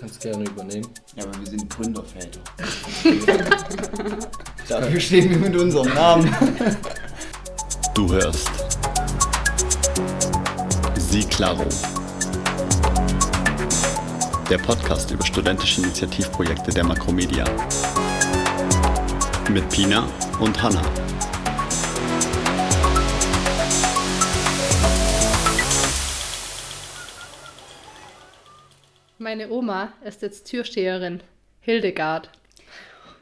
Kannst 0.00 0.20
gerne 0.22 0.44
übernehmen. 0.44 0.88
Ja, 1.14 1.22
aber 1.22 1.38
wir 1.38 1.46
sind 1.46 1.70
Gründerväter. 1.70 2.40
Dafür 4.68 4.98
stehen 4.98 5.30
wir 5.30 5.38
mit 5.38 5.54
unserem 5.54 5.94
Namen. 5.94 6.34
Du 7.94 8.12
hörst 8.12 8.50
Sie 10.96 11.22
Claro. 11.22 11.64
Der 14.50 14.58
Podcast 14.58 15.12
über 15.12 15.24
studentische 15.24 15.82
Initiativprojekte 15.82 16.72
der 16.72 16.82
Makromedia. 16.82 17.44
Mit 19.48 19.68
Pina 19.70 20.08
und 20.40 20.60
Hanna. 20.60 20.82
Meine 29.34 29.50
Oma 29.50 29.92
ist 30.04 30.22
jetzt 30.22 30.48
Türsteherin. 30.48 31.20
Hildegard. 31.58 32.30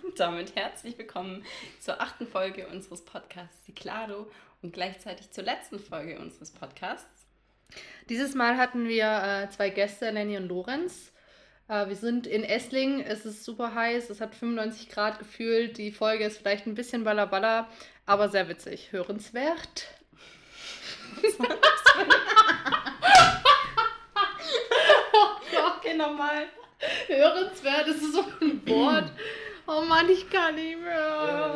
Und 0.05 0.21
damit 0.21 0.55
herzlich 0.55 0.99
willkommen 0.99 1.43
zur 1.81 2.03
achten 2.03 2.27
Folge 2.27 2.67
unseres 2.67 3.03
Podcasts 3.03 3.65
Ciclado 3.65 4.31
und 4.61 4.75
gleichzeitig 4.75 5.31
zur 5.31 5.45
letzten 5.45 5.79
Folge 5.79 6.19
unseres 6.19 6.51
Podcasts. 6.51 7.27
Dieses 8.11 8.35
Mal 8.35 8.59
hatten 8.59 8.89
wir 8.89 9.07
äh, 9.07 9.49
zwei 9.49 9.71
Gäste, 9.71 10.11
Lenny 10.11 10.37
und 10.37 10.49
Lorenz. 10.49 11.13
Äh, 11.67 11.89
wir 11.89 11.97
sind 11.97 12.27
in 12.27 12.45
Essling, 12.45 13.01
es 13.01 13.25
ist 13.25 13.43
super 13.47 13.75
heiß, 13.75 14.11
es 14.11 14.21
hat 14.21 14.35
95 14.35 14.91
Grad 14.91 15.19
gefühlt. 15.19 15.79
Die 15.79 15.93
Folge 15.93 16.27
ist 16.27 16.37
vielleicht 16.37 16.67
ein 16.67 16.75
bisschen 16.75 17.05
ballerballer, 17.05 17.71
aber 18.05 18.29
sehr 18.29 18.51
witzig. 18.51 18.93
Hörenswert. 18.93 19.87
Okay, 25.83 25.97
nochmal. 25.97 26.47
Hörenswert, 27.09 27.89
das 27.89 27.97
ist 27.97 28.13
so 28.15 28.25
ein 28.41 28.67
Wort. 28.69 29.11
Oh 29.67 29.81
Mann, 29.83 30.09
ich 30.09 30.29
kann 30.31 30.55
nicht 30.55 30.79
mehr. 30.81 31.55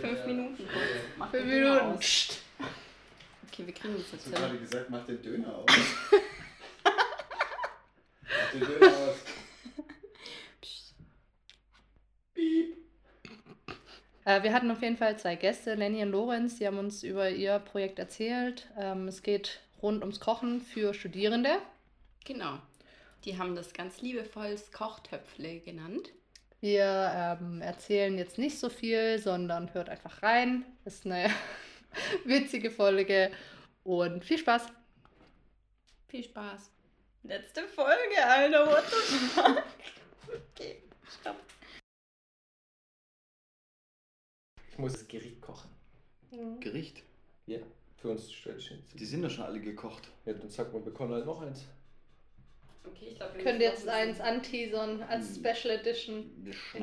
Fünf 0.00 0.26
Minuten 0.26 0.56
kurz. 0.56 0.86
Mach 1.16 1.30
Fünf 1.30 1.44
Minuten. 1.46 1.78
aus. 1.80 2.00
Psst. 2.00 2.42
Okay, 3.50 3.66
wir 3.66 3.74
kriegen 3.74 3.94
das 3.96 4.12
jetzt 4.12 4.24
Hast 4.24 4.26
du 4.26 4.30
gerade 4.32 4.52
hin. 4.52 4.60
gesagt, 4.60 4.90
mach 4.90 5.04
den 5.06 5.22
Döner 5.22 5.54
aus. 5.54 5.66
mach 6.84 8.50
den 8.52 8.60
Döner 8.60 8.86
aus. 8.88 9.16
Äh, 14.24 14.42
wir 14.42 14.52
hatten 14.52 14.70
auf 14.70 14.82
jeden 14.82 14.96
Fall 14.96 15.18
zwei 15.18 15.34
Gäste, 15.36 15.74
Lenny 15.74 16.02
und 16.02 16.10
Lorenz, 16.12 16.58
die 16.58 16.66
haben 16.66 16.78
uns 16.78 17.02
über 17.02 17.28
ihr 17.30 17.58
Projekt 17.58 17.98
erzählt. 17.98 18.68
Ähm, 18.78 19.08
es 19.08 19.22
geht 19.22 19.60
rund 19.82 20.02
ums 20.02 20.20
Kochen 20.20 20.60
für 20.60 20.94
Studierende. 20.94 21.58
Genau. 22.24 22.58
Die 23.24 23.38
haben 23.38 23.54
das 23.54 23.72
ganz 23.72 24.00
liebevoll 24.00 24.56
Kochtöpfle 24.72 25.60
genannt. 25.60 26.12
Wir 26.60 27.38
ähm, 27.40 27.60
erzählen 27.60 28.16
jetzt 28.18 28.38
nicht 28.38 28.58
so 28.58 28.68
viel, 28.68 29.18
sondern 29.18 29.72
hört 29.74 29.88
einfach 29.88 30.22
rein. 30.22 30.64
Ist 30.84 31.06
eine 31.06 31.30
witzige 32.24 32.70
Folge 32.70 33.30
und 33.84 34.24
viel 34.24 34.38
Spaß. 34.38 34.66
Viel 36.08 36.24
Spaß. 36.24 36.70
Letzte 37.22 37.68
Folge, 37.68 38.24
Alter. 38.24 38.66
What 38.66 38.84
the 38.88 39.16
fuck? 39.16 39.62
Okay, 40.54 40.82
stopp. 41.08 41.36
Ich 44.70 44.78
muss 44.78 44.94
das 44.94 45.06
Gericht 45.06 45.40
kochen. 45.40 45.70
Gericht. 46.60 47.02
Ja, 47.46 47.58
für 47.98 48.10
uns 48.10 48.32
Studenten. 48.32 48.96
Die 48.96 49.04
sind 49.04 49.22
doch 49.22 49.30
schon 49.30 49.44
alle 49.44 49.60
gekocht. 49.60 50.10
Ja, 50.24 50.32
dann 50.32 50.48
sag 50.48 50.72
mal, 50.72 50.80
wir 50.80 50.86
bekommen 50.86 51.12
halt 51.12 51.26
noch 51.26 51.42
eins. 51.42 51.66
Okay, 52.84 53.08
ich 53.10 53.16
glaube, 53.16 53.34
wir 53.36 53.44
Könnt 53.44 53.60
jetzt 53.60 53.88
eins 53.88 54.20
anteasern 54.20 55.02
als 55.08 55.36
Special 55.36 55.74
Edition. 55.78 56.30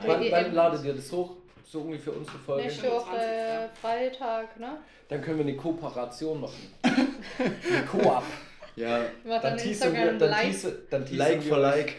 Wann- 0.05 0.31
Wann, 0.31 0.53
ladet 0.53 0.85
ihr 0.85 0.93
das 0.93 1.11
hoch? 1.11 1.35
So 1.65 1.81
ungefähr 1.81 2.15
unsere 2.15 2.37
Folge? 2.39 2.63
Nächste 2.63 2.89
Woche 2.89 3.15
äh, 3.17 3.67
Freitag, 3.79 4.59
ne? 4.59 4.77
Dann 5.07 5.21
können 5.21 5.37
wir 5.37 5.45
eine 5.45 5.55
Kooperation 5.55 6.41
machen. 6.41 6.73
eine 6.83 7.85
Koop. 7.85 8.23
Ja, 8.75 8.99
Dann 9.23 9.41
dann 9.41 9.57
teasern 9.57 9.93
wir, 9.93 10.13
dann 10.13 10.29
live. 10.31 10.41
teaser, 10.45 10.71
dann 10.89 11.05
teasern 11.05 11.17
Like 11.17 11.43
for 11.43 11.57
Like. 11.59 11.95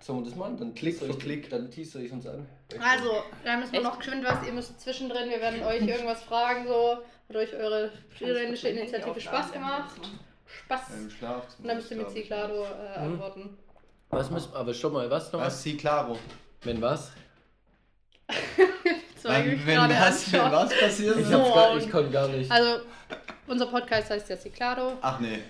Sollen 0.00 0.20
wir 0.20 0.24
das 0.30 0.36
machen? 0.36 0.56
Dann 0.58 0.74
Klick 0.74 0.94
teaser 0.98 1.06
für 1.06 1.12
ich- 1.12 1.18
Klick. 1.24 1.48
Dann 1.50 1.70
teaser 1.70 2.00
ich 2.00 2.12
uns 2.12 2.26
an. 2.26 2.46
Also, 2.80 3.22
da 3.44 3.56
müssen 3.56 3.72
wir 3.72 3.80
Echt? 3.80 3.88
noch 3.88 3.98
geschwind 3.98 4.24
was. 4.24 4.46
Ihr 4.46 4.52
müsst 4.52 4.78
zwischendrin, 4.80 5.30
wir 5.30 5.40
werden 5.40 5.62
euch 5.62 5.80
irgendwas 5.86 6.22
fragen. 6.24 6.66
So, 6.66 6.98
hat 7.28 7.36
euch 7.36 7.54
eure 7.54 7.90
studentische 8.14 8.68
Initiative 8.68 9.20
Spaß 9.20 9.52
gemacht? 9.52 9.94
Spaß. 10.64 10.80
Im 10.96 11.10
Schlafzimmer. 11.10 11.58
Und 11.62 11.68
dann 11.68 11.76
müsst 11.76 11.90
ihr 11.90 11.96
mit 11.98 12.10
Ciclado 12.10 12.64
äh, 12.64 12.98
Mhm. 13.00 13.12
antworten. 13.12 13.58
Was 14.10 14.30
müssen 14.30 14.54
aber 14.54 14.72
schon 14.72 14.92
mal, 14.92 15.10
was 15.10 15.30
noch? 15.32 15.40
Was? 15.40 15.62
Sie 15.62 15.76
claro. 15.76 16.18
Wenn 16.62 16.80
was? 16.80 17.12
Wenn 19.22 19.64
gerade 19.66 19.94
was, 19.94 20.32
wenn 20.32 20.40
was 20.52 20.78
passiert? 20.78 21.18
Ich, 21.18 21.26
So. 21.26 21.76
ich 21.78 21.90
konnte 21.90 22.10
gar 22.10 22.28
nicht. 22.28 22.50
Also, 22.50 22.82
unser 23.46 23.66
Podcast 23.66 24.10
heißt 24.10 24.28
ja 24.30 24.36
Ciclado. 24.36 24.92
Ach 25.02 25.18
nee. 25.20 25.40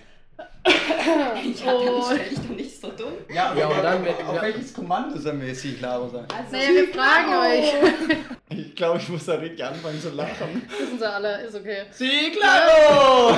Ja, 0.65 1.33
dann 1.33 2.03
stell 2.05 2.29
dich 2.29 2.37
doch 2.39 2.55
nicht 2.55 2.79
so 2.81 2.89
dumm. 2.91 3.13
Ja, 3.33 3.53
Ja, 3.55 3.67
und 3.67 3.83
dann- 3.83 4.07
auf 4.07 4.35
ja. 4.35 4.41
welches 4.41 4.73
Kommando 4.73 5.17
sollen 5.17 5.41
wir 5.41 5.47
jetzt 5.49 5.61
Sie 5.61 5.73
claro 5.73 6.07
sagen? 6.09 6.27
Also, 6.35 6.51
Naja, 6.55 6.69
wir 6.69 6.87
fragen 6.89 7.33
euch. 7.33 7.73
Ich 8.51 8.75
glaube, 8.75 8.97
ich 8.97 9.07
muss 9.09 9.25
da 9.25 9.35
richtig 9.35 9.63
anfangen 9.63 10.01
zu 10.01 10.09
lachen. 10.09 10.63
Wissen 10.79 10.97
sie 10.97 11.07
alle, 11.09 11.41
ist 11.43 11.55
okay. 11.55 11.83
Sie 11.91 12.31
claro! 12.31 13.37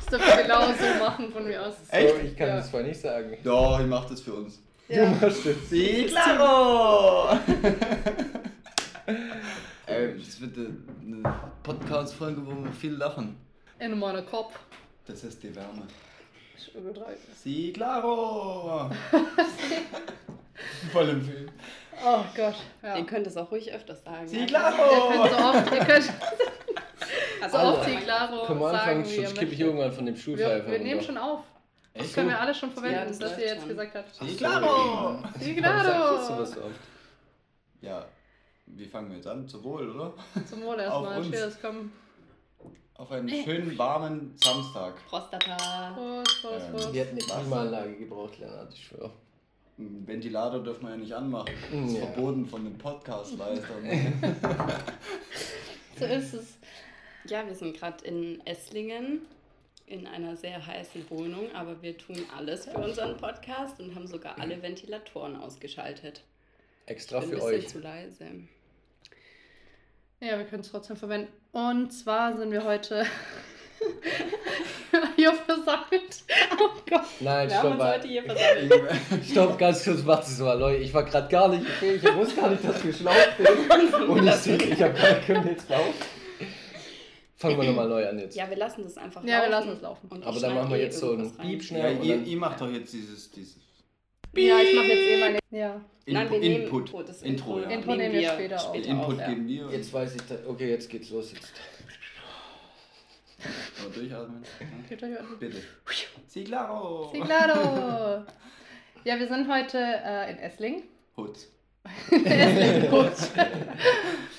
Das 0.00 0.06
dürfen 0.10 0.36
wir 0.36 0.42
genau 0.42 0.60
so 0.68 1.04
machen 1.04 1.30
von 1.30 1.44
mir 1.46 1.66
aus. 1.66 1.74
Echt? 1.90 2.08
So, 2.14 2.20
ich 2.22 2.36
kann 2.36 2.48
Ja. 2.48 2.56
das 2.56 2.70
zwar 2.70 2.82
nicht 2.82 2.98
sagen. 3.00 3.36
Doch, 3.44 3.78
ich 3.80 3.86
mach 3.86 4.06
das 4.06 4.20
für 4.22 4.32
uns. 4.32 4.58
Ja. 4.88 5.06
machst 5.20 5.44
das. 5.46 5.54
Sie 5.68 6.06
claro! 6.06 7.38
Ey, 9.86 10.14
das 10.18 10.40
wird 10.40 10.56
eine 10.56 11.34
Podcast-Folge, 11.62 12.40
wo 12.44 12.64
wir 12.64 12.72
viel 12.72 12.92
lachen. 12.94 13.36
In 13.78 13.98
meinem 13.98 14.24
Kopf. 14.26 14.54
Das 15.06 15.22
ist 15.24 15.42
die 15.42 15.54
Wärme. 15.54 15.86
Ich 16.56 16.74
übertreibe. 16.74 17.18
Sie 17.42 17.72
claro! 17.72 18.90
Voll 20.92 21.08
im 21.10 21.22
Film. 21.22 21.50
Oh 22.04 22.24
Gott. 22.34 22.54
Ja. 22.82 22.96
Ihr 22.96 23.04
könnt 23.06 23.26
es 23.26 23.36
auch 23.36 23.50
ruhig 23.50 23.72
öfters 23.72 24.02
sagen. 24.04 24.26
Sie 24.26 24.40
Ihr 24.40 24.46
claro! 24.46 25.08
könnt 25.10 25.30
so 25.30 25.36
oft, 25.38 25.72
ihr 25.72 25.84
könnt 25.84 26.12
Also, 27.42 27.58
so 27.58 27.62
oft. 27.64 27.84
Ciclaro 27.84 28.46
Können 28.46 28.60
wir 28.60 28.70
sagen, 28.70 28.76
anfangen, 29.00 29.04
wie 29.04 29.16
ihr 29.16 29.26
sonst 29.26 29.38
kippe 29.38 29.52
ich 29.52 29.60
irgendwann 29.60 29.92
von 29.92 30.06
dem 30.06 30.14
Wir, 30.14 30.22
Schulpfeifer 30.22 30.70
wir 30.70 30.78
nehmen 30.78 31.02
schon 31.02 31.18
auf. 31.18 31.40
Das 31.92 32.06
Echt 32.06 32.14
können 32.14 32.28
wir 32.30 32.40
alle 32.40 32.54
schon 32.54 32.70
verwenden, 32.72 33.12
Ja, 33.12 33.18
das 33.28 33.38
ihr 33.38 33.44
jetzt 33.46 33.60
schon. 33.60 33.68
gesagt 33.68 33.94
habt. 33.94 34.14
Sie 34.14 34.36
claro! 34.36 35.18
Warum 35.22 35.22
sagst 35.82 36.30
du 36.30 36.44
so 36.60 36.60
oft? 36.66 36.80
Ja, 37.80 38.06
wie 38.66 38.86
fangen 38.86 39.10
wir 39.10 39.16
jetzt 39.16 39.26
an? 39.26 39.46
Zu 39.46 39.62
wohl, 39.62 39.90
oder? 39.90 40.14
Zum 40.48 40.62
Wohl 40.62 40.80
erstmal. 40.80 41.22
Cheers, 41.22 41.58
komm. 41.60 41.92
Auf 42.96 43.10
einen 43.10 43.28
schönen, 43.28 43.76
warmen 43.76 44.34
Samstag. 44.36 45.04
Prostata. 45.08 45.92
Prost, 45.94 46.42
Prost, 46.42 46.66
Ähm, 46.66 46.72
Prost. 46.72 46.92
Wir 46.92 47.04
hätten 47.04 47.18
eine 47.18 47.40
Klimaanlage 47.40 47.96
gebraucht, 47.96 48.38
Lennart, 48.38 48.72
ich 48.72 48.84
schwöre. 48.86 49.10
Einen 49.76 50.06
Ventilator 50.06 50.62
dürfen 50.62 50.84
wir 50.84 50.90
ja 50.90 50.96
nicht 50.96 51.12
anmachen. 51.12 51.50
Das 51.72 51.90
ist 51.90 51.96
Ja. 51.98 52.06
verboten 52.06 52.46
von 52.46 52.64
den 52.64 52.78
Podcast-Leistern. 52.78 53.84
So 55.96 56.06
ist 56.06 56.34
es. 56.34 56.56
Ja, 57.26 57.46
wir 57.46 57.54
sind 57.54 57.76
gerade 57.76 58.04
in 58.04 58.44
Esslingen 58.46 59.20
in 59.86 60.08
einer 60.08 60.34
sehr 60.36 60.64
heißen 60.66 61.08
Wohnung, 61.08 61.52
aber 61.54 61.80
wir 61.82 61.96
tun 61.96 62.16
alles 62.36 62.64
für 62.66 62.78
unseren 62.78 63.16
Podcast 63.16 63.78
und 63.80 63.94
haben 63.94 64.08
sogar 64.08 64.36
alle 64.40 64.60
Ventilatoren 64.60 65.36
ausgeschaltet. 65.36 66.22
Extra 66.86 67.20
Bin 67.20 67.28
ein 67.28 67.30
für 67.30 67.36
bisschen 67.46 67.58
euch. 67.60 67.68
zu 67.68 67.78
leise. 67.78 68.24
Ja, 70.20 70.36
wir 70.36 70.44
können 70.46 70.62
es 70.62 70.70
trotzdem 70.72 70.96
verwenden. 70.96 71.32
Und 71.54 71.92
zwar 71.92 72.36
sind 72.36 72.50
wir 72.50 72.64
heute 72.64 73.04
hier 75.16 75.32
versammelt. 75.32 76.22
Oh 76.60 76.68
Gott. 76.90 77.00
Nein, 77.20 77.48
Wir 77.48 77.56
haben 77.56 77.60
stopp 77.60 77.70
uns 77.72 77.78
mal. 77.78 77.94
heute 77.94 78.08
hier 78.08 78.22
versammelt. 78.26 79.24
Stopp, 79.30 79.58
ganz 79.58 79.84
kurz, 79.84 80.04
warte 80.04 80.30
so 80.30 80.44
mal, 80.44 80.58
Leute. 80.58 80.82
Ich 80.82 80.92
war 80.92 81.04
gerade 81.04 81.28
gar 81.28 81.48
nicht 81.48 81.64
okay. 81.76 81.94
Ich 81.94 82.14
wusste 82.16 82.40
gar 82.40 82.50
nicht, 82.50 82.64
dass 82.64 82.84
wir 82.84 82.92
schlau 82.92 83.12
sind. 83.38 84.08
Und 84.08 84.26
ich 84.26 84.34
sehe, 84.34 84.56
ich 84.56 84.82
habe 84.82 84.94
gar 84.94 85.14
können 85.20 85.46
jetzt 85.46 85.68
laufen. 85.70 85.94
Fangen 87.36 87.60
wir 87.60 87.68
nochmal 87.68 87.88
neu 87.88 88.08
an 88.08 88.18
jetzt. 88.18 88.34
Ja, 88.36 88.48
wir 88.50 88.56
lassen 88.56 88.82
das 88.82 88.96
einfach 88.96 89.22
Ja, 89.22 89.42
wir 89.42 89.50
laufen. 89.50 89.50
lassen 89.50 89.70
es 89.76 89.80
laufen. 89.82 90.08
Und 90.08 90.20
ich 90.22 90.26
Aber 90.26 90.40
dann 90.40 90.54
machen 90.54 90.70
wir 90.70 90.78
jetzt 90.78 90.98
so 90.98 91.14
rein. 91.14 91.32
Piep 91.40 91.62
schnell. 91.62 91.96
ja, 91.96 92.02
ihr, 92.02 92.22
ihr 92.22 92.36
macht 92.36 92.60
doch 92.60 92.70
jetzt 92.70 92.92
dieses, 92.92 93.30
dieses 93.30 93.56
Ja, 94.36 94.60
ich 94.60 94.74
mache 94.74 94.86
jetzt 94.86 95.08
eh 95.08 95.20
meine. 95.20 95.38
Ja. 95.50 95.80
Nein, 96.06 96.30
wir 96.30 96.36
Input. 96.36 96.40
nehmen 96.40 96.62
Input. 96.64 96.94
oh, 96.94 97.02
das 97.02 97.22
Intro, 97.22 97.60
ja. 97.60 97.68
Intro 97.70 97.94
nehmen 97.94 98.14
wir 98.14 98.28
später 98.28 98.56
auf. 98.62 98.72
Den 98.72 98.84
Input 98.84 99.14
auf, 99.14 99.20
ja. 99.20 99.28
geben 99.28 99.48
wir. 99.48 99.70
Jetzt 99.70 99.92
weiß 99.92 100.14
ich, 100.16 100.22
da, 100.22 100.36
okay, 100.46 100.70
jetzt 100.70 100.90
geht's 100.90 101.10
los. 101.10 101.32
Jetzt. 101.32 101.52
Aber 103.80 103.94
durchatmen. 103.94 104.36
An. 104.36 105.36
Bitte. 105.40 105.56
Sie 106.26 106.44
claro! 106.44 107.12
Ja, 109.04 109.18
wir 109.18 109.28
sind 109.28 109.52
heute 109.52 109.76
äh, 109.78 110.30
in 110.30 110.38
Essling. 110.38 110.82
Hutz. 111.14 111.48
Essling, 112.10 112.90
gut. 112.90 113.12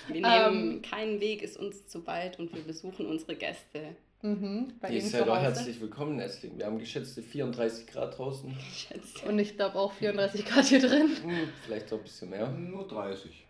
Wir 0.08 0.22
nehmen 0.22 0.72
Ähm. 0.78 0.82
keinen 0.82 1.22
Weg, 1.22 1.44
ist 1.44 1.56
uns 1.58 1.88
zu 1.88 2.08
weit 2.08 2.40
und 2.40 2.52
wir 2.56 2.64
besuchen 2.64 3.06
unsere 3.06 3.36
Gäste. 3.36 3.96
Mhm, 4.30 4.74
bei 4.82 4.90
Die 4.90 4.98
Ihnen 4.98 5.08
seid 5.08 5.30
auch 5.30 5.38
herzlich 5.38 5.80
willkommen 5.80 6.14
in 6.14 6.22
Essling. 6.22 6.58
Wir 6.58 6.66
haben 6.66 6.80
geschätzte 6.80 7.22
34 7.22 7.86
Grad 7.86 8.18
draußen. 8.18 8.58
Schätze. 8.74 9.24
Und 9.28 9.38
ich 9.38 9.56
glaube 9.56 9.76
auch 9.78 9.92
34 9.94 10.44
Grad 10.46 10.66
hier 10.66 10.80
drin. 10.80 11.12
Hm, 11.22 11.50
Vielleicht 11.64 11.94
auch 11.94 11.98
ein 11.98 12.04
bisschen 12.04 12.32
mehr. 12.32 12.50
Nur 12.50 12.88
30. 12.88 13.46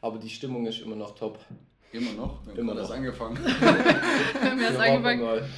Aber 0.00 0.16
die 0.18 0.30
Stimmung 0.30 0.66
ist 0.66 0.80
immer 0.80 0.96
noch 0.96 1.14
top. 1.14 1.38
Immer 1.92 2.12
noch. 2.12 2.42
Wir 2.46 2.52
haben 2.52 2.58
Immer 2.60 2.76
erst 2.78 2.92
angefangen. 2.92 3.36
Wir 3.44 3.60
haben 4.50 4.58
wir 4.58 4.80
angefangen. 4.80 5.20
mal. 5.20 5.48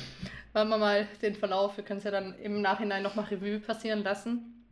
Wollen 0.55 0.69
wir 0.71 0.79
mal 0.79 1.09
den 1.23 1.37
Verlauf, 1.37 1.77
wir 1.77 1.85
können 1.85 1.99
es 1.99 2.05
ja 2.05 2.11
dann 2.11 2.37
im 2.41 2.61
Nachhinein 2.61 3.05
nochmal 3.05 3.27
Revue 3.27 3.61
passieren 3.61 4.03
lassen. 4.03 4.65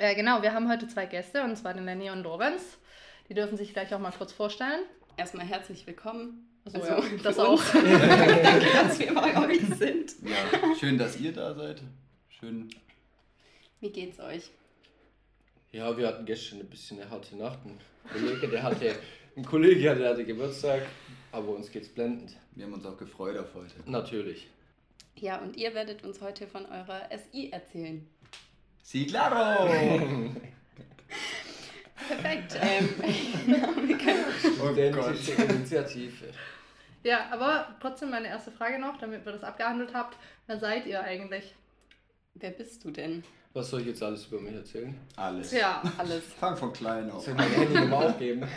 Ja, 0.00 0.14
genau, 0.14 0.42
wir 0.42 0.52
haben 0.52 0.68
heute 0.68 0.88
zwei 0.88 1.06
Gäste, 1.06 1.44
und 1.44 1.54
zwar 1.56 1.74
den 1.74 1.84
Lenny 1.84 2.10
und 2.10 2.24
Lorenz. 2.24 2.76
Die 3.28 3.34
dürfen 3.34 3.56
sich 3.56 3.72
gleich 3.72 3.94
auch 3.94 4.00
mal 4.00 4.10
kurz 4.10 4.32
vorstellen. 4.32 4.80
Erstmal 5.16 5.46
herzlich 5.46 5.86
willkommen. 5.86 6.48
Also, 6.64 6.80
Also, 6.80 6.88
ja, 6.88 7.02
das 7.22 7.38
auch. 7.38 7.62
Danke, 7.72 8.66
dass 8.72 8.98
wir 8.98 9.14
bei 9.14 9.36
euch 9.48 9.60
sind. 9.78 10.14
Ja, 10.22 10.74
schön, 10.78 10.98
dass 10.98 11.18
ihr 11.20 11.32
da 11.32 11.54
seid. 11.54 11.82
Schön. 12.28 12.70
Wie 13.80 13.90
geht's 13.90 14.20
euch? 14.20 14.50
Ja, 15.72 15.96
wir 15.96 16.06
hatten 16.06 16.24
gestern 16.24 16.60
ein 16.60 16.68
bisschen 16.68 17.00
eine 17.00 17.10
harte 17.10 17.36
Nacht. 17.36 17.58
Ein 17.64 17.78
Kollege, 18.12 18.48
der 18.48 18.62
hatte, 18.62 18.94
ein 19.36 19.44
Kollege, 19.44 19.94
der 19.94 20.10
hatte 20.10 20.24
Geburtstag, 20.24 20.82
aber 21.32 21.48
uns 21.48 21.70
geht's 21.70 21.88
blendend. 21.88 22.36
Wir 22.54 22.66
haben 22.66 22.74
uns 22.74 22.84
auch 22.84 22.96
gefreut 22.96 23.36
auf 23.38 23.54
heute. 23.54 23.74
Natürlich. 23.86 24.48
Ja, 25.16 25.38
und 25.38 25.56
ihr 25.56 25.74
werdet 25.74 26.04
uns 26.04 26.20
heute 26.20 26.46
von 26.46 26.66
eurer 26.66 27.08
SI 27.30 27.50
erzählen. 27.50 28.06
Sí, 28.82 29.06
claro! 29.06 29.68
Perfekt. 32.12 32.58
Ähm, 32.60 32.88
wir 33.88 33.98
können 33.98 34.24
Studentische 34.38 35.32
Initiative. 35.42 36.26
Ja, 37.04 37.26
aber 37.30 37.74
trotzdem 37.80 38.10
meine 38.10 38.28
erste 38.28 38.50
Frage 38.52 38.78
noch, 38.78 38.98
damit 38.98 39.24
wir 39.24 39.32
das 39.32 39.42
abgehandelt 39.42 39.92
habt. 39.94 40.16
Wer 40.46 40.58
seid 40.58 40.86
ihr 40.86 41.02
eigentlich? 41.02 41.54
Wer 42.34 42.50
bist 42.50 42.84
du 42.84 42.90
denn? 42.90 43.24
Was 43.54 43.68
soll 43.68 43.80
ich 43.80 43.88
jetzt 43.88 44.02
alles 44.02 44.26
über 44.26 44.40
mich 44.40 44.54
erzählen? 44.54 44.94
Alles. 45.16 45.52
Ja, 45.52 45.82
Alles. 45.98 46.22
Fang 46.38 46.56
von 46.56 46.72
klein 46.72 47.10
auf. 47.10 47.24
Soll 47.24 47.34
ich 47.34 47.38
meine 47.38 47.54
Handynummer 47.54 47.96
aufgeben? 47.96 48.42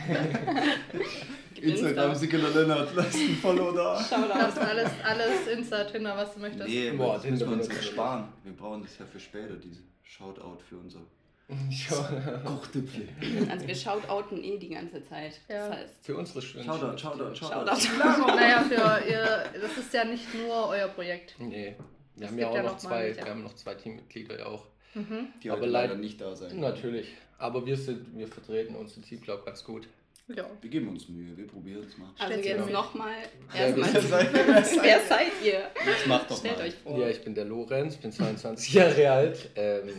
Instagram, 1.62 2.12
Insta. 2.12 2.16
Sigela 2.16 2.50
Lennart, 2.50 2.96
lasst 2.96 3.16
ein 3.16 3.36
Follow 3.36 3.72
da. 3.72 4.00
ist 4.00 4.14
alles, 4.14 4.92
alles 5.04 5.48
Insta, 5.48 5.84
Tinder, 5.86 6.16
was 6.16 6.34
du 6.34 6.40
möchtest. 6.40 6.68
Nee, 6.70 6.92
Boah, 6.92 7.16
das 7.16 7.26
müssen 7.26 7.50
wir 7.50 7.58
uns 7.58 7.68
ersparen. 7.68 8.26
Wir 8.44 8.54
brauchen 8.54 8.84
das 8.84 8.98
ja 8.98 9.06
für 9.06 9.20
später, 9.20 9.56
diese 9.56 9.82
Shoutout 10.04 10.60
für 10.70 10.78
unser 10.78 11.00
Schon. 11.72 12.44
Kochtüpfel. 12.44 13.08
Also 13.50 13.68
wir 13.68 13.76
shoutouten 13.76 14.44
eh 14.44 14.58
die 14.58 14.70
ganze 14.70 15.04
Zeit. 15.08 15.40
Ja. 15.48 15.70
Das 15.70 15.78
heißt, 15.78 15.94
Für 16.02 16.18
unsere 16.18 16.42
Studenten. 16.42 16.72
Shoutout, 16.80 16.98
Shoutout, 16.98 17.36
Shoutout. 17.36 17.76
Shoutout. 17.82 18.28
Naja, 18.36 18.62
für 18.64 19.08
ihr, 19.10 19.44
das 19.62 19.78
ist 19.78 19.94
ja 19.94 20.06
nicht 20.06 20.34
nur 20.34 20.70
euer 20.70 20.88
Projekt. 20.88 21.36
Nee. 21.38 21.76
Wir 22.16 22.26
Es 22.26 22.32
haben 22.32 22.40
ja 22.40 22.48
auch 22.50 22.56
ja 22.56 22.64
noch 22.64 22.72
noch 22.72 22.78
zwei, 22.78 23.04
welche. 23.04 23.22
wir 23.24 23.30
haben 23.32 23.44
noch 23.44 23.56
zwei 23.56 23.76
Teammitglieder 23.76 24.40
ja 24.40 24.46
auch. 24.48 24.66
Mhm. 24.96 25.28
Die 25.44 25.52
Aber 25.52 25.68
leider 25.68 25.96
nicht 25.96 26.20
da 26.22 26.36
sein. 26.36 26.60
Natürlich. 26.60 27.10
Aber 27.38 27.66
wir 27.66 27.76
sind, 27.78 28.18
wir 28.18 28.28
vertreten 28.28 28.76
unser 28.76 29.02
Team, 29.02 29.22
glaube 29.22 29.42
ich, 29.42 29.46
ganz 29.46 29.64
gut. 29.64 29.88
Ja. 30.36 30.50
Wir 30.62 30.70
geben 30.72 30.88
uns 30.88 31.08
Mühe, 31.10 31.38
wir 31.38 31.46
probieren 31.46 31.84
es 31.88 31.98
mal. 32.00 32.10
also 32.18 32.32
Stellt 32.34 32.46
jetzt 32.46 32.66
mit. 32.66 32.74
nochmal 32.74 33.14
Ja, 33.54 33.76
Wer 33.78 35.00
seid 35.08 35.28
ihr? 35.44 35.60
Jetzt 35.86 36.08
mach 36.08 36.26
doch 36.28 36.38
Stellt 36.40 36.58
mal. 36.58 36.66
euch 36.66 36.74
vor. 36.74 36.98
Ja, 36.98 37.10
ich 37.10 37.22
bin 37.24 37.36
der 37.36 37.46
Lorenz, 37.46 37.98
bin 37.98 38.12
22 38.12 38.74
Jahre 38.74 39.12
alt. 39.12 39.50
Ähm, 39.56 39.90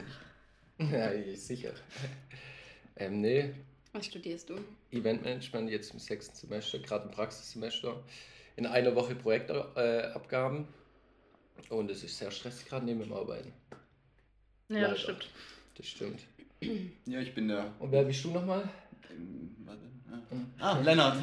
ja, 0.92 1.10
sicher. 1.36 1.72
Ähm, 2.96 3.20
nee, 3.20 3.54
Was 3.92 4.06
studierst 4.06 4.50
du? 4.50 4.56
Eventmanagement 4.90 5.70
jetzt 5.70 5.92
im 5.92 5.98
sechsten 5.98 6.34
Semester, 6.36 6.78
gerade 6.78 7.04
im 7.04 7.10
Praxissemester. 7.10 8.02
In 8.56 8.66
einer 8.66 8.94
Woche 8.94 9.14
Projektabgaben. 9.14 10.66
Und 11.68 11.90
es 11.90 12.02
ist 12.04 12.16
sehr 12.16 12.30
stressig 12.30 12.68
gerade 12.68 12.86
neben 12.86 13.00
dem 13.00 13.12
Arbeiten. 13.12 13.52
Ja, 14.68 14.76
Leider. 14.76 14.88
das 14.90 15.00
stimmt. 15.00 15.30
Das 15.76 15.86
stimmt. 15.86 16.20
Ja, 17.06 17.20
ich 17.20 17.34
bin 17.34 17.48
der. 17.48 17.74
Und 17.78 17.92
wer 17.92 18.02
bist 18.04 18.24
du 18.24 18.30
nochmal? 18.30 18.66
ähm, 19.10 19.54
Warte. 19.66 19.82
Ah, 20.58 20.72
ah 20.72 20.80
Lennart. 20.80 21.18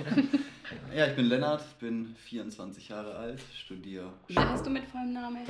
ja, 0.95 1.07
ich 1.07 1.15
bin 1.15 1.25
Lennart, 1.25 1.79
bin 1.79 2.15
24 2.15 2.87
Jahre 2.89 3.15
alt, 3.15 3.41
studiere. 3.55 4.13
Wer 4.27 4.49
hast 4.49 4.65
du 4.65 4.69
mit 4.69 4.85
vollem 4.85 5.13
Namen? 5.13 5.41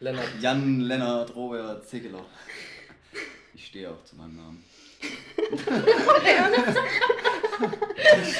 Lennart. 0.00 0.28
Jan 0.40 0.80
Lennart 0.80 1.34
Robert 1.36 1.88
Zegeler. 1.88 2.24
Ich 3.58 3.66
stehe 3.66 3.90
auch 3.90 4.04
zu 4.04 4.14
meinem 4.14 4.36
Namen. 4.36 4.64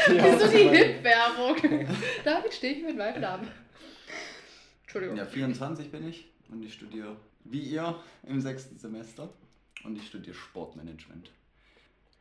Wieso 0.06 0.46
die 0.46 0.68
Hip-Werbung? 0.68 1.88
Damit 2.24 2.54
stehe 2.54 2.74
ich 2.74 2.84
mit 2.84 2.96
meinem 2.96 3.20
Namen. 3.20 3.50
Entschuldigung. 4.82 5.16
Ja, 5.16 5.26
24 5.26 5.90
bin 5.90 6.08
ich 6.08 6.28
und 6.50 6.62
ich 6.62 6.72
studiere 6.72 7.16
wie 7.42 7.62
ihr 7.62 8.00
im 8.28 8.40
sechsten 8.40 8.78
Semester 8.78 9.28
und 9.82 9.96
ich 9.96 10.06
studiere 10.06 10.36
Sportmanagement. 10.36 11.32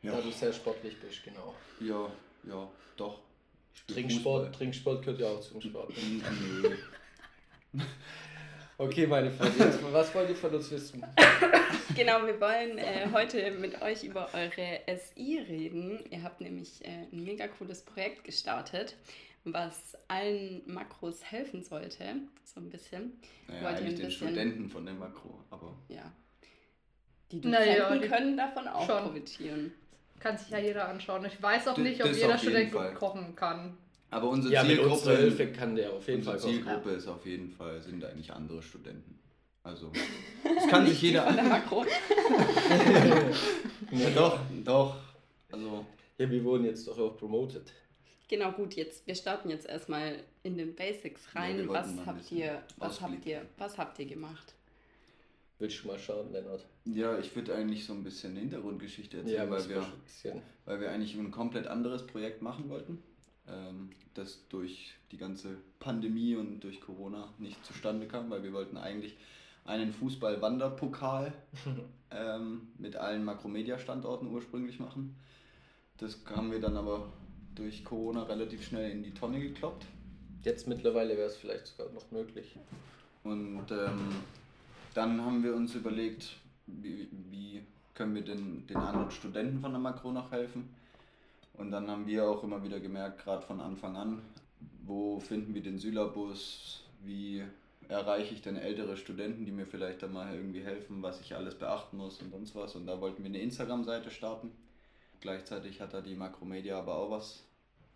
Ja. 0.02 0.16
Da 0.16 0.20
du 0.20 0.32
sehr 0.32 0.52
sportlich 0.52 1.00
bist, 1.00 1.22
genau. 1.22 1.54
Ja, 1.78 2.10
ja, 2.50 2.68
doch. 2.96 3.20
Trinksport. 3.86 4.52
Trinksport 4.56 5.04
gehört 5.04 5.20
ja 5.20 5.28
auch 5.28 5.40
zum 5.40 5.60
Sport. 5.60 5.92
Nö. 7.72 7.82
Okay, 8.76 9.06
meine 9.06 9.30
Freunde, 9.30 9.78
was 9.92 10.12
wollt 10.14 10.30
ihr 10.30 10.36
von 10.36 10.52
uns 10.52 10.68
wissen? 10.72 11.04
Genau, 11.96 12.24
wir 12.26 12.40
wollen 12.40 12.78
äh, 12.78 13.08
heute 13.12 13.50
mit 13.52 13.80
euch 13.82 14.04
über 14.04 14.28
eure 14.34 14.80
SI 14.98 15.38
reden. 15.38 16.04
Ihr 16.10 16.22
habt 16.22 16.40
nämlich 16.40 16.84
äh, 16.84 17.06
ein 17.12 17.24
mega 17.24 17.48
cooles 17.48 17.82
Projekt 17.82 18.24
gestartet, 18.24 18.96
was 19.44 19.96
allen 20.08 20.62
Makros 20.66 21.24
helfen 21.24 21.62
sollte. 21.62 22.04
So 22.44 22.60
ein 22.60 22.70
bisschen. 22.70 23.12
Naja, 23.46 23.62
Wollt 23.62 23.72
ihr 23.72 23.78
eigentlich 23.78 23.94
den 23.96 24.06
bisschen- 24.06 24.28
Studenten 24.28 24.68
von 24.68 24.84
der 24.84 24.94
Makro, 24.94 25.42
aber 25.50 25.76
Ja. 25.88 26.12
Die 27.30 27.40
Naja, 27.46 27.82
Dozenten 27.84 28.02
die- 28.02 28.08
können 28.08 28.36
davon 28.36 28.68
auch 28.68 28.86
schon. 28.86 29.02
profitieren. 29.04 29.72
Kann 30.18 30.36
sich 30.38 30.48
ja 30.50 30.58
jeder 30.58 30.88
anschauen. 30.88 31.24
Ich 31.26 31.40
weiß 31.42 31.68
auch 31.68 31.74
D- 31.74 31.82
nicht, 31.82 32.02
ob 32.02 32.12
jeder 32.12 32.38
Student 32.38 32.72
gut 32.72 32.94
kochen 32.94 33.36
kann. 33.36 33.76
Aber 34.10 34.30
unsere 34.30 34.52
Ja, 34.54 34.62
mit 34.62 34.72
Zielgruppe, 34.72 34.94
unserer 34.94 35.16
Hilfe 35.18 35.52
kann 35.52 35.76
der 35.76 35.92
auf 35.92 36.06
jeden 36.08 36.20
unsere 36.20 36.38
Fall 36.38 36.40
kochen. 36.50 36.64
Zielgruppe 36.64 36.90
ist 36.92 37.06
auf 37.06 37.26
jeden 37.26 37.50
Fall, 37.50 37.80
sind 37.82 38.02
eigentlich 38.04 38.32
andere 38.32 38.62
Studenten. 38.62 39.18
Also, 39.68 39.92
das 40.56 40.66
kann 40.68 40.86
sich 40.86 41.02
jeder 41.02 41.24
Von 41.26 41.36
der 41.36 41.44
Makro. 41.54 41.84
Ja, 43.92 44.10
doch, 44.14 44.40
doch. 44.64 44.96
Also, 45.52 45.84
Ja, 46.16 46.30
wir 46.30 46.42
wurden 46.44 46.64
jetzt 46.64 46.86
doch 46.88 46.98
auch 46.98 47.16
promoted. 47.18 47.72
Genau, 48.28 48.52
gut, 48.52 48.74
jetzt, 48.74 49.06
wir 49.06 49.14
starten 49.14 49.48
jetzt 49.50 49.66
erstmal 49.66 50.22
in 50.42 50.56
den 50.58 50.74
Basics 50.74 51.22
Ja, 51.34 51.40
rein. 51.40 51.68
wollten 51.68 51.98
was 51.98 52.06
habt 52.06 52.32
ihr, 52.32 52.62
was 52.76 53.00
habt 53.00 53.26
ihr, 53.26 53.42
was 53.56 53.78
habt 53.78 53.98
ihr 53.98 54.06
gemacht? 54.06 54.54
Willst 55.58 55.82
du 55.82 55.88
mal 55.88 55.98
schauen, 55.98 56.32
Lennart? 56.32 56.64
ja, 56.84 57.18
ich 57.18 57.34
würde 57.34 57.54
eigentlich 57.54 57.84
so 57.84 57.92
ein 57.92 58.04
bisschen 58.04 58.30
eine 58.32 58.40
Hintergrundgeschichte 58.40 59.18
erzählen, 59.18 59.36
Ja, 59.36 59.50
weil, 59.50 59.68
wir, 59.68 59.84
weil 60.66 60.80
wir 60.80 60.90
eigentlich 60.92 61.14
ein 61.14 61.30
komplett 61.30 61.66
anderes 61.66 62.06
Projekt 62.06 62.40
machen 62.42 62.68
wollten, 62.70 63.02
ähm, 63.48 63.90
das 64.14 64.46
durch 64.48 64.94
die 65.10 65.16
ganze 65.18 65.56
Pandemie 65.80 66.36
und 66.36 66.60
durch 66.60 66.80
Corona 66.80 67.32
nicht 67.38 67.62
zustande 67.66 68.06
kam, 68.06 68.30
weil 68.30 68.42
wir 68.44 68.52
wollten 68.52 68.76
eigentlich 68.76 69.16
einen 69.68 69.92
Fußball-Wanderpokal 69.92 71.32
ähm, 72.10 72.68
mit 72.78 72.96
allen 72.96 73.24
Makromedia-Standorten 73.24 74.28
ursprünglich 74.28 74.80
machen. 74.80 75.14
Das 75.98 76.18
haben 76.34 76.50
wir 76.50 76.60
dann 76.60 76.76
aber 76.76 77.06
durch 77.54 77.84
Corona 77.84 78.22
relativ 78.22 78.64
schnell 78.64 78.90
in 78.90 79.02
die 79.02 79.12
Tonne 79.12 79.40
gekloppt. 79.40 79.84
Jetzt 80.42 80.68
mittlerweile 80.68 81.16
wäre 81.16 81.28
es 81.28 81.36
vielleicht 81.36 81.66
sogar 81.66 81.92
noch 81.92 82.10
möglich. 82.10 82.56
Und 83.24 83.70
ähm, 83.70 84.22
dann 84.94 85.20
haben 85.20 85.42
wir 85.42 85.54
uns 85.54 85.74
überlegt, 85.74 86.36
wie, 86.66 87.08
wie 87.30 87.62
können 87.94 88.14
wir 88.14 88.22
den, 88.22 88.66
den 88.66 88.76
anderen 88.76 89.10
Studenten 89.10 89.60
von 89.60 89.72
der 89.72 89.80
Makro 89.80 90.12
noch 90.12 90.30
helfen. 90.30 90.70
Und 91.54 91.72
dann 91.72 91.90
haben 91.90 92.06
wir 92.06 92.24
auch 92.24 92.44
immer 92.44 92.62
wieder 92.62 92.78
gemerkt, 92.78 93.24
gerade 93.24 93.44
von 93.44 93.60
Anfang 93.60 93.96
an, 93.96 94.22
wo 94.86 95.18
finden 95.18 95.52
wir 95.54 95.62
den 95.62 95.78
Syllabus, 95.78 96.84
wie 97.04 97.42
erreiche 97.88 98.34
ich 98.34 98.42
denn 98.42 98.56
ältere 98.56 98.96
Studenten, 98.96 99.44
die 99.44 99.52
mir 99.52 99.66
vielleicht 99.66 100.02
dann 100.02 100.12
mal 100.12 100.34
irgendwie 100.34 100.62
helfen, 100.62 101.02
was 101.02 101.20
ich 101.20 101.34
alles 101.34 101.54
beachten 101.54 101.96
muss 101.96 102.20
und 102.20 102.30
sonst 102.30 102.54
was. 102.54 102.74
Und 102.76 102.86
da 102.86 103.00
wollten 103.00 103.22
wir 103.22 103.28
eine 103.28 103.40
Instagram-Seite 103.40 104.10
starten. 104.10 104.52
Gleichzeitig 105.20 105.80
hat 105.80 105.94
da 105.94 106.00
die 106.00 106.14
Makromedia 106.14 106.78
aber 106.78 106.96
auch 106.96 107.10
was 107.10 107.44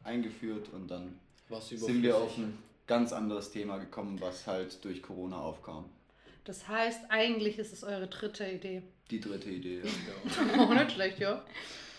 eingeführt 0.02 0.70
und 0.72 0.88
dann 0.88 1.18
Was 1.48 1.68
sind 1.68 2.02
wir 2.02 2.16
auf 2.16 2.36
ein 2.36 2.58
ganz 2.86 3.12
anderes 3.12 3.50
Thema 3.50 3.78
gekommen, 3.78 4.20
was 4.20 4.46
halt 4.46 4.84
durch 4.84 5.02
Corona 5.02 5.40
aufkam. 5.40 5.84
Das 6.44 6.66
heißt, 6.66 7.02
eigentlich 7.08 7.58
ist 7.58 7.72
es 7.72 7.84
eure 7.84 8.08
dritte 8.08 8.44
Idee. 8.44 8.82
Die 9.10 9.20
dritte 9.20 9.50
Idee. 9.50 9.82
Ja, 9.82 10.62
Auch 10.62 10.74
nicht 10.74 10.92
schlecht, 10.92 11.20
ja. 11.20 11.44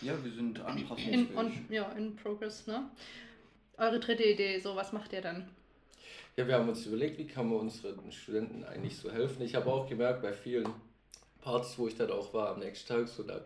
ja 0.02 0.22
wir 0.22 0.32
sind 0.32 0.58
In, 0.58 0.64
anpassungsfähig. 0.64 1.34
und, 1.34 1.70
ja, 1.70 1.90
in 1.92 2.14
Progress, 2.16 2.66
ne? 2.66 2.90
Eure 3.78 3.98
dritte 4.00 4.24
Idee, 4.24 4.58
so, 4.58 4.76
was 4.76 4.92
macht 4.92 5.12
ihr 5.12 5.22
dann? 5.22 5.48
Ja, 6.36 6.48
wir 6.48 6.56
haben 6.56 6.68
uns 6.68 6.84
überlegt, 6.84 7.18
wie 7.18 7.28
kann 7.28 7.48
man 7.48 7.60
unseren 7.60 8.10
Studenten 8.10 8.64
eigentlich 8.64 8.96
so 8.96 9.08
helfen. 9.08 9.42
Ich 9.42 9.54
habe 9.54 9.72
auch 9.72 9.88
gemerkt, 9.88 10.20
bei 10.20 10.32
vielen 10.32 10.68
Partys, 11.40 11.78
wo 11.78 11.86
ich 11.86 11.96
dann 11.96 12.10
auch 12.10 12.34
war 12.34 12.48
am 12.48 12.58
nächsten 12.58 12.88
Tag, 12.88 13.06
so 13.06 13.22
da 13.22 13.40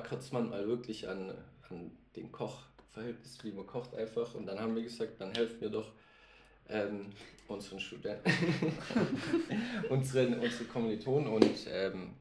kratzt 0.00 0.32
man 0.32 0.50
mal 0.50 0.66
wirklich 0.66 1.08
an, 1.08 1.32
an 1.70 1.92
den 2.16 2.32
Kochverhältnis, 2.32 3.38
wie 3.44 3.52
man 3.52 3.68
kocht 3.68 3.94
einfach. 3.94 4.34
Und 4.34 4.46
dann 4.46 4.58
haben 4.58 4.74
wir 4.74 4.82
gesagt, 4.82 5.20
dann 5.20 5.32
helfen 5.32 5.60
wir 5.60 5.70
doch 5.70 5.92
ähm, 6.68 7.12
unseren 7.46 7.78
Studenten, 7.78 8.32
unseren, 9.88 10.40
unsere 10.40 10.64
Kommilitonen 10.64 11.28
und 11.28 11.68
ähm, 11.70 12.14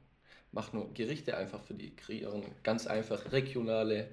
mache 0.51 0.75
nur 0.75 0.93
Gerichte 0.93 1.35
einfach 1.35 1.63
für 1.63 1.73
die 1.73 1.95
kreieren. 1.95 2.43
Ganz 2.61 2.85
einfach 2.85 3.31
regionale, 3.31 4.09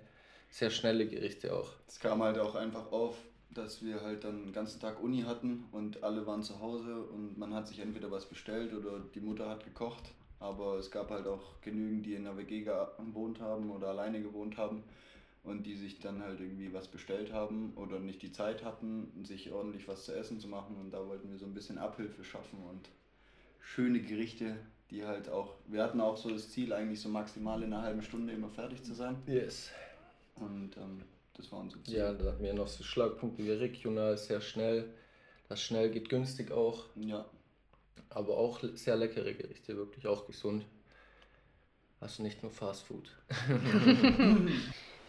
sehr 0.48 0.70
schnelle 0.70 1.06
Gerichte 1.06 1.54
auch. 1.54 1.72
Es 1.86 2.00
kam 2.00 2.22
halt 2.22 2.38
auch 2.38 2.54
einfach 2.54 2.90
auf, 2.90 3.16
dass 3.54 3.84
wir 3.84 4.00
halt 4.02 4.24
dann 4.24 4.44
den 4.44 4.52
ganzen 4.52 4.80
Tag 4.80 5.02
Uni 5.02 5.22
hatten 5.22 5.64
und 5.72 6.02
alle 6.02 6.26
waren 6.26 6.42
zu 6.42 6.60
Hause 6.60 7.02
und 7.02 7.38
man 7.38 7.54
hat 7.54 7.68
sich 7.68 7.80
entweder 7.80 8.10
was 8.10 8.26
bestellt 8.26 8.72
oder 8.74 9.00
die 9.14 9.20
Mutter 9.20 9.48
hat 9.48 9.64
gekocht. 9.64 10.12
Aber 10.40 10.76
es 10.76 10.90
gab 10.90 11.10
halt 11.10 11.26
auch 11.26 11.60
genügend, 11.60 12.04
die 12.04 12.14
in 12.14 12.24
der 12.24 12.36
WG 12.36 12.62
gewohnt 12.62 13.40
haben 13.40 13.70
oder 13.70 13.88
alleine 13.88 14.20
gewohnt 14.20 14.56
haben 14.56 14.82
und 15.44 15.66
die 15.66 15.76
sich 15.76 16.00
dann 16.00 16.22
halt 16.22 16.40
irgendwie 16.40 16.72
was 16.72 16.88
bestellt 16.88 17.32
haben 17.32 17.72
oder 17.76 18.00
nicht 18.00 18.22
die 18.22 18.32
Zeit 18.32 18.64
hatten, 18.64 19.24
sich 19.24 19.52
ordentlich 19.52 19.86
was 19.86 20.04
zu 20.04 20.14
essen 20.14 20.40
zu 20.40 20.48
machen. 20.48 20.76
Und 20.80 20.90
da 20.92 21.06
wollten 21.06 21.30
wir 21.30 21.38
so 21.38 21.46
ein 21.46 21.54
bisschen 21.54 21.78
Abhilfe 21.78 22.24
schaffen 22.24 22.58
und 22.68 22.88
schöne 23.60 24.00
Gerichte, 24.00 24.56
die 24.90 25.04
halt 25.04 25.28
auch, 25.28 25.54
wir 25.66 25.82
hatten 25.82 26.00
auch 26.00 26.16
so 26.16 26.30
das 26.30 26.50
Ziel, 26.50 26.72
eigentlich 26.72 27.00
so 27.00 27.08
maximal 27.08 27.62
in 27.62 27.72
einer 27.72 27.82
halben 27.82 28.02
Stunde 28.02 28.32
immer 28.32 28.48
fertig 28.48 28.82
zu 28.82 28.94
sein. 28.94 29.16
Yes. 29.26 29.70
Und 30.36 30.76
ähm, 30.76 31.02
das 31.42 31.52
war 31.52 31.60
unser 31.60 31.82
Ziel. 31.84 31.96
Ja, 31.98 32.12
da 32.12 32.26
hatten 32.26 32.42
wir 32.42 32.54
noch 32.54 32.68
so 32.68 32.82
Schlagpunkte 32.84 33.44
wie 33.44 33.50
regional, 33.50 34.16
sehr 34.16 34.40
schnell. 34.40 34.88
Das 35.48 35.60
schnell 35.60 35.90
geht 35.90 36.08
günstig 36.08 36.50
auch, 36.52 36.84
Ja. 36.96 37.26
aber 38.10 38.36
auch 38.38 38.60
sehr 38.74 38.96
leckere 38.96 39.34
Gerichte, 39.34 39.76
wirklich 39.76 40.06
auch 40.06 40.26
gesund. 40.26 40.64
Also 42.00 42.22
nicht 42.22 42.42
nur 42.42 42.50
Fast 42.50 42.84
Food. 42.84 43.10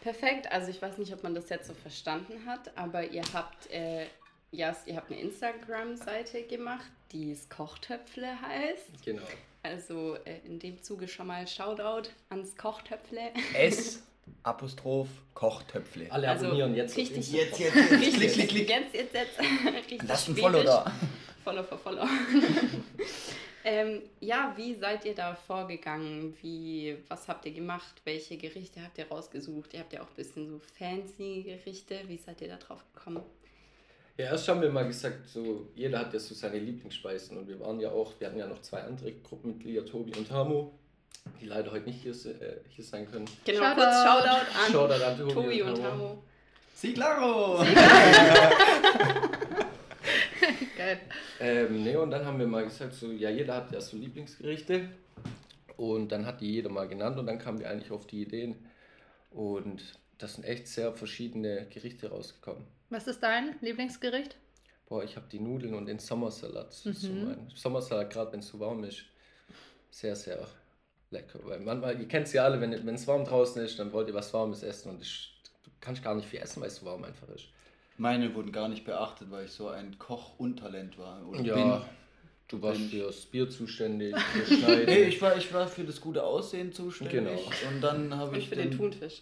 Perfekt, 0.02 0.52
also 0.52 0.70
ich 0.70 0.82
weiß 0.82 0.98
nicht, 0.98 1.13
ob 1.13 1.24
man 1.24 1.34
das 1.34 1.50
jetzt 1.50 1.68
so 1.68 1.74
verstanden 1.74 2.46
hat, 2.46 2.75
aber 2.78 3.06
ihr 3.10 3.24
habt, 3.34 3.72
äh, 3.72 4.06
ja, 4.52 4.75
ihr 4.86 4.96
habt 4.98 5.10
eine 5.12 5.22
Instagram-Seite 5.22 6.44
gemacht, 6.44 6.86
die 7.12 7.32
es 7.32 7.50
Kochtöpfle 7.50 8.42
heißt. 8.42 9.04
Genau. 9.06 9.22
Also 9.63 10.16
äh, 10.25 10.40
in 10.46 10.60
dem 10.60 10.82
Zuge 10.84 11.08
schon 11.08 11.28
mal 11.28 11.48
Shoutout 11.48 12.10
ans 12.30 12.56
Kochtöpfle. 12.58 13.32
S, 13.54 14.04
Apostroph, 14.44 15.10
Kochtöpfle. 15.34 16.12
Alle 16.12 16.30
Also, 16.30 16.46
abonnieren 16.48 16.75
jetzt. 16.75 16.98
richtig-. 16.98 17.32
Jetzt, 17.32 17.60
jetzt, 17.60 17.75
jetzt, 17.75 17.92
Richtig, 17.92 18.13
klick, 18.13 18.32
klick, 18.34 18.50
klick. 18.50 18.70
Jetzt, 18.70 18.94
jetzt, 18.94 19.13
jetzt. 19.13 19.39
Richtig 19.75 20.03
Lasst 20.08 20.30
ein. 20.30 20.36
Follow 20.36 20.63
da. 20.63 20.92
Follow 21.44 21.63
for 21.63 21.77
Follow. 21.77 22.03
ähm, 23.65 24.01
ja, 24.20 24.53
wie 24.56 24.75
seid 24.75 25.06
ihr 25.06 25.13
da 25.15 25.36
vorgegangen? 25.36 26.36
Wie, 26.42 26.98
was 27.10 27.27
habt 27.27 27.46
ihr 27.46 27.51
gemacht? 27.51 28.01
Welche 28.06 28.38
Gerichte 28.38 28.82
habt 28.82 28.98
ihr 28.98 29.08
rausgesucht? 29.08 29.74
Ihr 29.74 29.82
habt 29.82 29.94
ja 29.94 30.01
auch 30.01 30.08
ein 30.10 30.15
bisschen 30.15 30.48
so 30.50 30.60
fancy 30.77 31.44
Gerichte. 31.44 32.00
Wie 32.08 32.18
seid 32.18 32.42
ihr 32.42 32.48
da 32.48 32.58
drauf 32.58 32.84
gekommen? 32.94 33.24
Ja, 34.18 34.25
erst 34.25 34.48
haben 34.48 34.62
wir 34.62 34.70
mal 34.70 34.86
gesagt, 34.86 35.27
so 35.27 35.68
jeder 35.75 36.00
hat 36.00 36.13
ja 36.13 36.20
so 36.20 36.36
seine 36.36 36.60
Lieblingsspeisen 36.60 37.36
und 37.36 37.48
wir 37.48 37.60
waren 37.60 37.80
ja 37.80 37.89
auch, 37.89 38.13
wir 38.20 38.27
hatten 38.27 38.38
ja 38.38 38.46
noch 38.46 38.62
zwei 38.62 38.82
andere 38.82 39.12
Gruppenmitglieder, 39.12 39.86
Tobi 39.86 40.15
und 40.15 40.30
Hamo, 40.30 40.72
die 41.42 41.46
leider 41.46 41.72
heute 41.72 41.86
nicht 41.86 42.01
hier, 42.01 42.12
äh, 42.13 42.60
hier 42.70 42.84
sein 42.84 43.10
können. 43.10 43.25
Genau, 43.46 43.60
Shoutout. 43.62 43.75
kurz 43.82 43.96
Shoutout 44.03 44.30
an 44.65 44.72
Shoutout 44.72 45.03
an 45.03 45.18
Tobi, 45.18 45.34
Tobi 45.34 45.62
und. 45.63 45.80
Sí, 46.75 46.94
claro! 46.94 47.63
Geil. 50.77 51.00
Ähm, 51.39 51.84
ne, 51.84 52.00
und 52.00 52.12
dann 52.12 52.25
haben 52.25 52.39
wir 52.39 52.48
mal 52.48 52.63
gesagt, 52.63 52.94
so, 52.94 53.12
ja, 53.12 53.30
jeder 53.30 53.56
hat 53.56 53.72
ja 53.72 53.80
so 53.80 53.96
Lieblingsgerichte 53.98 54.89
und 55.77 56.12
dann 56.12 56.25
hat 56.25 56.42
die 56.42 56.51
jeder 56.51 56.70
mal 56.70 56.88
genannt 56.88 57.18
und 57.18 57.25
dann 57.27 57.39
kamen 57.39 57.60
wir 57.60 57.70
eigentlich 57.70 57.92
auf 57.92 58.06
die 58.08 58.22
Ideen 58.24 58.56
und 59.32 59.82
das 60.18 60.36
sind 60.36 60.44
echt 60.46 60.68
sehr 60.68 60.94
verschiedene 60.94 61.68
Gerichte 61.68 62.10
rausgekommen. 62.10 62.65
Was 62.89 63.08
ist 63.08 63.22
dein 63.24 63.56
Lieblingsgericht? 63.62 64.36
Boah, 64.88 65.03
ich 65.03 65.15
habe 65.15 65.25
die 65.32 65.39
Nudeln 65.39 65.74
und 65.74 65.86
den 65.86 66.00
Sommersalat. 66.00 66.74
So 66.74 66.89
Mhm. 67.10 67.25
mein 67.25 67.51
Sommersalat, 67.56 68.12
gerade 68.12 68.32
wenn 68.34 68.39
es 68.42 68.48
so 68.50 68.60
warm 68.60 68.84
ist, 68.84 69.03
sehr, 69.89 70.15
sehr 70.15 70.46
lecker. 71.13 71.39
Weil 71.43 71.60
manchmal, 71.62 72.00
ihr 72.00 72.08
kennt 72.08 72.27
es 72.27 72.34
ja 72.34 72.43
alle, 72.43 72.60
wenn 72.60 72.74
es 72.96 73.08
warm 73.08 73.24
draußen 73.25 73.62
ist, 73.63 73.79
dann 73.79 73.93
wollt 73.93 74.08
ihr 74.10 74.13
was 74.13 74.34
Warmes 74.34 74.63
essen 74.63 74.89
und 74.91 75.01
ich, 75.01 75.34
du 75.63 75.70
kannst 75.79 76.03
gar 76.03 76.15
nicht 76.15 76.27
viel 76.27 76.39
essen, 76.39 76.60
weil 76.62 76.67
es 76.67 76.75
so 76.77 76.86
warm 76.86 77.03
einfach 77.05 77.29
ist. 77.29 77.46
Meine 77.98 78.34
wurden 78.36 78.51
gar 78.51 78.67
nicht 78.67 78.84
beachtet, 78.86 79.29
weil 79.32 79.46
ich 79.46 79.51
so 79.51 79.70
ein 79.70 79.98
Koch-Untalent 80.00 80.98
war. 80.98 81.25
Oder 81.27 81.41
Ja, 81.41 81.55
bin. 81.55 81.82
du 82.48 82.62
warst 82.62 82.79
bin. 82.79 82.89
fürs 82.89 83.25
Bier 83.27 83.50
zuständig, 83.50 84.17
für 84.34 84.46
Schneiden. 84.55 84.86
Nee, 84.86 85.03
ich 85.03 85.22
war, 85.22 85.38
ich 85.38 85.53
war 85.53 85.67
für 85.67 85.84
das 85.84 86.01
gute 86.01 86.24
Aussehen 86.24 86.74
zuständig. 86.74 87.13
Genau. 87.24 87.39
Und 87.70 87.82
dann 87.82 88.17
habe 88.17 88.38
ich 88.38 88.50
für 88.50 88.55
den 88.55 88.72
Thunfisch. 88.75 89.22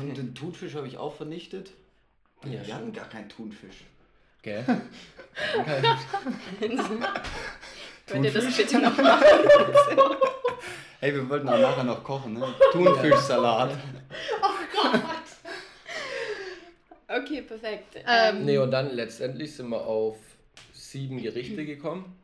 Und 0.00 0.16
den 0.16 0.34
Thunfisch 0.34 0.74
habe 0.74 0.88
ich 0.88 0.98
auch 0.98 1.14
vernichtet. 1.14 1.70
Ja, 2.44 2.50
wir 2.50 2.64
schon. 2.64 2.74
hatten 2.74 2.92
gar 2.92 3.08
keinen 3.08 3.28
Thunfisch. 3.28 3.84
Gell? 4.42 4.64
Könnt 8.06 8.24
ihr 8.24 8.32
das 8.32 8.56
bitte 8.56 8.78
noch 8.80 8.96
machen? 8.96 9.24
Hey, 11.02 11.12
wir 11.12 11.28
wollten 11.28 11.48
auch 11.48 11.58
nachher 11.58 11.82
noch 11.82 12.04
kochen, 12.04 12.34
ne? 12.34 12.54
Thunfischsalat. 12.70 13.76
Okay, 17.08 17.42
perfekt. 17.42 17.96
Ähm, 18.06 18.44
Nee, 18.46 18.56
und 18.56 18.70
dann 18.70 18.94
letztendlich 18.94 19.54
sind 19.54 19.68
wir 19.68 19.84
auf 19.84 20.16
sieben 20.72 21.20
Gerichte 21.20 21.66
gekommen. 21.66 22.16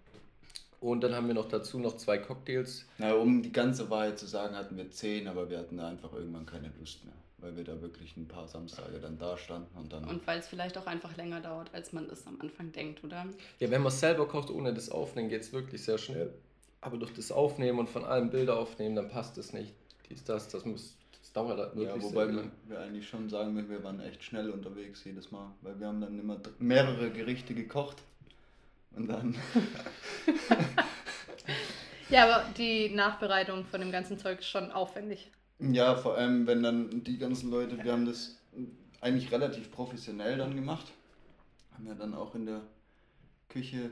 Und 0.80 1.02
dann 1.02 1.14
haben 1.14 1.26
wir 1.26 1.34
noch 1.34 1.48
dazu 1.48 1.78
noch 1.80 1.96
zwei 1.96 2.18
Cocktails. 2.18 2.86
Na, 2.98 3.12
um 3.14 3.42
die 3.42 3.52
ganze 3.52 3.90
Wahrheit 3.90 4.18
zu 4.18 4.26
sagen, 4.26 4.56
hatten 4.56 4.76
wir 4.78 4.90
zehn, 4.90 5.26
aber 5.26 5.50
wir 5.50 5.58
hatten 5.58 5.78
einfach 5.80 6.12
irgendwann 6.14 6.46
keine 6.46 6.70
Lust 6.78 7.04
mehr. 7.04 7.14
Weil 7.38 7.56
wir 7.56 7.64
da 7.64 7.82
wirklich 7.82 8.16
ein 8.16 8.28
paar 8.28 8.46
Samstage 8.48 8.98
dann 9.00 9.18
da 9.18 9.36
standen 9.36 9.76
und 9.76 9.92
dann. 9.92 10.04
Und 10.04 10.24
weil 10.26 10.38
es 10.38 10.46
vielleicht 10.46 10.78
auch 10.78 10.86
einfach 10.86 11.14
länger 11.16 11.40
dauert, 11.40 11.68
als 11.74 11.92
man 11.92 12.08
das 12.08 12.26
am 12.28 12.40
Anfang 12.40 12.70
denkt, 12.72 13.02
oder? 13.04 13.26
Ja, 13.58 13.70
wenn 13.70 13.82
man 13.82 13.92
es 13.92 14.00
selber 14.00 14.26
kocht, 14.28 14.50
ohne 14.50 14.72
das 14.72 14.88
Aufnehmen, 14.88 15.28
geht 15.28 15.42
es 15.42 15.52
wirklich 15.52 15.82
sehr 15.82 15.98
schnell. 15.98 16.32
Aber 16.80 16.96
durch 16.96 17.12
das 17.12 17.32
Aufnehmen 17.32 17.78
und 17.78 17.88
von 17.88 18.04
allem 18.04 18.30
Bilder 18.30 18.58
aufnehmen, 18.58 18.96
dann 18.96 19.08
passt 19.08 19.36
es 19.38 19.52
nicht. 19.52 19.74
Dies, 20.08 20.24
das, 20.24 20.48
das 20.48 20.64
muss, 20.64 20.96
das 21.20 21.32
dauert 21.32 21.58
halt 21.58 21.76
wirklich 21.76 21.94
ja, 21.94 22.00
sehr 22.00 22.10
wobei 22.10 22.26
wir, 22.28 22.34
lang. 22.34 22.52
wir 22.66 22.80
eigentlich 22.80 23.08
schon 23.08 23.28
sagen 23.28 23.68
wir 23.68 23.84
waren 23.84 24.00
echt 24.00 24.22
schnell 24.22 24.50
unterwegs 24.50 25.04
jedes 25.04 25.30
Mal. 25.30 25.50
Weil 25.62 25.78
wir 25.80 25.88
haben 25.88 26.00
dann 26.00 26.18
immer 26.18 26.38
mehrere 26.58 27.10
Gerichte 27.10 27.54
gekocht. 27.54 27.96
Und 28.92 29.08
dann. 29.08 29.36
Ja, 32.10 32.24
aber 32.24 32.44
die 32.56 32.88
Nachbereitung 32.88 33.64
von 33.66 33.80
dem 33.80 33.92
ganzen 33.92 34.18
Zeug 34.18 34.38
ist 34.38 34.48
schon 34.48 34.70
aufwendig. 34.70 35.30
Ja, 35.58 35.94
vor 35.96 36.16
allem, 36.16 36.46
wenn 36.46 36.62
dann 36.62 37.04
die 37.04 37.18
ganzen 37.18 37.50
Leute, 37.50 37.82
wir 37.82 37.92
haben 37.92 38.06
das 38.06 38.38
eigentlich 39.00 39.30
relativ 39.30 39.70
professionell 39.70 40.38
dann 40.38 40.54
gemacht. 40.54 40.86
Haben 41.74 41.86
ja 41.86 41.94
dann 41.94 42.14
auch 42.14 42.34
in 42.34 42.46
der 42.46 42.62
Küche 43.48 43.90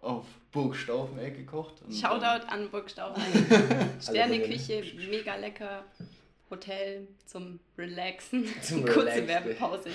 auf 0.00 0.24
Burg 0.52 0.74
Staufeneck 0.74 1.36
gekocht. 1.36 1.74
Shoutout 1.90 2.46
an 2.48 2.70
Burgstaufen. 2.70 3.22
Sterneküche, 4.00 4.82
mega 5.10 5.36
lecker. 5.36 5.84
Hotel 6.50 7.06
zum 7.26 7.60
Relaxen. 7.78 8.44
Zum 8.62 8.84
Kurze 8.84 9.06
Relaxen. 9.06 9.28
Werbepause. 9.28 9.90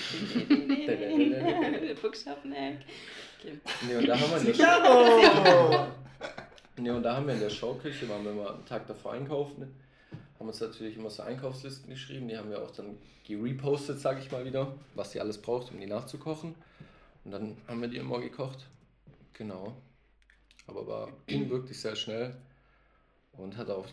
Burgstaufen-Eck. 2.01 2.77
Okay. 3.39 3.59
Nee, 3.85 3.95
und 3.95 4.07
da 4.07 4.17
haben 4.17 4.31
wir 4.31 4.37
in 4.37 4.45
der 4.45 4.53
Claro! 4.53 5.87
Nee, 6.77 6.89
und 6.89 7.03
da 7.03 7.17
haben 7.17 7.27
wir 7.27 7.33
in 7.33 7.41
der 7.41 7.49
Schauküche, 7.49 8.07
waren 8.07 8.23
wir 8.23 8.31
mal 8.31 8.53
einen 8.53 8.65
Tag 8.65 8.87
davor 8.87 9.13
einkaufen, 9.13 9.75
haben 10.39 10.47
uns 10.47 10.61
natürlich 10.61 10.97
immer 10.97 11.09
so 11.09 11.23
Einkaufslisten 11.23 11.89
geschrieben, 11.89 12.29
die 12.29 12.37
haben 12.37 12.49
wir 12.49 12.61
auch 12.61 12.71
dann 12.71 12.97
gerepostet, 13.27 13.99
sage 13.99 14.21
ich 14.21 14.31
mal 14.31 14.45
wieder, 14.45 14.73
was 14.93 15.11
sie 15.11 15.19
alles 15.19 15.41
braucht, 15.41 15.71
um 15.71 15.79
die 15.79 15.87
nachzukochen. 15.87 16.55
Und 17.25 17.31
dann 17.31 17.57
haben 17.67 17.81
wir 17.81 17.87
die 17.89 17.97
immer 17.97 18.19
gekocht. 18.19 18.65
Genau. 19.35 19.75
Aber 20.67 20.87
war, 20.87 21.09
ging 21.27 21.49
wirklich 21.49 21.79
sehr 21.79 21.95
schnell 21.95 22.35
und 23.33 23.55
hat 23.57 23.69
auch 23.69 23.85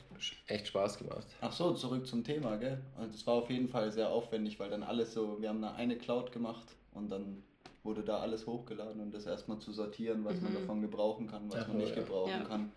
echt 0.46 0.68
Spaß 0.68 0.98
gemacht. 0.98 1.26
Ach 1.40 1.52
so, 1.52 1.74
zurück 1.74 2.06
zum 2.06 2.24
Thema, 2.24 2.56
gell? 2.56 2.80
Also 2.96 3.14
es 3.14 3.26
war 3.26 3.34
auf 3.34 3.50
jeden 3.50 3.68
Fall 3.68 3.92
sehr 3.92 4.08
aufwendig, 4.08 4.58
weil 4.58 4.70
dann 4.70 4.82
alles 4.82 5.12
so, 5.12 5.40
wir 5.40 5.48
haben 5.50 5.60
da 5.60 5.72
eine 5.74 5.96
Cloud 5.98 6.32
gemacht 6.32 6.66
und 6.92 7.10
dann 7.10 7.42
wurde 7.82 8.02
da 8.02 8.18
alles 8.20 8.46
hochgeladen 8.46 9.00
und 9.02 9.12
das 9.12 9.26
erstmal 9.26 9.58
zu 9.58 9.72
sortieren, 9.72 10.24
was 10.24 10.40
man 10.40 10.52
Mhm. 10.52 10.56
davon 10.60 10.80
gebrauchen 10.82 11.26
kann, 11.26 11.50
was 11.50 11.64
Ach, 11.64 11.68
man 11.68 11.78
nicht 11.78 11.90
ja. 11.96 12.02
gebrauchen 12.02 12.30
Ja. 12.30 12.44
kann. 12.44 12.72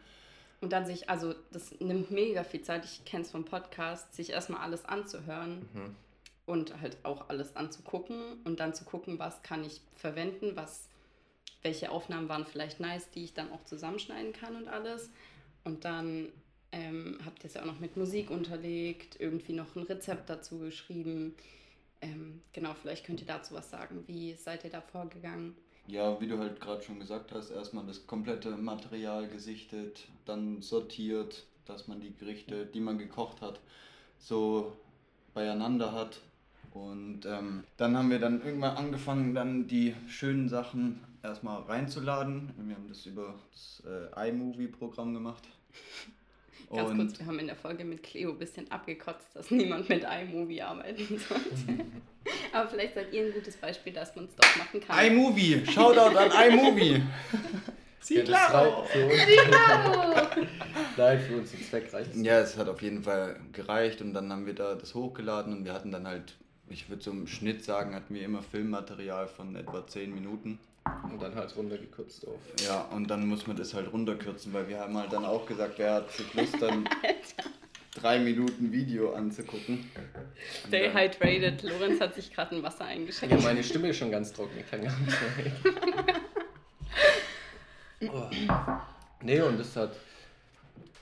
Und 0.62 0.74
dann 0.74 0.86
sich, 0.88 1.10
also 1.10 1.36
das 1.52 1.80
nimmt 1.80 2.10
mega 2.12 2.44
viel 2.44 2.64
Zeit, 2.64 2.84
ich 2.86 3.06
kenne 3.06 3.24
es 3.24 3.30
vom 3.32 3.46
Podcast, 3.46 4.14
sich 4.16 4.32
erstmal 4.32 4.62
alles 4.62 4.84
anzuhören 4.86 5.70
Mhm. 5.74 5.96
und 6.48 6.82
halt 6.82 6.98
auch 7.04 7.30
alles 7.30 7.56
anzugucken 7.56 8.42
und 8.46 8.60
dann 8.60 8.74
zu 8.74 8.84
gucken, 8.84 9.20
was 9.20 9.44
kann 9.44 9.64
ich 9.64 9.82
verwenden, 9.94 10.56
was, 10.56 10.90
welche 11.66 11.92
Aufnahmen 11.92 12.30
waren 12.30 12.46
vielleicht 12.46 12.80
nice, 12.80 13.10
die 13.10 13.24
ich 13.24 13.34
dann 13.34 13.52
auch 13.52 13.66
zusammenschneiden 13.66 14.32
kann 14.34 14.56
und 14.56 14.68
alles. 14.68 15.10
Und 15.64 15.84
dann 15.84 16.30
ähm, 16.72 17.18
habt 17.26 17.44
ihr 17.44 17.48
es 17.48 17.56
ja 17.56 17.62
auch 17.62 17.66
noch 17.66 17.80
mit 17.80 17.98
Musik 17.98 18.30
unterlegt, 18.30 19.20
irgendwie 19.20 19.54
noch 19.54 19.76
ein 19.76 19.84
Rezept 19.84 20.30
dazu 20.30 20.60
geschrieben. 20.60 21.34
Ähm, 22.02 22.42
genau, 22.54 22.76
vielleicht 22.80 23.06
könnt 23.06 23.20
ihr 23.20 23.28
dazu 23.28 23.56
was 23.56 23.72
sagen. 23.72 24.04
Wie 24.06 24.36
seid 24.36 24.64
ihr 24.64 24.70
da 24.70 24.80
vorgegangen? 24.80 25.56
Ja, 25.88 26.22
wie 26.22 26.28
du 26.28 26.38
halt 26.38 26.62
gerade 26.62 26.84
schon 26.84 27.00
gesagt 27.00 27.32
hast, 27.32 27.50
erstmal 27.50 27.86
das 27.86 28.06
komplette 28.06 28.52
Material 28.52 29.28
gesichtet, 29.28 30.08
dann 30.26 30.62
sortiert, 30.62 31.46
dass 31.66 31.88
man 31.88 32.00
die 32.00 32.14
Gerichte, 32.16 32.68
die 32.68 32.80
man 32.80 33.00
gekocht 33.00 33.42
hat, 33.42 33.60
so 34.20 34.76
beieinander 35.34 35.92
hat 35.94 36.22
Und 36.76 37.26
ähm, 37.26 37.64
dann 37.78 37.98
haben 37.98 38.10
wir 38.10 38.20
dann 38.20 38.44
irgendwann 38.44 38.76
angefangen, 38.76 39.34
dann 39.34 39.68
die 39.68 39.96
schönen 40.08 40.50
Sachen 40.50 41.00
erstmal 41.26 41.62
reinzuladen. 41.64 42.54
Wir 42.58 42.76
haben 42.76 42.88
das 42.88 43.06
über 43.06 43.36
das 43.52 43.84
äh, 43.86 44.30
iMovie-Programm 44.30 45.14
gemacht. 45.14 45.44
Ganz 46.74 46.90
Und 46.90 46.98
kurz, 46.98 47.20
wir 47.20 47.26
haben 47.28 47.40
in 47.40 47.48
der 47.48 47.56
Folge 47.56 47.86
mit 47.86 48.02
Cleo 48.02 48.32
ein 48.32 48.40
bisschen 48.40 48.70
abgekotzt, 48.72 49.28
dass 49.36 49.52
niemand 49.52 49.88
mit 49.88 50.04
iMovie 50.04 50.62
arbeiten 50.62 51.20
sollte. 51.20 51.86
Aber 52.54 52.68
vielleicht 52.70 52.96
seid 52.96 53.14
ihr 53.14 53.26
ein 53.26 53.34
gutes 53.34 53.56
Beispiel, 53.58 53.94
dass 53.94 54.16
man 54.16 54.26
es 54.26 54.36
doch 54.36 54.58
machen 54.58 54.80
kann. 54.80 55.06
iMovie! 55.06 55.64
Shoutout 55.66 56.18
an 56.18 56.32
iMovie! 56.32 57.04
Ja, 58.08 58.22
das 58.22 58.54
reicht 58.54 58.90
für 58.92 59.06
uns. 59.06 60.48
Nein, 60.96 61.20
für 61.20 61.38
unseren 61.38 61.62
Zweck 61.64 61.92
reicht 61.92 62.14
es. 62.14 62.22
Ja, 62.22 62.40
es 62.40 62.56
hat 62.56 62.70
auf 62.70 62.82
jeden 62.84 63.02
Fall 63.02 63.40
gereicht 63.52 64.02
und 64.02 64.14
dann 64.14 64.32
haben 64.32 64.46
wir 64.46 64.54
da 64.54 64.76
das 64.76 64.94
hochgeladen 64.94 65.54
und 65.54 65.66
wir 65.66 65.74
hatten 65.74 65.92
dann 65.92 66.06
halt, 66.06 66.36
ich 66.70 66.88
würde 66.88 67.02
so 67.02 67.10
im 67.10 67.26
Schnitt 67.26 67.64
sagen, 67.64 67.96
hatten 67.96 68.14
wir 68.14 68.22
immer 68.22 68.44
Filmmaterial 68.44 69.28
von 69.28 69.56
etwa 69.56 69.88
10 69.88 70.14
Minuten. 70.14 70.60
Und 70.86 71.22
dann 71.22 71.36
halt 71.36 71.56
runtergekürzt 71.56 72.28
auf. 72.28 72.40
Ja, 72.64 72.82
und 72.92 73.10
dann 73.10 73.28
muss 73.28 73.48
man 73.48 73.56
das 73.58 73.74
halt 73.74 73.92
runterkürzen, 73.92 74.54
weil 74.54 74.68
wir 74.68 74.80
haben 74.80 74.98
halt 74.98 75.12
dann 75.12 75.26
auch 75.26 75.46
gesagt, 75.46 75.78
wer 75.78 75.96
hat 75.96 76.12
sich 76.12 76.34
Lust, 76.34 76.62
dann 76.62 76.88
drei 77.96 78.20
Minuten 78.20 78.72
Video 78.72 79.14
anzugucken. 79.14 79.90
Stay 80.68 80.92
hydrated. 80.92 81.64
Lorenz 81.64 82.00
hat 82.02 82.14
sich 82.16 82.32
gerade 82.32 82.56
ein 82.56 82.64
Wasser 82.64 82.86
eingeschenkt. 82.86 83.36
Ja, 83.36 83.42
meine 83.42 83.64
Stimme 83.64 83.90
ist 83.90 83.98
schon 83.98 84.12
ganz 84.12 84.32
trocken, 84.34 84.60
ich 84.60 84.70
kann 84.70 84.84
gar 84.84 84.98
nicht 85.00 85.22
mehr 85.22 85.46
reden. 85.46 86.22
oh. 88.14 88.30
Nee, 89.22 89.42
und 89.42 89.58
das 89.58 89.76
hat. 89.76 89.96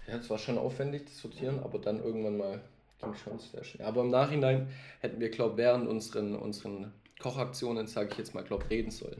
Ja, 0.07 0.15
es 0.15 0.29
war 0.29 0.37
schon 0.37 0.57
aufwendig, 0.57 1.05
das 1.05 1.17
Sortieren, 1.19 1.59
aber 1.59 1.77
dann 1.77 2.01
irgendwann 2.01 2.37
mal 2.37 2.61
ging 3.01 3.13
schon 3.15 3.39
sehr 3.39 3.63
schnell. 3.63 3.85
Aber 3.85 4.01
im 4.01 4.09
Nachhinein 4.09 4.69
hätten 4.99 5.19
wir, 5.19 5.29
glaube 5.29 5.57
während 5.57 5.87
unseren, 5.87 6.35
unseren 6.35 6.93
Kochaktionen, 7.19 7.87
sage 7.87 8.09
ich 8.11 8.17
jetzt 8.17 8.33
mal, 8.33 8.43
glaube 8.43 8.69
reden 8.69 8.91
sollen. 8.91 9.19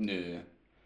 Nee. 0.00 0.40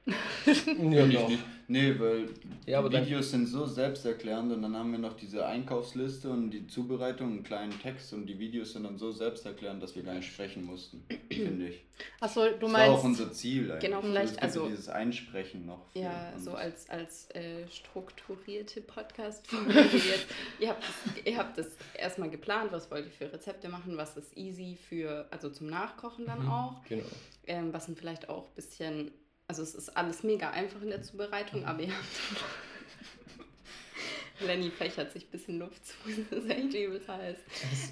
Ja, 0.47 1.07
doch. 1.07 1.29
nicht. 1.29 1.43
Nee, 1.67 1.99
weil 1.99 2.29
Ja, 2.67 2.79
aber 2.81 2.91
die 2.91 2.97
dann- 2.97 3.07
Videos 3.07 3.31
sind 3.31 3.47
so 3.47 3.65
selbsterklärend 3.65 4.53
und 4.53 4.61
dann 4.61 4.77
haben 4.77 4.93
wir 4.93 4.99
noch 4.99 5.15
diese 5.17 5.47
Einkaufsliste 5.47 6.29
und 6.29 6.51
die 6.51 6.67
Zubereitung, 6.67 7.29
einen 7.29 7.43
kleinen 7.43 7.81
Text 7.81 8.13
und 8.13 8.27
die 8.27 8.39
Videos 8.39 8.75
sind 8.75 8.85
dann 8.85 8.99
so 8.99 9.13
selbsterklärend, 9.13 9.83
dass 9.83 9.97
wir 9.97 10.03
gar 10.03 10.13
nicht 10.13 10.31
sprechen 10.31 10.63
mussten, 10.67 11.03
finde 11.33 11.69
ich. 11.69 11.83
Achso, 12.21 12.45
du 12.51 12.59
das 12.61 12.73
war 12.73 12.85
auch 12.91 13.03
meinst. 13.03 13.21
unser 13.23 13.33
Ziel 13.33 13.73
eigentlich. 13.73 13.85
Genau, 13.91 14.03
So, 14.03 14.09
vielleicht, 14.09 14.43
also- 14.43 14.69
dieses 14.69 14.89
Einsprechen 14.91 15.65
noch. 15.65 15.87
Ja, 15.95 16.35
so 16.39 16.53
als, 16.53 16.91
als 16.91 17.31
äh, 17.31 17.67
strukturierte 17.71 18.83
Podcast-Folge 18.83 19.73
jetzt. 19.93 20.27
Ihr 20.61 20.69
habt, 20.69 20.83
das, 20.85 21.25
ihr 21.25 21.39
habt 21.39 21.57
das 21.57 21.69
erstmal 21.97 22.29
geplant, 22.29 22.73
was 22.73 22.91
wollt 22.91 23.07
ihr 23.07 23.11
für 23.11 23.33
Rezepte 23.33 23.71
machen, 23.71 23.97
was 23.97 24.19
ist 24.19 24.37
easy 24.37 24.77
für, 24.89 25.27
also 25.31 25.49
zum 25.49 25.69
Nachkochen 25.69 26.27
dann 26.27 26.47
auch. 26.47 26.83
Genau. 26.91 27.05
Ähm, 27.47 27.73
was 27.73 27.87
sind 27.87 27.99
vielleicht 27.99 28.29
auch 28.29 28.49
ein 28.49 28.55
bisschen, 28.55 29.11
also 29.47 29.63
es 29.63 29.75
ist 29.75 29.97
alles 29.97 30.23
mega 30.23 30.51
einfach 30.51 30.81
in 30.83 30.91
der 30.91 31.03
Zubereitung, 31.03 31.65
aber 31.65 31.83
ihr 31.83 31.93
habt. 31.93 32.45
Lenny 34.41 34.71
fächert 34.71 35.13
sich 35.13 35.27
ein 35.27 35.31
bisschen 35.31 35.59
Luft 35.59 35.87
zu, 35.87 35.95
das 36.31 36.45
ist 36.45 36.51
echt 36.51 36.75
übelst 36.75 37.09
heiß. 37.09 37.37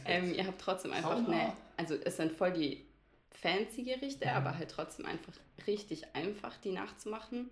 Ähm, 0.05 0.35
ihr 0.35 0.47
habt 0.47 0.61
trotzdem 0.61 0.93
einfach 0.93 1.17
eine, 1.17 1.53
also 1.77 1.95
es 1.95 2.17
sind 2.17 2.33
voll 2.33 2.53
die 2.53 2.85
fancy 3.31 3.85
Gerichte, 3.85 4.31
aber 4.33 4.57
halt 4.59 4.71
trotzdem 4.71 5.07
einfach 5.07 5.33
richtig 5.67 6.15
einfach, 6.15 6.57
die 6.59 6.73
nachzumachen. 6.73 7.51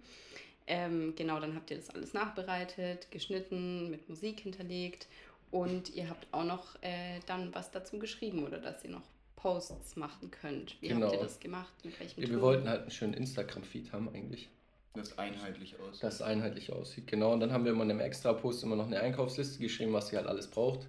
Ähm, 0.66 1.14
genau, 1.16 1.40
dann 1.40 1.54
habt 1.54 1.70
ihr 1.70 1.76
das 1.76 1.90
alles 1.90 2.14
nachbereitet, 2.14 3.10
geschnitten, 3.10 3.90
mit 3.90 4.08
Musik 4.08 4.40
hinterlegt 4.40 5.08
und 5.50 5.90
ihr 5.94 6.08
habt 6.08 6.26
auch 6.32 6.44
noch 6.44 6.80
äh, 6.82 7.18
dann 7.26 7.54
was 7.54 7.70
dazu 7.70 7.98
geschrieben 7.98 8.44
oder 8.44 8.58
dass 8.58 8.84
ihr 8.84 8.90
noch 8.90 9.02
Posts 9.42 9.96
machen 9.96 10.30
könnt. 10.30 10.76
Wie 10.82 10.90
habt 10.90 11.00
Genau. 11.00 11.12
ihr 11.12 11.18
das 11.20 11.40
gemacht? 11.40 11.72
Mit 11.84 11.98
welchem 11.98 12.20
Ja, 12.22 12.28
wir 12.28 12.34
Tool? 12.34 12.42
wollten 12.42 12.68
halt 12.68 12.82
einen 12.82 12.90
schönen 12.90 13.14
Instagram-Feed 13.14 13.92
haben 13.92 14.08
eigentlich. 14.14 14.48
Das 14.94 15.16
einheitlich 15.18 15.76
aus. 15.78 16.00
das 16.00 16.20
einheitlich 16.20 16.72
aussieht. 16.72 17.06
Genau, 17.06 17.32
und 17.32 17.40
dann 17.40 17.52
haben 17.52 17.64
wir 17.64 17.72
immer 17.72 17.84
in 17.84 17.90
einem 17.92 18.00
Extra-Post 18.00 18.64
immer 18.64 18.74
noch 18.76 18.86
eine 18.86 18.98
Einkaufsliste 19.00 19.60
geschrieben, 19.60 19.92
was 19.92 20.08
sie 20.08 20.16
halt 20.16 20.26
alles 20.26 20.48
braucht. 20.48 20.88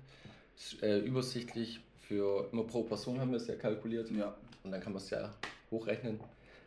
Äh, 0.82 1.00
übersichtlich 1.00 1.80
für 2.08 2.50
immer 2.52 2.64
pro 2.64 2.84
Person 2.84 3.20
haben 3.20 3.30
wir 3.32 3.38
es 3.38 3.48
ja 3.48 3.56
kalkuliert. 3.56 4.10
Ja. 4.12 4.36
Und 4.64 4.72
dann 4.72 4.82
kann 4.82 4.94
man 4.94 5.02
es 5.02 5.10
ja 5.12 5.32
hochrechnen, 5.70 6.20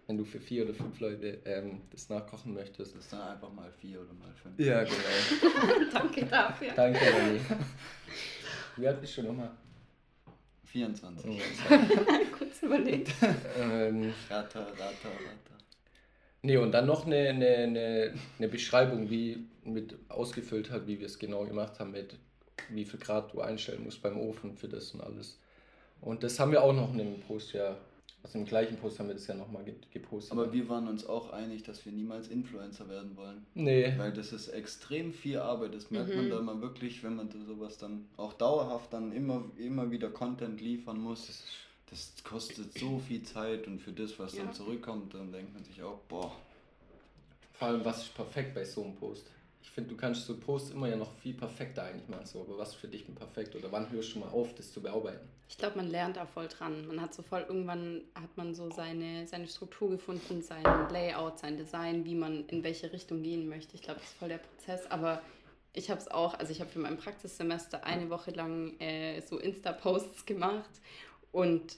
wenn 0.06 0.16
du 0.16 0.24
für 0.24 0.40
vier 0.40 0.64
oder 0.64 0.74
fünf 0.74 0.98
Leute 1.00 1.40
ähm, 1.44 1.80
das 1.90 2.08
nachkochen 2.08 2.54
möchtest. 2.54 2.94
Das 2.94 3.02
ist 3.04 3.12
dann 3.12 3.20
einfach 3.22 3.52
mal 3.52 3.70
vier 3.72 4.00
oder 4.00 4.12
mal 4.14 4.32
fünf. 4.40 4.58
Ja, 4.58 4.84
genau. 4.84 5.90
Danke 5.92 6.24
dafür. 6.26 6.72
Danke, 6.74 6.98
Lenny. 7.04 7.40
Wie 8.76 8.86
alt 8.88 9.00
bist 9.00 9.16
du 9.18 9.22
nochmal? 9.22 9.50
24. 10.74 11.40
Kurz 12.36 12.62
überlegt. 12.62 13.12
ähm, 13.60 14.12
Ratter, 14.28 14.66
Ratter, 14.66 15.08
Ratter. 15.08 15.56
nee, 16.42 16.56
und 16.56 16.72
dann 16.72 16.86
noch 16.86 17.06
eine, 17.06 17.28
eine, 17.28 17.46
eine, 17.46 18.14
eine 18.38 18.48
Beschreibung, 18.48 19.08
wie 19.08 19.46
mit 19.62 19.96
ausgefüllt 20.08 20.72
hat, 20.72 20.88
wie 20.88 20.98
wir 20.98 21.06
es 21.06 21.20
genau 21.20 21.44
gemacht 21.44 21.78
haben, 21.78 21.92
mit 21.92 22.16
wie 22.70 22.84
viel 22.84 22.98
Grad 22.98 23.32
du 23.32 23.40
einstellen 23.40 23.84
musst 23.84 24.02
beim 24.02 24.18
Ofen 24.18 24.56
für 24.56 24.66
das 24.66 24.90
und 24.90 25.00
alles. 25.00 25.38
Und 26.00 26.24
das 26.24 26.40
haben 26.40 26.50
wir 26.50 26.64
auch 26.64 26.72
noch 26.72 26.90
in 26.90 26.98
dem 26.98 27.20
Post 27.20 27.52
ja, 27.52 27.76
also 28.24 28.38
im 28.38 28.46
gleichen 28.46 28.76
Post 28.78 28.98
haben 28.98 29.06
wir 29.08 29.14
das 29.14 29.26
ja 29.26 29.34
nochmal 29.34 29.62
ge 29.64 29.74
gepostet. 29.92 30.32
Aber 30.32 30.50
wir 30.52 30.68
waren 30.68 30.88
uns 30.88 31.04
auch 31.06 31.30
einig, 31.30 31.62
dass 31.62 31.84
wir 31.84 31.92
niemals 31.92 32.28
Influencer 32.28 32.88
werden 32.88 33.16
wollen. 33.16 33.44
Nee, 33.54 33.92
Weil 33.98 34.12
das 34.12 34.32
ist 34.32 34.48
extrem 34.48 35.12
viel 35.12 35.38
Arbeit. 35.38 35.74
Das 35.74 35.90
merkt 35.90 36.10
Mhm. 36.10 36.16
man 36.16 36.30
da 36.30 36.40
mal 36.40 36.60
wirklich, 36.62 37.04
wenn 37.04 37.14
man 37.16 37.28
sowas 37.46 37.76
dann 37.78 38.06
auch 38.16 38.32
dauerhaft 38.32 38.92
dann 38.94 39.12
immer, 39.12 39.44
immer 39.58 39.90
wieder 39.90 40.08
Content 40.10 40.60
liefern 40.60 40.98
muss. 40.98 41.44
Das 41.90 42.12
kostet 42.24 42.76
so 42.76 42.98
viel 42.98 43.22
Zeit 43.22 43.66
und 43.68 43.78
für 43.78 43.92
das, 43.92 44.18
was 44.18 44.34
Ja. 44.34 44.44
dann 44.44 44.54
zurückkommt, 44.54 45.12
dann 45.14 45.30
denkt 45.30 45.52
man 45.54 45.62
sich 45.62 45.82
auch, 45.82 45.98
boah, 46.08 46.34
vor 47.52 47.68
allem 47.68 47.84
was 47.84 48.04
ist 48.04 48.14
perfekt 48.14 48.54
bei 48.54 48.64
so 48.64 48.82
einem 48.82 48.96
Post? 48.96 49.26
Ich 49.64 49.70
finde, 49.70 49.90
du 49.90 49.96
kannst 49.96 50.26
so 50.26 50.36
Posts 50.38 50.72
immer 50.72 50.88
ja 50.88 50.94
noch 50.94 51.10
viel 51.16 51.34
perfekter 51.34 51.82
eigentlich 51.84 52.06
machen, 52.06 52.26
so, 52.26 52.42
aber 52.42 52.58
was 52.58 52.74
für 52.74 52.86
dich 52.86 53.06
denn 53.06 53.14
perfekt 53.14 53.56
oder 53.56 53.72
wann 53.72 53.90
hörst 53.90 54.14
du 54.14 54.20
mal 54.20 54.28
auf, 54.28 54.54
das 54.54 54.70
zu 54.70 54.80
bearbeiten? 54.80 55.26
Ich 55.48 55.56
glaube, 55.58 55.78
man 55.78 55.90
lernt 55.90 56.16
da 56.16 56.26
voll 56.26 56.48
dran. 56.48 56.86
Man 56.86 57.00
hat 57.00 57.14
so 57.14 57.22
voll, 57.22 57.44
irgendwann 57.48 58.02
hat 58.14 58.36
man 58.36 58.54
so 58.54 58.70
seine, 58.70 59.26
seine 59.26 59.48
Struktur 59.48 59.90
gefunden, 59.90 60.42
sein 60.42 60.62
Layout, 60.90 61.38
sein 61.38 61.56
Design, 61.56 62.04
wie 62.04 62.14
man 62.14 62.46
in 62.46 62.62
welche 62.62 62.92
Richtung 62.92 63.22
gehen 63.22 63.48
möchte. 63.48 63.74
Ich 63.74 63.82
glaube, 63.82 64.00
das 64.00 64.10
ist 64.10 64.18
voll 64.18 64.28
der 64.28 64.38
Prozess. 64.38 64.86
Aber 64.90 65.22
ich 65.72 65.90
habe 65.90 66.00
es 66.00 66.08
auch, 66.08 66.38
also 66.38 66.52
ich 66.52 66.60
habe 66.60 66.70
für 66.70 66.78
mein 66.78 66.98
Praxissemester 66.98 67.84
eine 67.84 68.10
Woche 68.10 68.30
lang 68.30 68.78
äh, 68.80 69.20
so 69.22 69.38
Insta-Posts 69.38 70.26
gemacht 70.26 70.70
und 71.32 71.76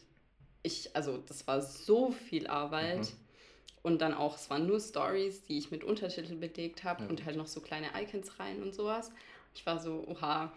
ich, 0.62 0.94
also 0.94 1.18
das 1.18 1.46
war 1.46 1.62
so 1.62 2.11
viel 2.11 2.49
Arbeit. 2.49 2.99
Mhm. 2.99 3.25
Und 3.87 4.01
dann 4.03 4.14
auch, 4.14 4.35
es 4.35 4.51
waren 4.51 4.66
nur 4.66 4.81
Stories, 4.81 5.44
die 5.44 5.59
ich 5.59 5.70
mit 5.70 5.85
Untertitel 5.85 6.35
belegt 6.35 6.83
habe 6.83 7.05
Ja. 7.05 7.09
und 7.09 7.25
halt 7.25 7.37
noch 7.37 7.46
so 7.46 7.61
kleine 7.61 7.87
Icons 8.03 8.40
rein 8.40 8.61
und 8.61 8.75
sowas. 8.75 9.12
Ich 9.55 9.64
war 9.64 9.79
so, 9.79 10.05
oha, 10.09 10.53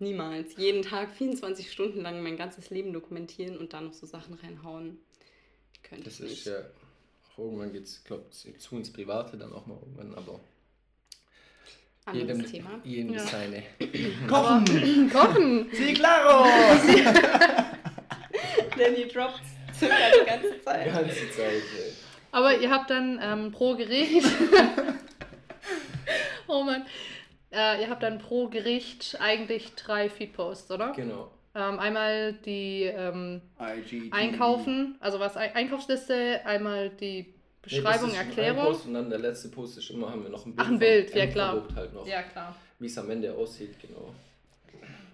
niemals. 0.00 0.54
Jeden 0.58 0.82
Tag 0.82 1.08
24 1.16 1.72
Stunden 1.72 2.02
lang 2.02 2.22
mein 2.22 2.36
ganzes 2.36 2.68
Leben 2.68 2.92
dokumentieren 2.92 3.56
und 3.56 3.72
dann 3.72 3.86
noch 3.86 3.94
so 3.94 4.04
Sachen 4.06 4.34
reinhauen. 4.34 4.98
Könnte 5.82 6.04
Das 6.04 6.20
ich 6.20 6.26
ist 6.26 6.30
nicht. 6.30 6.46
ja, 6.46 6.58
auch 7.32 7.38
irgendwann 7.38 7.72
geht 7.72 7.84
es, 7.84 8.04
glaube 8.04 8.24
ich, 8.30 8.58
zu 8.58 8.76
ins 8.76 8.92
Private 8.92 9.38
dann 9.38 9.54
auch 9.54 9.64
mal 9.64 9.78
irgendwann, 9.80 10.14
aber 10.14 10.38
Anderes 12.04 12.36
jedem, 12.36 12.50
Thema. 12.52 12.80
jedem 12.84 13.14
Ja. 13.14 13.26
seine. 13.26 13.62
Kochen! 14.28 15.10
Kochen! 15.14 15.70
Sí, 15.72 15.94
claro! 15.94 16.44
Danny 18.78 19.08
droppt 19.08 19.40
circa 19.74 19.94
die 20.20 20.26
ganze 20.26 20.62
Zeit. 20.62 20.92
ganze 20.92 21.30
Zeit, 21.30 21.62
ey. 21.78 21.92
Aber 22.34 22.58
ihr 22.58 22.68
habt 22.70 22.90
dann 22.90 23.20
ähm, 23.22 23.52
pro 23.52 23.76
Gericht. 23.76 24.26
oh 26.48 26.64
Mann. 26.64 26.84
Äh, 27.52 27.82
ihr 27.82 27.88
habt 27.88 28.02
dann 28.02 28.18
pro 28.18 28.48
Gericht 28.48 29.16
eigentlich 29.20 29.72
drei 29.76 30.10
Feedposts, 30.10 30.70
oder? 30.72 30.92
Genau. 30.92 31.30
Ähm, 31.54 31.78
einmal 31.78 32.32
die 32.32 32.82
ähm. 32.84 33.40
Einkaufen, 34.10 34.96
also 34.98 35.20
was 35.20 35.36
Ein- 35.36 35.54
Einkaufsliste, 35.54 36.44
einmal 36.44 36.90
die 36.90 37.32
Beschreibung, 37.62 37.86
Nee, 37.86 37.92
das 37.92 38.02
ist 38.02 38.18
ein 38.18 38.26
Erklärung. 38.28 38.64
Post 38.64 38.86
und 38.86 38.94
dann 38.94 39.10
der 39.10 39.20
letzte 39.20 39.48
Post 39.50 39.78
ist 39.78 39.90
immer, 39.90 40.10
haben 40.10 40.24
wir 40.24 40.30
noch 40.30 40.44
ein 40.44 40.56
Bild. 40.56 40.66
Ach, 40.66 40.72
ein 40.72 40.78
Bild, 40.80 41.14
ja, 41.14 41.26
klar. 41.28 41.62
Halt 41.76 41.94
noch, 41.94 42.04
Ja, 42.04 42.22
klar. 42.24 42.56
Wie 42.80 42.86
es 42.86 42.98
am 42.98 43.08
Ende 43.08 43.32
aussieht, 43.32 43.76
genau. 43.80 44.12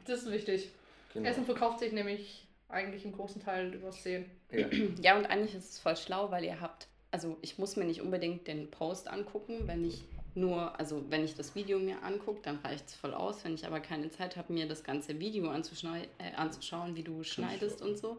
Das 0.06 0.22
ist 0.22 0.32
wichtig. 0.32 0.70
genau. 1.12 1.28
Essen 1.28 1.44
verkauft 1.44 1.80
sich 1.80 1.92
nämlich 1.92 2.46
eigentlich 2.70 3.04
im 3.04 3.12
großen 3.12 3.44
Teil 3.44 3.74
übers 3.74 4.02
Sehen. 4.02 4.24
Ja. 4.50 4.66
Ja, 5.02 5.18
und 5.18 5.26
eigentlich 5.26 5.54
ist 5.54 5.70
es 5.70 5.78
voll 5.78 5.96
schlau, 5.96 6.30
weil 6.30 6.44
ihr 6.44 6.58
habt, 6.60 6.86
also 7.10 7.36
ich 7.42 7.58
muss 7.58 7.76
mir 7.76 7.84
nicht 7.84 8.00
unbedingt 8.00 8.46
den 8.46 8.70
Post 8.70 9.08
angucken, 9.08 9.66
wenn 9.66 9.84
ich 9.84 10.04
nur, 10.34 10.78
also 10.78 11.04
wenn 11.08 11.24
ich 11.24 11.34
das 11.34 11.54
Video 11.54 11.78
mir 11.78 12.02
angucke, 12.02 12.40
dann 12.42 12.58
reicht 12.58 12.88
es 12.88 12.94
voll 12.94 13.14
aus. 13.14 13.44
Wenn 13.44 13.54
ich 13.54 13.66
aber 13.66 13.80
keine 13.80 14.10
Zeit 14.10 14.36
habe, 14.36 14.52
mir 14.52 14.68
das 14.68 14.84
ganze 14.84 15.18
Video 15.18 15.46
äh, 15.46 16.34
anzuschauen, 16.36 16.94
wie 16.94 17.02
du 17.02 17.24
schneidest 17.24 17.82
und 17.82 17.98
so, 17.98 18.18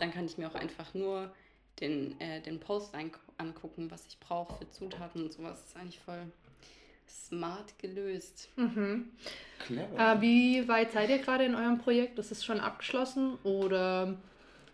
dann 0.00 0.12
kann 0.12 0.26
ich 0.26 0.36
mir 0.36 0.48
auch 0.48 0.54
einfach 0.56 0.92
nur 0.94 1.32
den, 1.80 2.20
äh, 2.20 2.40
den 2.40 2.58
Post 2.60 2.94
angucken, 3.38 3.90
was 3.90 4.06
ich 4.08 4.18
brauche 4.18 4.58
für 4.58 4.70
Zutaten 4.70 5.22
und 5.24 5.32
sowas. 5.32 5.60
Das 5.60 5.70
ist 5.70 5.76
eigentlich 5.76 6.00
voll 6.00 6.26
smart 7.08 7.78
gelöst. 7.78 8.48
Mhm. 8.56 9.10
Clever. 9.60 10.14
Äh, 10.14 10.20
wie 10.20 10.68
weit 10.68 10.92
seid 10.92 11.10
ihr 11.10 11.18
gerade 11.18 11.44
in 11.44 11.54
eurem 11.54 11.78
Projekt? 11.78 12.18
Ist 12.18 12.32
es 12.32 12.44
schon 12.44 12.60
abgeschlossen 12.60 13.38
oder 13.44 14.16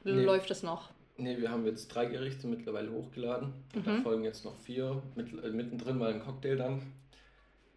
Nee. 0.05 0.25
läuft 0.25 0.51
es 0.51 0.63
noch? 0.63 0.91
Ne, 1.21 1.39
wir 1.41 1.51
haben 1.51 1.67
jetzt 1.67 1.89
drei 1.89 2.07
Gerichte 2.07 2.47
mittlerweile 2.47 2.91
hochgeladen. 2.91 3.53
Und 3.75 3.87
Da 3.87 3.93
Mhm. 3.93 4.03
folgen 4.03 4.25
jetzt 4.25 4.45
noch 4.45 4.57
vier. 4.59 5.03
Mit, 5.15 5.33
äh, 5.45 5.51
mittendrin 5.51 5.99
mal 5.99 6.13
ein 6.13 6.21
Cocktail 6.21 6.57
dann. 6.57 6.83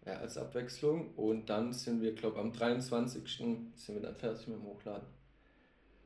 Ja, 0.06 0.14
als 0.18 0.36
Abwechslung. 0.36 1.14
Und 1.16 1.48
dann 1.50 1.72
sind 1.72 2.02
wir, 2.02 2.12
glaube 2.14 2.38
am 2.38 2.52
23. 2.52 3.72
sind 3.74 3.94
wir 3.96 4.02
dann 4.02 4.14
fertig 4.16 4.46
mit 4.48 4.58
dem 4.58 4.64
Hochladen. 4.64 5.06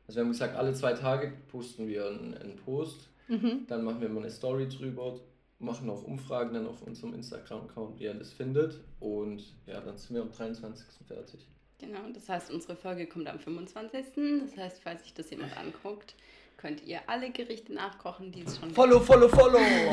Also 0.06 0.18
wir 0.18 0.24
haben 0.24 0.30
gesagt, 0.32 0.56
alle 0.56 0.72
zwei 0.72 0.94
Tage 0.94 1.32
posten 1.48 1.86
wir 1.86 2.06
einen, 2.06 2.34
einen 2.34 2.56
Post. 2.56 3.08
Mhm. 3.28 3.66
Dann 3.66 3.84
machen 3.84 4.00
wir 4.00 4.08
mal 4.08 4.20
eine 4.22 4.30
Story 4.30 4.68
drüber, 4.68 5.18
machen 5.58 5.90
auch 5.90 6.02
Umfragen 6.04 6.54
dann 6.54 6.66
auf 6.66 6.80
unserem 6.82 7.12
Instagram-Account, 7.14 7.98
wie 7.98 8.04
ihr 8.04 8.14
das 8.14 8.32
findet. 8.32 8.80
Und 9.00 9.42
ja, 9.66 9.80
dann 9.80 9.96
sind 9.98 10.14
wir 10.14 10.22
am 10.22 10.30
23. 10.30 10.86
fertig. 11.06 11.46
Genau, 11.80 12.00
das 12.12 12.28
heißt, 12.28 12.50
unsere 12.52 12.74
Folge 12.74 13.06
kommt 13.06 13.28
am 13.28 13.38
25. 13.38 14.04
Das 14.40 14.56
heißt, 14.56 14.80
falls 14.82 15.02
sich 15.02 15.14
das 15.14 15.30
jemand 15.30 15.56
anguckt, 15.56 16.14
könnt 16.58 16.82
ihr 16.82 17.00
alle 17.08 17.30
Gerichte 17.30 17.72
nachkochen, 17.72 18.30
die 18.30 18.42
es 18.42 18.58
schon 18.58 18.74
Follow, 18.74 19.00
follow, 19.00 19.28
follow. 19.28 19.58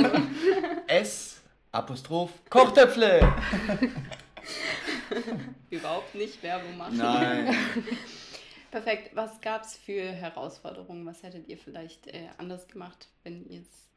gibt. 0.00 0.90
S, 0.90 1.42
Apostroph, 1.72 2.32
Kochtöpfle. 2.48 3.20
Überhaupt 5.70 6.14
nicht 6.14 6.42
Werbung 6.42 6.76
machen. 6.78 6.96
Nein. 6.96 7.54
Perfekt. 8.70 9.14
Was 9.14 9.40
gab 9.40 9.64
es 9.64 9.76
für 9.76 10.02
Herausforderungen? 10.02 11.04
Was 11.04 11.22
hättet 11.22 11.48
ihr 11.48 11.58
vielleicht 11.58 12.06
äh, 12.06 12.28
anders 12.38 12.68
gemacht, 12.68 13.08
wenn 13.24 13.44
ihr 13.48 13.60
es 13.60 13.88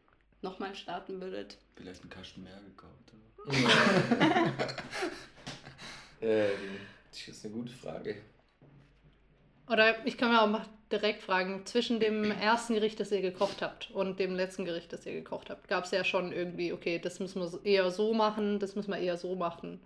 nochmal 0.41 0.75
starten 0.75 1.21
würdet? 1.21 1.57
Vielleicht 1.75 2.01
einen 2.01 2.09
Kasten 2.09 2.43
mehr 2.43 2.59
gekauft. 2.65 3.13
ähm, 6.21 6.49
das 7.11 7.27
ist 7.27 7.45
eine 7.45 7.53
gute 7.53 7.73
Frage. 7.73 8.21
Oder 9.67 10.05
ich 10.05 10.17
kann 10.17 10.31
mir 10.31 10.41
auch 10.41 10.47
mal 10.47 10.65
direkt 10.93 11.23
fragen, 11.23 11.65
zwischen 11.65 11.99
dem 11.99 12.31
ersten 12.31 12.75
Gericht, 12.75 12.99
das 12.99 13.11
ihr 13.11 13.21
gekocht 13.21 13.61
habt 13.61 13.91
und 13.91 14.19
dem 14.19 14.35
letzten 14.35 14.63
Gericht, 14.63 14.93
das 14.93 15.05
ihr 15.05 15.13
gekocht 15.13 15.49
habt, 15.49 15.67
gab 15.67 15.85
es 15.85 15.91
ja 15.91 16.03
schon 16.03 16.31
irgendwie, 16.31 16.71
okay, 16.71 16.99
das 16.99 17.19
müssen 17.19 17.41
wir 17.41 17.65
eher 17.65 17.91
so 17.91 18.13
machen, 18.13 18.59
das 18.59 18.75
müssen 18.75 18.91
wir 18.91 18.99
eher 18.99 19.17
so 19.17 19.35
machen. 19.35 19.81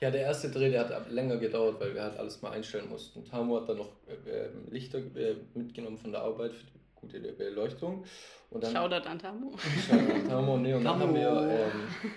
Ja, 0.00 0.10
der 0.10 0.22
erste 0.22 0.50
Dreh, 0.50 0.70
der 0.70 0.88
hat 0.88 1.10
länger 1.10 1.36
gedauert, 1.36 1.80
weil 1.80 1.94
wir 1.94 2.02
halt 2.02 2.18
alles 2.18 2.42
mal 2.42 2.50
einstellen 2.50 2.88
mussten. 2.88 3.24
Tamo 3.24 3.60
hat 3.60 3.68
dann 3.68 3.78
noch 3.78 3.90
äh, 4.26 4.48
Lichter 4.70 4.98
äh, 4.98 5.36
mitgenommen 5.54 5.98
von 5.98 6.10
der 6.10 6.22
Arbeit 6.22 6.52
für 6.54 6.64
die 6.64 6.80
gute 6.94 7.32
Beleuchtung. 7.32 8.04
Und 8.50 8.64
dann 8.64 8.72
Shoutout 8.72 9.08
an 9.08 9.18
Tamu. 9.18 9.52
Shoutout 9.86 10.12
an 10.12 10.28
Tamo, 10.28 10.56
nee, 10.56 10.74
und 10.74 10.84
dann 10.84 10.98
Tamo. 10.98 11.06
haben 11.06 11.14
wir 11.14 11.50
ähm, 11.50 12.10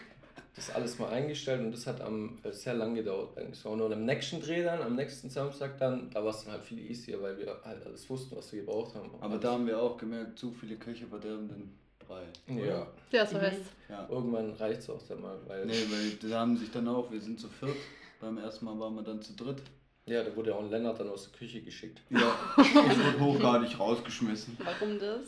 das 0.56 0.70
alles 0.70 0.98
mal 1.00 1.10
eingestellt 1.10 1.62
und 1.62 1.72
das 1.72 1.86
hat 1.86 2.00
am, 2.02 2.38
äh, 2.44 2.52
sehr 2.52 2.74
lang 2.76 2.96
gedauert 2.96 3.38
eigentlich. 3.38 3.60
So, 3.60 3.70
und 3.70 3.82
am 3.92 4.06
nächsten 4.06 4.40
Dreh 4.42 4.64
dann, 4.64 4.82
am 4.82 4.96
nächsten 4.96 5.30
Samstag 5.30 5.78
dann, 5.78 6.10
da 6.12 6.24
war 6.24 6.30
es 6.32 6.44
dann 6.44 6.54
halt 6.54 6.64
viel 6.64 6.80
easier, 6.80 7.22
weil 7.22 7.38
wir 7.38 7.58
halt 7.64 7.86
alles 7.86 8.10
wussten, 8.10 8.36
was 8.38 8.52
wir 8.54 8.62
gebraucht 8.62 8.96
haben. 8.96 9.10
Aber 9.20 9.38
da 9.38 9.52
haben 9.54 9.68
wir 9.68 9.80
auch 9.82 9.98
gemerkt, 9.98 10.40
zu 10.40 10.52
viele 10.54 10.76
Köche 10.78 11.06
verderben 11.08 11.50
den 11.50 11.78
Brei. 12.00 12.24
Ja, 12.48 12.88
Ja, 13.12 13.26
so 13.26 13.38
Mhm. 13.38 13.42
heißt 13.42 13.62
Ja. 13.90 14.08
irgendwann 14.10 14.52
reicht 14.54 14.80
es 14.82 14.90
auch 14.90 15.02
dann 15.08 15.22
mal, 15.22 15.38
weil... 15.48 15.66
Nee, 15.66 15.74
weil 15.90 16.30
da 16.30 16.40
haben 16.40 16.56
sich 16.58 16.72
dann 16.72 16.88
auch, 16.88 17.12
wir 17.12 17.20
sind 17.20 17.40
zu 17.40 17.50
viert. 17.50 17.76
Beim 18.22 18.38
ersten 18.38 18.66
Mal 18.66 18.80
waren 18.80 18.96
wir 18.96 19.04
dann 19.04 19.22
zu 19.22 19.34
dritt. 19.34 19.62
Ja, 20.06 20.24
da 20.24 20.34
wurde 20.36 20.52
ja 20.52 20.56
auch 20.56 20.62
ein 20.64 20.70
Lennart 20.70 21.00
dann 21.00 21.10
aus 21.10 21.30
der 21.30 21.38
Küche 21.38 21.62
geschickt. 21.62 22.00
Ja, 22.12 22.34
ich 22.62 22.74
wurde 22.76 23.20
hochgradig 23.20 23.78
rausgeschmissen. 23.80 24.56
Warum 24.64 25.00
das? 25.00 25.22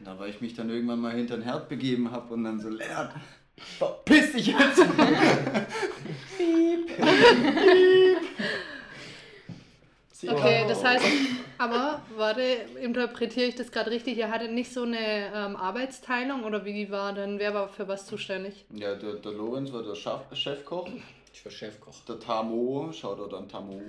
Da, 0.00 0.18
weil 0.18 0.30
ich 0.30 0.40
mich 0.40 0.54
dann 0.54 0.70
irgendwann 0.70 1.00
mal 1.00 1.12
hinter 1.14 1.36
den 1.36 1.42
Herd 1.44 1.68
begeben 1.68 2.10
habe 2.10 2.32
und 2.34 2.44
dann 2.44 2.58
so, 2.60 2.68
Lennart, 2.70 3.12
verpiss 3.56 4.32
dich 4.32 4.46
jetzt! 4.48 4.82
Okay, 10.26 10.64
das 10.66 10.82
heißt, 10.82 11.04
aber 11.58 12.00
warte, 12.16 12.40
interpretiere 12.80 13.46
ich 13.48 13.56
das 13.56 13.70
gerade 13.70 13.90
richtig? 13.90 14.16
Ihr 14.16 14.30
hattet 14.30 14.52
nicht 14.52 14.72
so 14.72 14.84
eine 14.84 14.96
ähm, 15.34 15.56
Arbeitsteilung 15.56 16.44
oder 16.44 16.64
wie 16.64 16.90
war 16.90 17.12
denn, 17.12 17.38
wer 17.38 17.52
war 17.52 17.68
für 17.68 17.88
was 17.88 18.06
zuständig? 18.06 18.64
Ja, 18.70 18.94
der, 18.94 19.14
der 19.14 19.32
Lorenz 19.32 19.70
war 19.72 19.82
der 19.82 19.94
Chef, 19.94 20.20
Chefkoch. 20.32 20.88
Ich 21.32 21.44
war 21.44 21.52
Chefkoch. 21.52 21.94
Der 22.08 22.18
Tamo, 22.18 22.90
Shoutout 22.92 23.36
an 23.36 23.48
Tamo. 23.48 23.80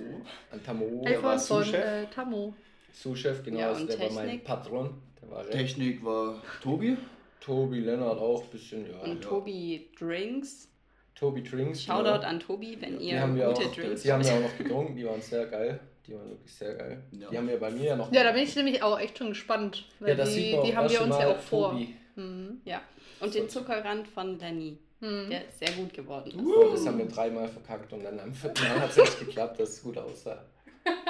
An 0.50 0.62
Tamo, 0.64 1.04
der 1.06 1.22
war 1.22 1.38
von 1.38 1.62
Sous-Chef? 1.62 1.84
äh, 1.84 2.06
Tammo. 2.14 2.54
Sous-Chef, 2.92 3.42
genau, 3.44 3.58
Ja, 3.60 3.68
also 3.68 3.86
der 3.86 3.98
war 4.00 4.10
mein 4.10 4.24
Technik? 4.26 4.44
Patron. 4.44 4.90
Der 5.22 5.30
war. 5.30 5.48
Technik 5.48 6.04
war 6.04 6.42
Tobi. 6.62 6.98
Tobi, 7.40 7.80
Lennart 7.80 8.18
auch 8.18 8.42
ein 8.42 8.50
bisschen, 8.50 8.86
ja. 8.90 8.98
Und 9.00 9.22
ja. 9.22 9.28
Tobi 9.28 9.90
Drinks. 9.98 10.68
Tobi 11.14 11.42
Drinks. 11.42 11.82
Shoutout 11.82 12.02
genau. 12.04 12.20
an 12.26 12.40
Tobi, 12.40 12.76
wenn 12.80 13.00
ihr 13.00 13.20
gute 13.26 13.48
auch, 13.48 13.74
Drinks 13.74 14.02
die 14.02 14.12
haben 14.12 14.24
wir 14.24 14.32
auch 14.34 14.40
noch 14.40 14.58
getrunken, 14.58 14.96
die 14.96 15.06
waren 15.06 15.22
sehr 15.22 15.46
geil. 15.46 15.80
Die 16.06 16.14
waren 16.14 16.28
wirklich 16.28 16.54
sehr 16.54 16.74
geil. 16.74 17.02
Ja. 17.10 17.30
Die 17.30 17.38
haben 17.38 17.48
wir 17.48 17.58
bei 17.58 17.70
mir 17.70 17.84
ja 17.84 17.96
noch. 17.96 18.12
Ja, 18.12 18.22
da 18.22 18.32
bin 18.32 18.42
ich 18.42 18.54
nämlich 18.54 18.82
auch 18.82 18.98
echt 18.98 19.18
schon 19.18 19.30
gespannt. 19.30 19.86
Weil 19.98 20.10
ja, 20.10 20.14
das 20.14 20.28
die, 20.34 20.34
sieht 20.40 20.52
man 20.52 20.60
auch 20.60 20.64
die 20.66 20.76
haben 20.76 20.90
wir 20.90 21.02
uns 21.02 21.18
ja 21.18 21.24
Mal 21.26 21.34
auch 21.34 21.40
vor. 21.40 21.70
Tobi. 21.72 21.94
Mhm. 22.16 22.60
Ja. 22.64 22.82
Und 23.20 23.34
den 23.34 23.48
Zuckerrand 23.48 24.08
von 24.08 24.38
Danny, 24.38 24.78
Mhm. 25.00 25.28
der 25.30 25.42
sehr 25.58 25.70
gut 25.72 25.92
geworden 25.92 26.30
ist. 26.30 26.38
Oh, 26.38 26.70
das 26.70 26.86
haben 26.86 26.98
wir 26.98 27.06
dreimal 27.06 27.48
verkackt 27.48 27.92
und 27.92 28.02
dann 28.04 28.18
am 28.18 28.32
vierten 28.32 28.62
Mal 28.62 28.80
hat 28.80 28.90
es 28.90 28.98
echt 28.98 29.18
geklappt, 29.20 29.60
dass 29.60 29.70
es 29.70 29.82
gut 29.82 29.98
aussah. 29.98 30.42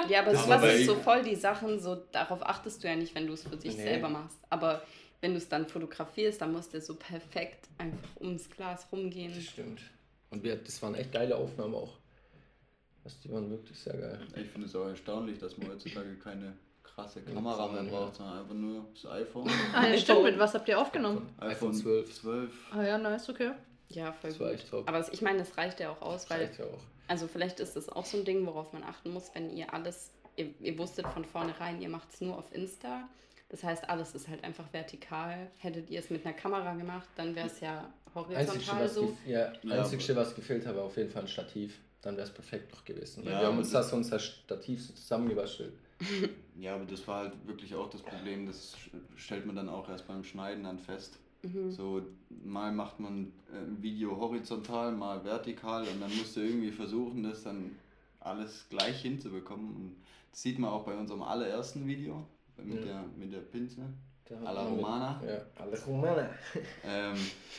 Ja, 0.09 0.21
aber 0.21 0.31
Das 0.31 0.43
sowas 0.43 0.61
war 0.61 0.71
ist 0.71 0.85
so 0.87 0.95
voll 0.95 1.21
die 1.21 1.35
Sachen, 1.35 1.79
so 1.79 1.95
darauf 2.11 2.43
achtest 2.45 2.83
du 2.83 2.87
ja 2.87 2.95
nicht, 2.95 3.13
wenn 3.13 3.27
du 3.27 3.33
es 3.33 3.43
für 3.43 3.55
dich 3.55 3.77
Nee. 3.77 3.83
selber 3.83 4.09
machst. 4.09 4.39
Aber 4.49 4.81
wenn 5.21 5.31
du 5.31 5.37
es 5.37 5.49
dann 5.49 5.67
fotografierst, 5.67 6.41
dann 6.41 6.51
muss 6.53 6.69
der 6.69 6.81
so 6.81 6.95
perfekt 6.95 7.67
einfach 7.77 8.07
ums 8.21 8.49
Glas 8.49 8.87
rumgehen. 8.91 9.33
Das 9.33 9.43
stimmt. 9.45 9.81
Und 10.29 10.43
wir, 10.43 10.55
das 10.57 10.81
waren 10.81 10.95
echt 10.95 11.11
geile 11.11 11.35
Aufnahmen 11.35 11.73
auch. 11.75 11.93
Das, 13.03 13.19
die 13.21 13.31
waren 13.31 13.49
wirklich 13.49 13.79
sehr 13.79 13.95
geil. 13.97 14.19
Ich 14.35 14.47
finde 14.49 14.67
es 14.67 14.75
auch 14.75 14.85
erstaunlich, 14.87 15.39
dass 15.39 15.57
man 15.57 15.69
heutzutage 15.69 16.15
keine 16.17 16.57
krasse 16.83 17.21
Kamera 17.21 17.67
mehr 17.71 17.83
braucht, 17.83 18.15
sondern 18.15 18.39
einfach 18.39 18.53
nur 18.53 18.85
das 18.93 19.05
iPhone. 19.11 19.49
Ah, 19.73 19.87
ja, 19.87 19.97
stimmt. 19.97 20.23
Mit 20.23 20.37
was 20.39 20.53
habt 20.53 20.67
ihr 20.67 20.79
aufgenommen? 20.79 21.29
iPhone 21.39 21.73
12. 21.73 22.13
12. 22.21 22.51
Ah 22.73 22.83
ja, 22.83 22.97
nice, 22.97 23.29
okay. 23.29 23.51
Ja, 23.89 24.11
voll 24.11 24.31
Das 24.31 24.39
war 24.41 24.49
gut. 24.49 24.55
echt 24.59 24.69
top. 24.69 24.87
Aber 24.89 25.13
ich 25.13 25.21
meine, 25.21 25.39
das 25.39 25.55
reicht 25.57 25.79
ja 25.79 25.89
auch 25.91 26.01
aus, 26.01 26.29
weil, 26.29 26.41
Reicht 26.45 26.59
ja 26.59 26.65
auch. 26.65 26.81
also 27.07 27.27
vielleicht 27.27 27.61
ist 27.61 27.77
das 27.77 27.87
auch 27.87 28.05
so 28.05 28.17
ein 28.17 28.25
Ding, 28.25 28.45
worauf 28.45 28.73
man 28.73 28.83
achten 28.83 29.11
muss, 29.11 29.33
wenn 29.33 29.49
ihr 29.55 29.73
alles, 29.73 30.11
ihr, 30.35 30.53
ihr 30.59 30.77
wusstet 30.77 31.07
von 31.07 31.23
vornherein, 31.23 31.81
ihr 31.81 31.87
macht 31.89 32.11
es 32.13 32.19
nur 32.19 32.37
auf 32.37 32.53
Insta. 32.53 33.07
Das 33.49 33.63
heißt, 33.63 33.89
alles 33.89 34.13
ist 34.13 34.27
halt 34.27 34.43
einfach 34.43 34.71
vertikal. 34.73 35.49
Hättet 35.59 35.89
ihr 35.89 35.99
es 35.99 36.09
mit 36.09 36.25
einer 36.25 36.35
Kamera 36.35 36.73
gemacht, 36.75 37.07
dann 37.15 37.35
wäre 37.35 37.47
es 37.47 37.59
ja 37.61 37.89
Einzigste, 38.13 38.15
horizontal 38.15 38.85
was, 38.85 38.93
so. 38.93 39.17
ja, 39.25 39.53
Ja, 39.63 39.83
Einzigste, 39.83 40.15
was 40.15 40.35
gefehlt 40.35 40.65
hat, 40.65 40.75
war 40.75 40.83
auf 40.83 40.97
jeden 40.97 41.09
Fall 41.09 41.21
ein 41.23 41.27
Stativ. 41.27 41.79
Dann 42.01 42.15
wäre 42.15 42.27
es 42.27 42.33
perfekt 42.33 42.71
noch 42.71 42.83
gewesen. 42.83 43.23
Ja, 43.23 43.39
wir 43.41 43.47
haben 43.47 43.57
uns 43.57 43.71
das 43.71 43.91
unser 43.93 44.19
Stativ 44.19 44.85
so 44.85 44.93
zusammengebastelt. 44.93 45.73
Ja, 46.59 46.73
aber 46.73 46.85
das 46.85 47.07
war 47.07 47.19
halt 47.19 47.33
wirklich 47.45 47.75
auch 47.75 47.87
das 47.87 48.01
Problem, 48.01 48.47
das 48.47 48.75
stellt 49.15 49.45
man 49.45 49.55
dann 49.55 49.69
auch 49.69 49.87
erst 49.89 50.07
beim 50.07 50.23
Schneiden 50.23 50.63
dann 50.63 50.79
fest. 50.79 51.19
Mhm. 51.43 51.69
So, 51.69 52.01
mal 52.43 52.71
macht 52.71 52.99
man 52.99 53.31
äh, 53.53 53.57
ein 53.57 53.81
Video 53.81 54.17
horizontal, 54.17 54.91
mal 54.91 55.23
vertikal 55.23 55.83
und 55.83 56.01
dann 56.01 56.09
musst 56.17 56.35
du 56.35 56.39
irgendwie 56.39 56.71
versuchen, 56.71 57.21
das 57.21 57.43
dann 57.43 57.75
alles 58.19 58.65
gleich 58.69 59.03
hinzubekommen. 59.03 59.75
Und 59.75 59.95
das 60.31 60.41
sieht 60.41 60.57
man 60.57 60.71
auch 60.71 60.83
bei 60.83 60.95
unserem 60.95 61.21
allerersten 61.21 61.85
Video 61.85 62.25
mit, 62.63 62.79
Ja. 62.79 62.85
der, 62.85 63.03
mit 63.17 63.33
der 63.33 63.39
Pinsel. 63.39 63.85
Alla 64.43 64.63
man 64.63 64.71
mit- 64.75 64.83
Romana. 64.85 65.21
Ja, 65.25 65.41
alla 65.63 65.77
Romana. 65.85 66.29
Ähm, 66.85 67.15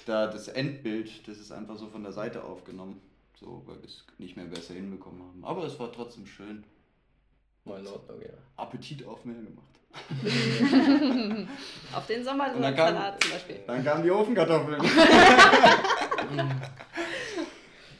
da 0.06 0.26
das 0.26 0.48
Endbild, 0.48 1.26
das 1.26 1.38
ist 1.38 1.50
einfach 1.52 1.76
so 1.76 1.86
von 1.88 2.02
der 2.02 2.12
Seite 2.12 2.44
aufgenommen. 2.44 3.00
So, 3.40 3.62
weil 3.66 3.76
wir 3.76 3.84
es 3.86 4.04
nicht 4.18 4.36
mehr 4.36 4.46
besser 4.46 4.74
hinbekommen 4.74 5.22
haben. 5.22 5.44
Aber 5.44 5.64
es 5.64 5.78
war 5.78 5.90
trotzdem 5.92 6.26
schön. 6.26 6.64
Mal 7.64 7.80
in 7.80 7.86
Ordnung, 7.86 8.20
ja. 8.20 8.28
Appetit 8.56 9.04
auf 9.06 9.24
mehr 9.24 9.36
gemacht. 9.36 9.64
Auf 11.94 12.06
den 12.06 12.22
Sommersalat 12.22 13.22
zum 13.22 13.30
Beispiel. 13.32 13.60
Dann 13.66 13.82
kamen 13.82 14.02
die 14.04 14.10
Ofenkartoffeln. 14.10 14.80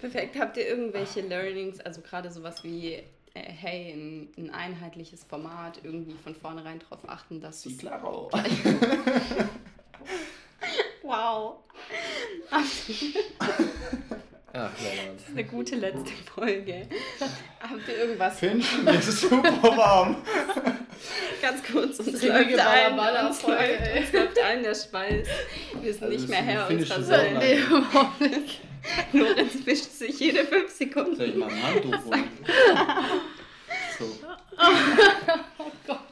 Perfekt. 0.01 0.39
Habt 0.39 0.57
ihr 0.57 0.69
irgendwelche 0.69 1.23
Learnings, 1.23 1.81
also 1.81 2.01
gerade 2.03 2.31
sowas 2.31 2.63
wie, 2.63 3.03
hey, 3.38 3.92
ein, 3.92 4.29
ein 4.37 4.51
einheitliches 4.51 5.24
Format, 5.24 5.81
irgendwie 5.83 6.14
von 6.22 6.35
vornherein 6.35 6.79
darauf 6.79 7.09
achten, 7.09 7.40
dass 7.40 7.66
es. 7.66 7.79
Claro. 7.79 8.31
Wow. 11.09 11.57
Ach, 12.51 12.64
Lennart. 14.53 15.20
Eine 15.31 15.44
gute 15.44 15.77
letzte 15.77 16.12
Folge. 16.35 16.87
Habt 17.61 17.88
ihr 17.88 17.96
irgendwas? 17.96 18.38
Finch, 18.38 18.83
mir 18.83 18.98
ist 18.98 19.20
super 19.20 19.77
warm. 19.77 20.16
Ganz 21.40 21.62
kurz, 21.64 21.98
uns 22.01 22.22
läuft 22.22 22.57
Balla-Balla 22.57 23.29
uns 23.29 23.42
läuft, 23.42 23.61
ey. 23.62 24.01
uns 24.03 24.12
läuft 24.12 24.38
allen 24.42 24.62
der 24.62 24.74
Schweiß. 24.74 25.29
Wir 25.81 25.94
sind 25.94 26.03
Also 26.03 26.14
nicht 26.14 26.29
mehr 26.29 26.40
ist 26.40 26.46
Herr 26.46 26.68
unserer. 26.68 27.03
Sauna. 27.03 27.38
Nee, 27.38 27.59
überhaupt 27.59 28.20
nicht. 28.20 28.61
Lorenz 29.12 29.66
wischt 29.66 29.90
sich 29.90 30.18
jede 30.20 30.44
fünf 30.44 30.70
Soll 30.70 30.87
ich 30.87 30.94
Sekunden. 30.94 31.38
mal 31.38 31.48
ein 31.51 31.62
Handtuch 31.62 32.05
holen? 32.05 32.29
So. 33.98 34.05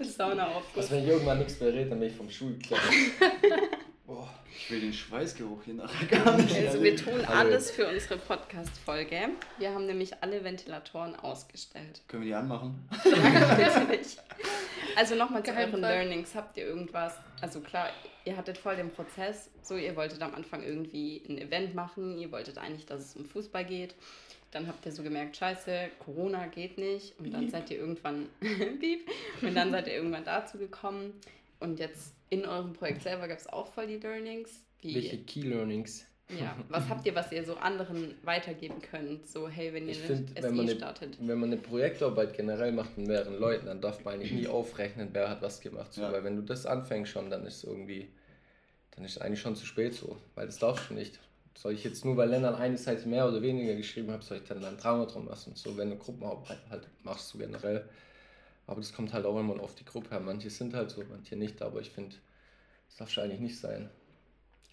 Sauna 0.04 0.46
auf. 0.48 0.64
Was, 0.74 0.90
wenn 0.90 1.04
ich 1.04 1.08
irgendwann 1.08 1.38
nichts 1.38 1.60
mehr 1.60 1.72
rede, 1.72 1.90
dann 1.90 2.00
bin 2.00 2.08
ich 2.10 2.16
vom 2.16 2.26
geklettert. 2.28 2.90
Boah. 4.06 4.28
Ich 4.58 4.70
will 4.70 4.80
den 4.80 4.92
Schweißgeruch 4.92 5.62
hier 5.64 5.74
nachher 5.74 6.06
gar 6.06 6.36
nicht. 6.36 6.56
Also 6.56 6.82
wir 6.82 6.96
tun 6.96 7.14
Also- 7.20 7.32
alles 7.32 7.70
für 7.70 7.86
unsere 7.86 8.16
Podcast-Folge. 8.16 9.28
Wir 9.58 9.70
haben 9.72 9.86
nämlich 9.86 10.12
alle 10.22 10.42
Ventilatoren 10.42 11.14
ausgestellt. 11.16 12.00
Können 12.08 12.22
wir 12.24 12.28
die 12.30 12.34
anmachen? 12.34 12.88
Bitte 13.04 13.84
nicht. 13.90 14.18
Also 14.96 15.14
nochmal 15.14 15.42
zu 15.44 15.52
euren. 15.52 15.80
Learnings. 15.80 16.34
Habt 16.34 16.56
ihr 16.56 16.66
irgendwas? 16.66 17.14
Also 17.40 17.60
klar, 17.60 17.90
ihr 18.24 18.36
hattet 18.36 18.56
voll 18.56 18.76
den 18.76 18.90
Prozess. 18.90 19.50
So, 19.62 19.76
ihr 19.76 19.94
wolltet 19.94 20.22
am 20.22 20.34
Anfang 20.34 20.62
irgendwie 20.62 21.22
ein 21.28 21.38
Event 21.38 21.74
machen. 21.74 22.18
Ihr 22.18 22.32
wolltet 22.32 22.58
eigentlich, 22.58 22.86
dass 22.86 23.00
es 23.00 23.16
um 23.16 23.26
Fußball 23.26 23.64
geht. 23.64 23.94
Dann 24.52 24.66
habt 24.66 24.86
ihr 24.86 24.92
so 24.92 25.02
gemerkt, 25.02 25.36
scheiße, 25.36 25.90
Corona 25.98 26.46
geht 26.46 26.78
nicht. 26.78 27.18
Und 27.18 27.32
dann 27.32 27.50
seid 27.50 27.70
ihr 27.70 27.78
irgendwann, 27.78 28.28
Piep. 28.80 29.06
Und 29.42 29.54
dann 29.54 29.70
seid 29.70 29.86
ihr 29.86 29.94
irgendwann 29.94 30.24
dazu 30.24 30.56
gekommen. 30.56 31.12
Und 31.60 31.78
jetzt 31.78 32.14
in 32.30 32.46
eurem 32.46 32.72
Projekt 32.72 33.02
selber 33.02 33.28
gab 33.28 33.38
es 33.38 33.46
auch 33.46 33.66
voll 33.66 33.86
die 33.86 33.98
Learnings. 33.98 34.64
Wie, 34.80 34.94
Welche 34.94 35.18
Key 35.18 35.42
Learnings? 35.42 36.06
Ja, 36.28 36.56
was 36.68 36.88
habt 36.88 37.06
ihr, 37.06 37.14
was 37.14 37.30
ihr 37.32 37.44
so 37.44 37.56
anderen 37.56 38.14
weitergeben 38.24 38.80
könnt? 38.82 39.26
So, 39.26 39.48
hey, 39.48 39.72
wenn 39.72 39.84
ihr 39.86 39.92
Ich 39.92 39.98
eine 39.98 40.06
finde, 40.16 40.42
wenn, 40.42 40.56
man 40.56 40.66
eine- 40.68 40.76
startet. 40.76 41.16
wenn 41.20 41.38
man 41.38 41.52
eine 41.52 41.60
Projektarbeit 41.60 42.34
generell 42.36 42.72
macht 42.72 42.96
mit 42.98 43.06
mehreren 43.06 43.38
Leuten, 43.38 43.66
dann 43.66 43.80
darf 43.80 44.04
man 44.04 44.14
eigentlich 44.14 44.32
nie 44.32 44.46
aufrechnen, 44.48 45.08
wer 45.12 45.30
hat 45.30 45.40
was 45.42 45.60
gemacht. 45.60 45.92
So, 45.92 46.02
Ja. 46.02 46.12
Weil 46.12 46.24
wenn 46.24 46.36
du 46.36 46.42
das 46.42 46.66
anfängst 46.66 47.12
schon, 47.12 47.30
dann 47.30 47.46
ist 47.46 47.62
irgendwie, 47.64 48.08
dann 48.92 49.04
ist 49.04 49.18
eigentlich 49.22 49.40
schon 49.40 49.54
zu 49.54 49.64
spät 49.66 49.94
so, 49.94 50.16
weil 50.34 50.46
das 50.46 50.58
darfst 50.58 50.90
du 50.90 50.94
nicht. 50.94 51.18
Soll 51.56 51.72
ich 51.72 51.84
jetzt 51.84 52.04
nur, 52.04 52.16
weil 52.18 52.28
Ländern 52.28 52.54
eine 52.54 52.76
Seite 52.76 53.08
mehr 53.08 53.26
oder 53.26 53.40
weniger 53.40 53.74
geschrieben 53.76 54.10
habe, 54.10 54.22
soll 54.22 54.38
ich 54.38 54.44
dann 54.44 54.62
ein 54.64 54.76
Drama 54.76 55.06
drum 55.06 55.26
lassen? 55.28 55.52
So, 55.54 55.76
wenn 55.76 55.88
du 55.90 55.96
Gruppenarbeit 55.96 56.58
halt 56.68 56.88
machst 57.02 57.32
du 57.32 57.38
generell. 57.38 57.88
Aber 58.66 58.80
das 58.80 58.92
kommt 58.92 59.12
halt 59.14 59.24
auch 59.24 59.38
immer 59.38 59.58
auf 59.62 59.74
die 59.76 59.84
Gruppe 59.84 60.16
an. 60.16 60.24
Manche 60.24 60.50
sind 60.50 60.74
halt 60.74 60.90
so, 60.90 61.02
manche 61.08 61.36
nicht, 61.36 61.62
aber 61.62 61.80
ich 61.80 61.88
finde, 61.90 62.16
das 62.88 62.96
darf 62.98 63.10
schon 63.10 63.24
eigentlich 63.24 63.40
nicht 63.40 63.58
sein. 63.58 63.88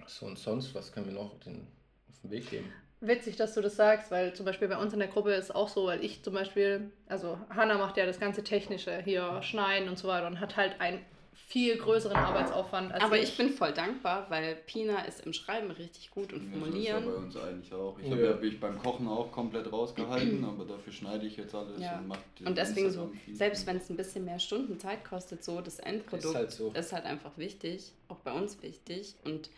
So 0.07 0.25
und 0.25 0.37
sonst, 0.39 0.73
was 0.75 0.91
können 0.91 1.07
wir 1.07 1.13
noch 1.13 1.39
den, 1.39 1.67
auf 2.09 2.19
den 2.21 2.31
Weg 2.31 2.49
geben? 2.49 2.71
Witzig, 3.01 3.35
dass 3.35 3.53
du 3.53 3.61
das 3.61 3.75
sagst, 3.75 4.11
weil 4.11 4.33
zum 4.33 4.45
Beispiel 4.45 4.69
bei 4.69 4.77
uns 4.77 4.93
in 4.93 4.99
der 4.99 5.09
Gruppe 5.09 5.33
ist 5.33 5.53
auch 5.53 5.67
so, 5.67 5.87
weil 5.87 6.03
ich 6.03 6.23
zum 6.23 6.33
Beispiel, 6.33 6.89
also 7.07 7.37
Hanna 7.49 7.77
macht 7.77 7.97
ja 7.97 8.05
das 8.05 8.17
ganze 8.19 8.43
Technische 8.45 9.01
hier, 9.03 9.41
Schneiden 9.43 9.89
und 9.89 9.97
so 9.97 10.07
weiter 10.07 10.25
und 10.27 10.39
hat 10.39 10.55
halt 10.55 10.79
einen 10.79 10.99
viel 11.35 11.77
größeren 11.77 12.15
Arbeitsaufwand 12.15 12.93
als 12.93 13.03
Aber 13.03 13.17
ich 13.19 13.35
bin 13.35 13.49
voll 13.49 13.73
dankbar, 13.73 14.27
weil 14.29 14.55
Pina 14.55 15.01
ist 15.03 15.25
im 15.25 15.33
Schreiben 15.33 15.69
richtig 15.71 16.11
gut 16.11 16.31
und 16.31 16.43
Ja, 16.43 16.59
so 16.59 16.65
ist 16.65 16.87
ja 16.87 16.99
formulieren. 17.01 17.05
bei 17.05 17.15
uns 17.17 17.35
eigentlich 17.37 17.73
auch. 17.73 17.99
Ich 17.99 18.05
Ja. 18.05 18.11
habe 18.15 18.25
ja 18.25 18.35
mich 18.35 18.59
beim 18.59 18.77
Kochen 18.77 19.07
auch 19.07 19.31
komplett 19.31 19.69
rausgehalten, 19.69 20.43
aber 20.45 20.63
dafür 20.63 20.93
schneide 20.93 21.25
ich 21.27 21.35
jetzt 21.35 21.53
alles 21.53 21.81
Ja. 21.81 21.97
und 21.97 22.07
mache 22.07 22.21
Und 22.45 22.57
deswegen 22.57 22.89
so, 22.89 23.11
selbst 23.33 23.67
wenn 23.67 23.77
es 23.77 23.89
ein 23.89 23.97
bisschen 23.97 24.23
mehr 24.23 24.39
Stunden 24.39 24.79
Zeit 24.79 25.03
kostet, 25.03 25.43
so 25.43 25.59
das 25.59 25.79
Endprodukt 25.79 26.23
Ist 26.25 26.35
halt 26.35 26.51
so. 26.51 26.71
ist 26.71 26.93
halt 26.93 27.03
einfach 27.05 27.37
wichtig, 27.37 27.91
auch 28.07 28.19
bei 28.19 28.31
uns 28.31 28.61
wichtig. 28.63 29.15
Und 29.25 29.49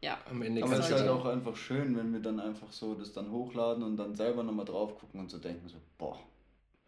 ja, 0.00 0.18
Am 0.30 0.42
Ende 0.42 0.62
Aber 0.62 0.78
es 0.78 0.88
ist 0.88 0.92
halt 0.92 1.08
auch 1.08 1.24
einfach 1.24 1.56
schön, 1.56 1.96
wenn 1.96 2.12
wir 2.12 2.20
dann 2.20 2.38
einfach 2.40 2.70
so 2.72 2.94
das 2.94 3.12
dann 3.12 3.30
hochladen 3.30 3.82
und 3.82 3.96
dann 3.96 4.14
selber 4.14 4.42
nochmal 4.42 4.64
drauf 4.64 4.98
gucken 4.98 5.20
und 5.20 5.30
so 5.30 5.38
denken 5.38 5.68
so, 5.68 5.76
boah, 5.96 6.18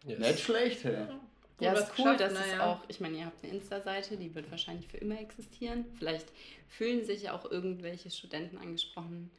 Yes. 0.05 0.19
nicht 0.19 0.39
schlecht, 0.39 0.83
hey. 0.83 1.05
Gut 1.05 1.67
ja, 1.67 1.73
was 1.73 1.81
ist 1.81 1.99
cool, 1.99 2.17
dass 2.17 2.33
es 2.33 2.39
naja. 2.39 2.65
auch, 2.65 2.79
ich 2.87 2.99
meine, 2.99 3.17
ihr 3.17 3.25
habt 3.25 3.43
eine 3.43 3.53
Insta-Seite, 3.53 4.17
die 4.17 4.33
wird 4.33 4.49
wahrscheinlich 4.49 4.87
für 4.87 4.97
immer 4.97 5.19
existieren. 5.19 5.85
Vielleicht 5.99 6.31
fühlen 6.67 7.05
sich 7.05 7.23
ja 7.23 7.33
auch 7.33 7.49
irgendwelche 7.49 8.09
Studenten 8.09 8.57
angesprochen, 8.57 9.29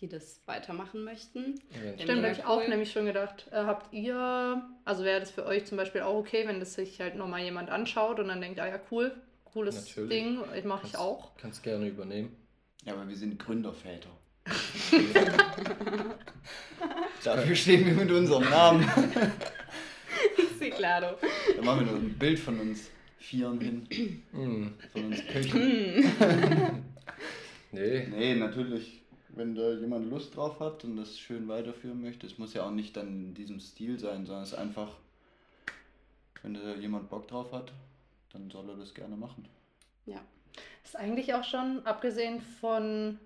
die 0.00 0.08
das 0.08 0.42
weitermachen 0.46 1.02
möchten. 1.02 1.60
Ja, 1.84 1.98
Stimmt, 1.98 2.22
habe 2.22 2.32
ich 2.32 2.44
auch 2.44 2.58
cool. 2.58 2.68
nämlich 2.68 2.92
schon 2.92 3.06
gedacht. 3.06 3.48
Äh, 3.50 3.64
habt 3.64 3.92
ihr, 3.92 4.62
also 4.84 5.02
wäre 5.02 5.18
das 5.18 5.32
für 5.32 5.44
euch 5.44 5.64
zum 5.64 5.76
Beispiel 5.76 6.02
auch 6.02 6.14
okay, 6.14 6.46
wenn 6.46 6.60
das 6.60 6.74
sich 6.74 7.00
halt 7.00 7.16
nochmal 7.16 7.42
jemand 7.42 7.68
anschaut 7.70 8.20
und 8.20 8.28
dann 8.28 8.40
denkt, 8.40 8.60
ah 8.60 8.68
ja, 8.68 8.78
cool, 8.92 9.12
cooles 9.44 9.88
Natürlich. 9.88 10.10
Ding, 10.10 10.40
ich 10.56 10.64
mache 10.64 10.86
ich 10.86 10.96
auch. 10.96 11.34
Kannst 11.36 11.64
gerne 11.64 11.88
übernehmen. 11.88 12.36
Ja, 12.84 12.94
aber 12.94 13.08
wir 13.08 13.16
sind 13.16 13.38
Gründerväter. 13.38 14.08
Dafür 17.24 17.54
stehen 17.54 17.86
wir 17.86 17.94
mit 17.94 18.10
unserem 18.10 18.48
Namen. 18.50 18.88
Sí, 20.58 20.70
claro. 20.70 21.16
Da 21.56 21.62
machen 21.62 21.86
wir 21.86 21.92
noch 21.92 22.00
ein 22.00 22.18
Bild 22.18 22.38
von 22.38 22.58
uns 22.58 22.90
Vieren 23.18 23.60
hin, 23.60 24.22
Hm. 24.32 24.74
von 24.92 25.04
uns 25.04 25.26
Köchen. 25.28 26.04
Nee, 27.70 28.06
Nee, 28.10 28.34
natürlich, 28.34 29.02
wenn 29.28 29.54
da 29.54 29.72
jemand 29.74 30.10
Lust 30.10 30.34
drauf 30.36 30.58
hat 30.60 30.82
und 30.84 30.96
das 30.96 31.16
schön 31.18 31.46
weiterführen 31.48 32.02
möchte, 32.02 32.26
es 32.26 32.36
muss 32.38 32.52
ja 32.54 32.64
auch 32.66 32.70
nicht 32.72 32.96
dann 32.96 33.08
in 33.08 33.34
diesem 33.34 33.60
Stil 33.60 33.98
sein, 33.98 34.26
sondern 34.26 34.42
es 34.42 34.52
ist 34.52 34.58
einfach, 34.58 34.88
wenn 36.42 36.54
da 36.54 36.74
jemand 36.74 37.08
Bock 37.08 37.28
drauf 37.28 37.52
hat, 37.52 37.72
dann 38.32 38.50
soll 38.50 38.68
er 38.70 38.76
das 38.76 38.92
gerne 38.92 39.16
machen. 39.16 39.46
Ist 40.84 40.96
eigentlich 40.96 41.34
auch 41.34 41.44
schon, 41.44 41.84
abgesehen 41.86 42.40
von, 42.60 43.18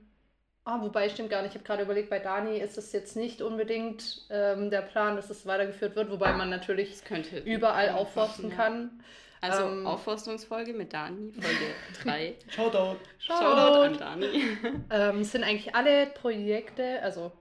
ah, 0.65 0.81
wobei 0.83 1.09
stimmt 1.09 1.31
gar 1.31 1.43
nicht, 1.43 1.53
ich 1.53 1.57
habe 1.57 1.67
gerade 1.67 1.83
überlegt, 1.83 2.11
bei 2.11 2.19
Dani 2.19 2.59
ist 2.59 2.77
es 2.77 2.93
jetzt 2.93 3.17
nicht 3.17 3.41
unbedingt 3.41 4.27
ähm, 4.31 4.71
der 4.71 4.83
Plan, 4.83 5.17
dass 5.17 5.31
es 5.31 5.47
weitergeführt 5.47 5.97
wird, 5.97 6.11
wobei 6.11 6.33
man 6.33 6.51
natürlich 6.51 7.03
überall 7.45 7.91
aufforsten 7.91 8.51
ja. 8.51 8.57
kann. 8.57 9.03
Also 9.41 9.65
Ähm, 9.65 9.87
Aufforstungsfolge 9.87 10.73
mit 10.73 10.93
Dani, 10.93 11.33
Folge 11.33 11.75
3. 12.03 12.35
Shoutout! 12.49 12.97
Shoutout 13.19 13.83
an 13.83 13.99
Dani. 13.99 14.43
Ähm, 14.91 15.21
es 15.21 15.33
sind 15.33 15.45
eigentlich 15.45 15.75
alle 15.75 16.07
Projekte, 16.07 17.01
also 17.03 17.33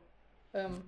ähm, 0.53 0.83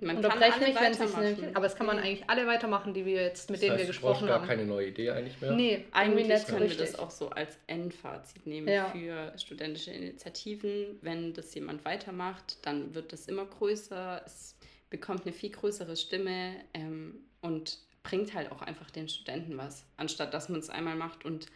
Man 0.00 0.16
unterbreche 0.16 0.52
alle 0.54 0.66
mich, 0.66 0.80
wenn 0.80 0.92
es 0.92 1.38
nicht, 1.38 1.56
aber 1.56 1.66
es 1.66 1.74
kann 1.76 1.86
man 1.86 1.98
eigentlich 1.98 2.28
alle 2.28 2.46
weitermachen, 2.46 2.94
die 2.94 3.04
wir 3.04 3.22
jetzt, 3.22 3.50
mit 3.50 3.56
das 3.56 3.60
denen 3.60 3.72
heißt, 3.78 3.86
wir 3.88 3.94
du 3.94 4.00
brauchst 4.00 4.20
gesprochen 4.20 4.28
gar 4.28 4.40
haben. 4.40 4.48
keine 4.48 4.64
neue 4.64 4.88
Idee 4.88 5.10
eigentlich 5.10 5.40
mehr. 5.40 5.52
Nee, 5.52 5.84
Eigentlich 5.92 6.28
nicht 6.28 6.46
können 6.46 6.60
wir 6.60 6.66
richtig. 6.70 6.90
das 6.90 6.98
auch 6.98 7.10
so 7.10 7.30
als 7.30 7.58
Endfazit 7.66 8.46
nehmen 8.46 8.68
Ja. 8.68 8.86
für 8.90 9.32
studentische 9.38 9.90
Initiativen. 9.92 10.98
Wenn 11.02 11.32
das 11.34 11.54
jemand 11.54 11.84
weitermacht, 11.84 12.58
dann 12.62 12.94
wird 12.94 13.12
das 13.12 13.26
immer 13.26 13.44
größer, 13.46 14.22
es 14.26 14.56
bekommt 14.90 15.22
eine 15.26 15.32
viel 15.32 15.50
größere 15.50 15.96
Stimme 15.96 16.54
ähm, 16.74 17.16
und 17.42 17.78
bringt 18.02 18.34
halt 18.34 18.50
auch 18.50 18.62
einfach 18.62 18.90
den 18.90 19.08
Studenten 19.08 19.56
was, 19.58 19.84
anstatt 19.96 20.32
dass 20.34 20.48
man 20.48 20.60
es 20.60 20.70
einmal 20.70 20.96
macht 20.96 21.24
und 21.24 21.46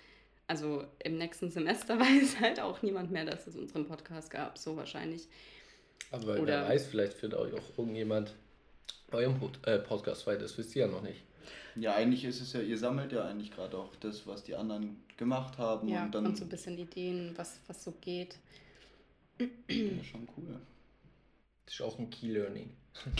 also 0.46 0.84
im 1.02 1.16
nächsten 1.16 1.50
Semester 1.50 1.98
weiß 2.00 2.38
halt 2.40 2.60
auch 2.60 2.82
niemand 2.82 3.10
mehr, 3.10 3.24
dass 3.24 3.46
es 3.46 3.56
unseren 3.56 3.86
Podcast 3.86 4.30
gab, 4.30 4.58
so 4.58 4.76
wahrscheinlich. 4.76 5.26
Aber 6.14 6.34
Oder- 6.40 6.46
wer 6.62 6.68
weiß, 6.68 6.86
vielleicht 6.86 7.14
führt 7.14 7.34
euch 7.34 7.52
auch 7.54 7.78
irgendjemand 7.78 8.34
euren 9.12 9.38
Pod 9.38 9.58
äh, 9.66 9.78
Podcast 9.78 10.26
weiter. 10.26 10.42
Das 10.42 10.56
wisst 10.58 10.74
ihr 10.76 10.86
ja 10.86 10.90
noch 10.90 11.02
nicht. 11.02 11.22
Ja, 11.76 11.94
eigentlich 11.94 12.24
ist 12.24 12.40
es 12.40 12.52
ja, 12.52 12.60
ihr 12.60 12.78
sammelt 12.78 13.12
ja 13.12 13.24
eigentlich 13.24 13.50
gerade 13.50 13.76
auch 13.76 13.94
das, 13.96 14.26
was 14.26 14.44
die 14.44 14.54
anderen 14.54 15.02
gemacht 15.16 15.58
haben 15.58 15.88
Ja, 15.88 16.04
und 16.04 16.14
dann 16.14 16.26
und 16.26 16.36
so 16.36 16.44
ein 16.44 16.48
bisschen 16.48 16.78
Ideen, 16.78 17.32
was, 17.36 17.60
was 17.66 17.82
so 17.82 17.92
geht. 18.00 18.36
ja, 19.40 19.46
schon 20.04 20.28
cool. 20.36 20.60
Das 21.66 21.74
ist 21.74 21.80
auch 21.82 21.98
ein 21.98 22.10
Key 22.10 22.28
Learning. 22.32 22.70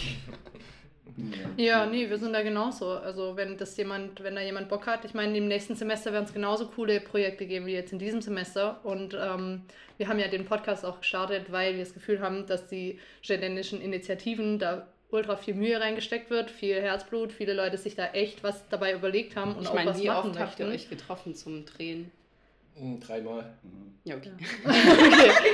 Ja, 1.57 1.87
nee, 1.87 2.11
wir 2.11 2.19
sind 2.19 2.33
da 2.33 2.43
genauso. 2.43 2.91
Also 2.91 3.37
wenn 3.37 3.57
das 3.57 3.77
jemand, 3.77 4.23
wenn 4.23 4.35
da 4.35 4.41
jemand 4.43 4.69
Bock 4.69 4.87
hat, 4.87 5.05
ich 5.05 5.15
meine, 5.15 5.37
im 5.39 5.47
nächsten 5.47 5.77
Semester 5.77 6.13
werden 6.13 6.25
es 6.25 6.33
genauso 6.33 6.67
coole 6.69 7.01
Projekte 7.01 7.47
geben 7.47 7.67
wie 7.67 7.73
jetzt 7.73 7.93
in 7.93 7.99
diesem 7.99 8.21
Semester. 8.21 8.81
Und 8.85 9.15
ähm, 9.15 9.63
wir 9.97 10.09
haben 10.09 10.19
ja 10.19 10.29
den 10.29 10.45
Podcast 10.45 10.85
auch 10.85 11.01
gestartet, 11.01 11.53
weil 11.53 11.75
wir 11.75 11.85
das 11.85 11.95
Gefühl 11.95 12.21
haben, 12.21 12.47
dass 12.47 12.67
die 12.67 12.99
studentischen 13.23 13.81
Initiativen 13.81 14.59
da 14.59 14.89
ultra 15.11 15.37
viel 15.37 15.55
Mühe 15.55 15.81
reingesteckt 15.81 16.31
wird, 16.31 16.51
viel 16.51 16.81
Herzblut, 16.81 17.33
viele 17.33 17.55
Leute 17.55 17.79
sich 17.79 17.95
da 17.95 18.07
echt 18.09 18.43
was 18.43 18.69
dabei 18.69 18.93
überlegt 18.93 19.37
haben 19.37 19.55
und 19.55 19.63
ich 19.63 19.69
auch 19.69 19.75
meine, 19.75 19.91
was 19.91 20.03
wie 20.03 20.09
machen 20.09 20.31
oft 20.31 20.41
habt 20.41 20.59
ihr 20.59 20.67
möchten. 20.67 20.85
euch 20.85 20.91
getroffen 20.91 21.35
zum 21.35 21.65
Drehen? 21.65 22.11
Hm, 22.77 23.01
dreimal. 23.01 23.55
Mhm. 23.63 23.95
Ja, 24.05 24.17
okay. 24.17 24.33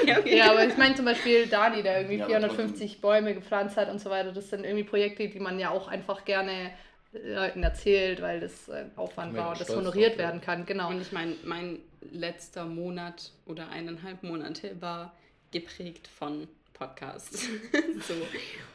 Ja. 0.06 0.18
Ja, 0.26 0.50
aber 0.52 0.66
ich 0.66 0.76
meine 0.76 0.94
zum 0.94 1.04
Beispiel 1.04 1.46
Dani, 1.46 1.82
der 1.82 1.98
irgendwie 1.98 2.16
Ja, 2.16 2.24
aber 2.24 2.48
450 2.48 3.00
Bäume 3.00 3.34
gepflanzt 3.34 3.76
hat 3.76 3.90
und 3.90 4.00
so 4.00 4.10
weiter. 4.10 4.32
Das 4.32 4.50
sind 4.50 4.64
irgendwie 4.64 4.84
Projekte, 4.84 5.28
die 5.28 5.40
man 5.40 5.58
ja 5.58 5.70
auch 5.70 5.88
einfach 5.88 6.24
gerne 6.24 6.72
Leuten 7.12 7.62
erzählt, 7.62 8.22
weil 8.22 8.40
das 8.40 8.70
ein 8.70 8.92
Aufwand 8.96 9.32
Mega 9.32 9.44
war 9.44 9.52
und 9.52 9.60
das 9.60 9.74
honoriert 9.74 10.12
ja. 10.12 10.18
werden 10.18 10.40
kann. 10.40 10.64
Genau. 10.64 10.88
Und 10.88 11.00
ich 11.00 11.12
meine, 11.12 11.34
mein 11.44 11.78
letzter 12.12 12.64
Monat 12.64 13.32
oder 13.46 13.68
eineinhalb 13.68 14.22
Monate 14.22 14.80
war 14.80 15.14
geprägt 15.50 16.08
von 16.08 16.46
Podcasts. 16.80 17.42
so. 18.08 18.14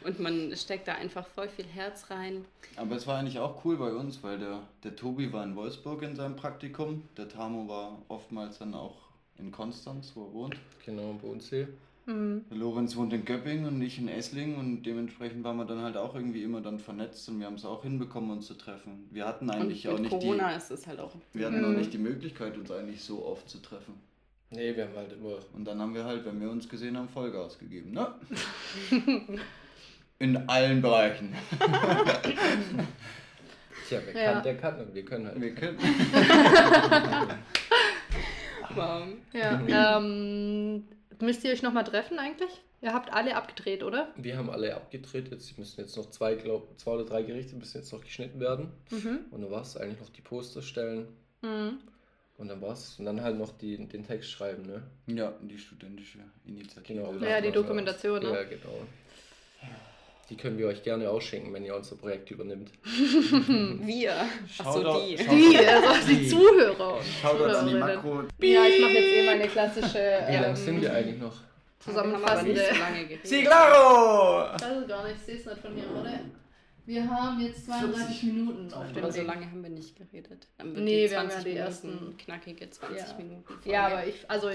Und 0.06 0.20
man 0.20 0.54
steckt 0.56 0.86
da 0.86 0.94
einfach 0.94 1.26
voll 1.26 1.48
viel 1.48 1.64
Herz 1.66 2.08
rein. 2.08 2.44
Aber 2.76 2.94
es 2.94 3.06
war 3.06 3.18
eigentlich 3.18 3.38
auch 3.40 3.64
cool 3.64 3.76
bei 3.76 3.92
uns, 3.92 4.22
weil 4.22 4.38
der, 4.38 4.62
der 4.84 4.94
Tobi 4.94 5.32
war 5.32 5.42
in 5.44 5.56
Wolfsburg 5.56 6.02
in 6.02 6.14
seinem 6.14 6.36
Praktikum, 6.36 7.02
der 7.16 7.28
Tamo 7.28 7.68
war 7.68 7.98
oftmals 8.08 8.58
dann 8.58 8.74
auch 8.74 8.94
in 9.38 9.50
Konstanz, 9.50 10.12
wo 10.14 10.24
er 10.26 10.32
wohnt. 10.32 10.56
Genau, 10.84 11.18
bei 11.20 11.28
uns 11.28 11.48
hier. 11.50 11.68
Mhm. 12.06 12.44
Der 12.48 12.56
Lorenz 12.58 12.94
wohnt 12.94 13.12
in 13.12 13.24
Göppingen 13.24 13.66
und 13.66 13.82
ich 13.82 13.98
in 13.98 14.06
Esslingen 14.06 14.56
und 14.56 14.84
dementsprechend 14.84 15.42
waren 15.42 15.56
wir 15.56 15.64
dann 15.64 15.82
halt 15.82 15.96
auch 15.96 16.14
irgendwie 16.14 16.44
immer 16.44 16.60
dann 16.60 16.78
vernetzt 16.78 17.28
und 17.28 17.40
wir 17.40 17.46
haben 17.46 17.56
es 17.56 17.64
auch 17.64 17.82
hinbekommen, 17.82 18.30
uns 18.30 18.46
zu 18.46 18.54
treffen. 18.54 19.08
Wir 19.10 19.26
hatten 19.26 19.50
eigentlich 19.50 19.88
und 19.88 19.94
auch 19.94 19.98
nicht 19.98 20.10
Corona 20.10 20.50
die, 20.50 20.56
ist 20.56 20.70
es 20.70 20.86
halt 20.86 21.00
auch. 21.00 21.10
wir 21.32 21.46
hatten 21.46 21.64
auch 21.64 21.70
Mhm. 21.70 21.78
nicht 21.78 21.92
die 21.92 21.98
Möglichkeit, 21.98 22.56
uns 22.56 22.70
eigentlich 22.70 23.02
so 23.02 23.26
oft 23.26 23.48
zu 23.50 23.58
treffen. 23.58 23.94
Nee, 24.50 24.76
wir 24.76 24.84
haben 24.84 24.96
halt 24.96 25.12
immer. 25.12 25.38
Und 25.54 25.64
dann 25.64 25.80
haben 25.80 25.94
wir 25.94 26.04
halt, 26.04 26.24
wenn 26.24 26.40
wir 26.40 26.50
uns 26.50 26.68
gesehen 26.68 26.96
haben, 26.96 27.08
Vollgas 27.08 27.58
gegeben, 27.58 27.90
ne? 27.92 28.14
In 30.18 30.36
allen 30.48 30.80
Bereichen. 30.80 31.34
Tja, 33.88 34.00
wer 34.04 34.14
Ja. 34.22 34.32
kann, 34.34 34.42
der 34.44 34.56
kann 34.56 34.80
und 34.80 34.94
wir 34.94 35.04
können 35.04 35.26
halt. 35.26 35.40
Wir 35.40 35.54
können. 35.54 35.78
Wow. 38.74 39.06
Ja. 39.32 39.96
ähm, 39.98 40.84
müsst 41.20 41.44
ihr 41.44 41.52
euch 41.52 41.62
nochmal 41.62 41.84
treffen 41.84 42.18
eigentlich? 42.18 42.50
Ihr 42.82 42.92
habt 42.92 43.10
alle 43.12 43.34
abgedreht, 43.34 43.82
oder? 43.82 44.12
Wir 44.16 44.36
haben 44.36 44.50
alle 44.50 44.74
abgedreht. 44.74 45.30
Jetzt 45.30 45.56
müssen 45.56 45.80
jetzt 45.80 45.96
noch 45.96 46.10
zwei, 46.10 46.34
glaub, 46.34 46.78
zwei 46.78 46.90
oder 46.92 47.04
drei 47.06 47.22
Gerichte 47.22 47.56
müssen 47.56 47.78
jetzt 47.78 47.90
noch 47.92 48.02
geschnitten 48.04 48.38
werden. 48.38 48.68
Mhm. 48.90 49.20
Und 49.30 49.40
dann 49.42 49.50
war 49.50 49.62
es 49.62 49.76
eigentlich 49.78 50.00
noch 50.00 50.10
die 50.10 50.20
Poster 50.20 50.60
stellen. 50.60 51.08
Mhm. 51.40 51.78
Und 52.38 52.48
dann 52.48 52.60
war's. 52.60 52.96
Und 52.98 53.06
dann 53.06 53.22
halt 53.22 53.38
noch 53.38 53.56
die, 53.56 53.76
den 53.86 54.06
Text 54.06 54.30
schreiben, 54.30 54.62
ne? 54.66 54.82
Ja, 55.06 55.32
die 55.40 55.58
studentische 55.58 56.18
Initiative. 56.46 57.00
Genau. 57.00 57.14
Ja, 57.26 57.40
die 57.40 57.50
Dokumentation, 57.50 58.22
ne? 58.22 58.30
Ja, 58.30 58.42
genau. 58.44 58.82
Die 60.28 60.36
können 60.36 60.58
wir 60.58 60.66
euch 60.66 60.82
gerne 60.82 61.08
ausschenken, 61.08 61.52
wenn 61.54 61.64
ihr 61.64 61.74
unser 61.76 61.94
Projekt 61.96 62.30
übernimmt. 62.32 62.70
Wir. 62.84 64.12
Achso, 64.58 64.80
Shoutout- 64.82 65.06
die. 65.06 65.16
Die, 65.16 65.58
also 65.58 66.08
die 66.08 66.26
Zuhörer. 66.28 66.96
und 66.96 67.04
Schaut 67.22 67.40
an 67.42 67.66
die 67.66 67.72
Zuhörerinnen. 67.72 67.78
Makro. 67.80 68.22
Ja, 68.40 68.64
ich 68.66 68.80
mache 68.80 68.92
jetzt 68.92 69.14
eh 69.14 69.24
meine 69.26 69.46
klassische 69.48 69.98
Wie 70.28 70.32
lange 70.34 70.46
ähm, 70.48 70.56
sind 70.56 70.80
wir 70.82 70.92
eigentlich 70.92 71.20
noch? 71.20 71.36
Zusammenfassende. 71.78 72.56
so 72.56 72.78
lange. 72.80 73.18
Sí, 73.22 73.42
claro! 73.44 74.48
Das 74.58 74.62
ist 74.78 74.88
gar 74.88 75.04
nicht, 75.04 75.16
ich 75.16 75.22
sehe 75.22 75.36
es 75.36 75.46
nicht 75.46 75.58
von 75.58 75.74
hier, 75.74 75.84
oder? 75.92 76.20
Wir 76.86 77.10
haben 77.10 77.40
jetzt 77.40 77.66
32 77.66 78.22
Minuten 78.24 78.72
auf 78.72 78.92
dem 78.92 79.02
Aber 79.02 79.12
so 79.12 79.22
lange 79.22 79.44
haben 79.50 79.62
wir 79.62 79.70
nicht 79.70 79.96
geredet. 79.96 80.46
Dann 80.56 80.68
wird 80.74 80.84
Nee, 80.84 81.04
die 81.04 81.10
wir 81.10 81.18
haben 81.18 81.28
ja 81.28 81.34
20 81.34 81.44
die 81.52 81.58
Minuten 81.58 81.66
ersten- 81.68 82.16
knackige 82.16 82.70
20 82.70 82.98
Ja. 83.08 83.14
Minuten. 83.18 83.44
Folge. 83.44 83.70
Ja, 83.70 83.86
aber 83.86 84.06
ich, 84.06 84.30
also 84.30 84.50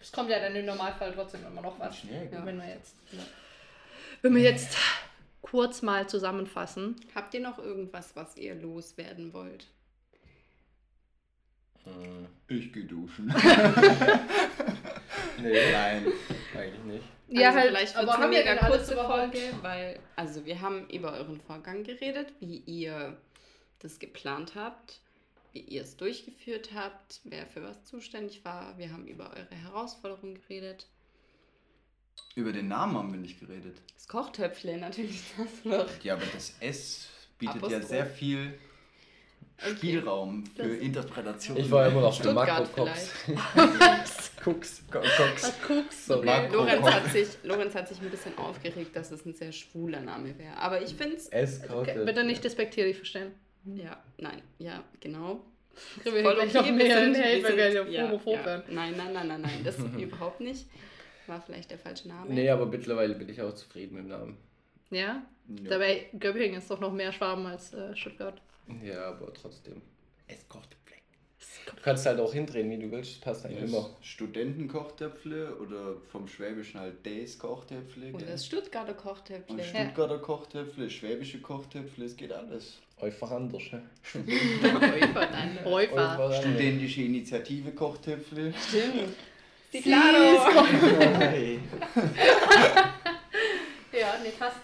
es 0.00 0.10
kommt 0.12 0.30
ja 0.30 0.40
dann 0.40 0.54
im 0.56 0.64
Normalfall 0.66 1.12
trotzdem 1.14 1.44
immer 1.46 1.60
noch 1.60 1.78
was. 1.78 1.98
Schnell, 1.98 2.30
Ja. 2.32 2.44
Wenn 2.46 2.56
wir 2.58 2.68
jetzt, 2.68 2.96
wenn 4.22 4.34
wir 4.34 4.42
jetzt 4.42 4.76
kurz 5.42 5.82
mal 5.82 6.08
zusammenfassen. 6.08 6.96
Habt 7.14 7.34
ihr 7.34 7.40
noch 7.40 7.58
irgendwas, 7.58 8.16
was 8.16 8.36
ihr 8.38 8.54
loswerden 8.54 9.32
wollt? 9.34 9.66
Hm. 11.84 12.26
Ich 12.48 12.72
geh 12.72 12.84
duschen. 12.84 13.28
Nee, 15.40 15.72
Nein. 15.72 16.06
eigentlich 16.56 16.84
nicht. 16.84 17.04
Ja, 17.28 17.48
also 17.48 17.58
halt, 17.58 17.68
vielleicht 17.68 17.96
aber 17.96 18.12
haben 18.12 18.22
eine 18.24 18.32
wir 18.44 18.62
alles 18.62 18.86
kurze? 18.88 18.96
Folge, 18.96 19.38
weil, 19.62 19.98
also 20.16 20.44
wir 20.44 20.60
haben 20.60 20.88
über 20.90 21.12
euren 21.14 21.40
Vorgang 21.40 21.82
geredet, 21.82 22.32
wie 22.40 22.58
ihr 22.58 23.16
das 23.80 23.98
geplant 23.98 24.54
habt, 24.54 25.00
wie 25.52 25.60
ihr 25.60 25.82
es 25.82 25.96
durchgeführt 25.96 26.70
habt, 26.74 27.20
wer 27.24 27.46
für 27.46 27.62
was 27.62 27.84
zuständig 27.84 28.44
war. 28.44 28.76
Wir 28.78 28.92
haben 28.92 29.06
über 29.06 29.30
eure 29.30 29.54
Herausforderungen 29.54 30.34
geredet. 30.34 30.86
Über 32.34 32.52
den 32.52 32.68
Namen 32.68 32.96
haben 32.96 33.12
wir 33.12 33.20
nicht 33.20 33.40
geredet. 33.40 33.80
Das 33.94 34.08
Kochtöpfle 34.08 34.76
natürlich 34.78 35.22
das 35.36 35.64
noch. 35.64 36.04
Ja, 36.04 36.14
aber 36.14 36.26
das 36.32 36.54
S 36.60 37.08
bietet 37.38 37.56
ja 37.56 37.66
Apostroph. 37.68 37.88
sehr 37.88 38.06
viel 38.06 38.58
Spielraum 39.58 40.44
für 40.46 40.62
Das- 40.64 40.78
Interpretation. 40.78 41.56
Ich 41.56 41.70
war 41.70 41.86
immer 41.86 42.00
noch 42.02 42.16
der 42.16 42.22
Stuttgart 42.30 42.76
Makro-Cox. 42.76 44.32
Cooks. 44.44 44.82
Cox. 44.90 45.52
Guckst 45.66 46.06
So? 46.06 46.22
Makro- 46.22 46.52
Lorenz 46.56 46.86
hat, 46.86 47.10
sich, 47.12 47.28
Lorenz 47.44 47.74
hat 47.74 47.88
sich 47.88 48.00
ein 48.00 48.10
bisschen 48.10 48.36
aufgeregt, 48.36 48.94
dass 48.94 49.10
es 49.10 49.24
ein 49.24 49.32
sehr 49.32 49.52
schwuler 49.52 50.00
Name 50.00 50.36
wäre. 50.38 50.56
Aber 50.58 50.82
ich 50.82 50.94
finde 50.94 51.16
es. 51.16 51.60
Okay, 51.70 52.04
bitte 52.04 52.24
nicht 52.24 52.44
despektierlich 52.44 52.96
verstehen. 52.96 53.32
Ja, 53.64 54.02
nein, 54.18 54.42
ja, 54.58 54.82
genau. 55.00 55.40
Kriegen 56.02 56.16
wir 56.16 56.26
okay, 56.26 56.46
noch 56.52 56.70
mehr 56.72 57.04
sind- 57.04 57.16
Hate, 57.16 57.42
wenn 57.42 57.56
wir 57.56 57.72
sind- 57.72 57.88
hier 57.88 58.02
homophob 58.04 58.44
werden. 58.44 58.64
Nein, 58.68 58.94
nein, 58.96 59.12
nein, 59.14 59.26
nein, 59.28 59.40
nein, 59.40 59.60
das 59.64 59.76
überhaupt 59.98 60.40
nicht. 60.40 60.66
War 61.26 61.40
vielleicht 61.40 61.70
der 61.70 61.78
falsche 61.78 62.06
Name. 62.08 62.32
Nee, 62.34 62.50
aber 62.50 62.66
mittlerweile 62.66 63.14
bin 63.14 63.28
ich 63.30 63.40
auch 63.40 63.54
zufrieden 63.54 63.94
mit 63.94 64.04
dem 64.04 64.08
Namen. 64.10 64.36
Ja? 64.90 65.22
Ja. 65.48 65.70
Dabei, 65.70 66.06
Göppingen 66.18 66.58
ist 66.58 66.70
doch 66.70 66.80
noch 66.80 66.92
mehr 66.92 67.12
Schwaben 67.12 67.46
als 67.46 67.72
äh, 67.72 67.96
Stuttgart. 67.96 68.40
Ja, 68.82 69.08
aber 69.08 69.32
trotzdem. 69.32 69.82
Es 70.26 70.48
kocht 70.48 70.76
Fleck. 70.84 71.02
Du 71.66 71.82
kannst 71.82 72.06
halt 72.06 72.18
auch 72.20 72.32
hindrehen, 72.32 72.70
wie 72.70 72.78
du 72.78 72.90
willst. 72.90 73.20
Passt 73.20 73.44
eigentlich 73.44 73.70
immer. 73.70 73.90
Studentenkochtöpfle 74.00 75.56
oder 75.56 75.96
vom 76.10 76.26
Schwäbischen 76.26 76.80
halt 76.80 77.04
Days 77.04 77.38
Kochtöpfle. 77.38 78.12
Gell? 78.12 78.26
das 78.26 78.46
Stuttgarter 78.46 78.94
Kochtöpfle. 78.94 79.54
Und 79.54 79.62
Stuttgarter 79.62 80.18
Kochtöpfle, 80.18 80.90
schwäbische 80.90 81.40
Kochtöpfle, 81.40 82.06
es 82.06 82.16
geht 82.16 82.32
alles. 82.32 82.78
Einfach 83.00 83.30
anders, 83.30 83.62
ne? 83.72 83.82
Einfach 84.80 85.30
anders. 85.32 86.38
Studentische 86.38 87.02
Initiative 87.02 87.72
Kochtöpfle. 87.72 88.54
Stimmt. 88.68 89.14
Die. 89.72 89.80
Claro. 89.80 90.64
Ja, 93.96 94.16
nee, 94.22 94.30
passt. 94.30 94.58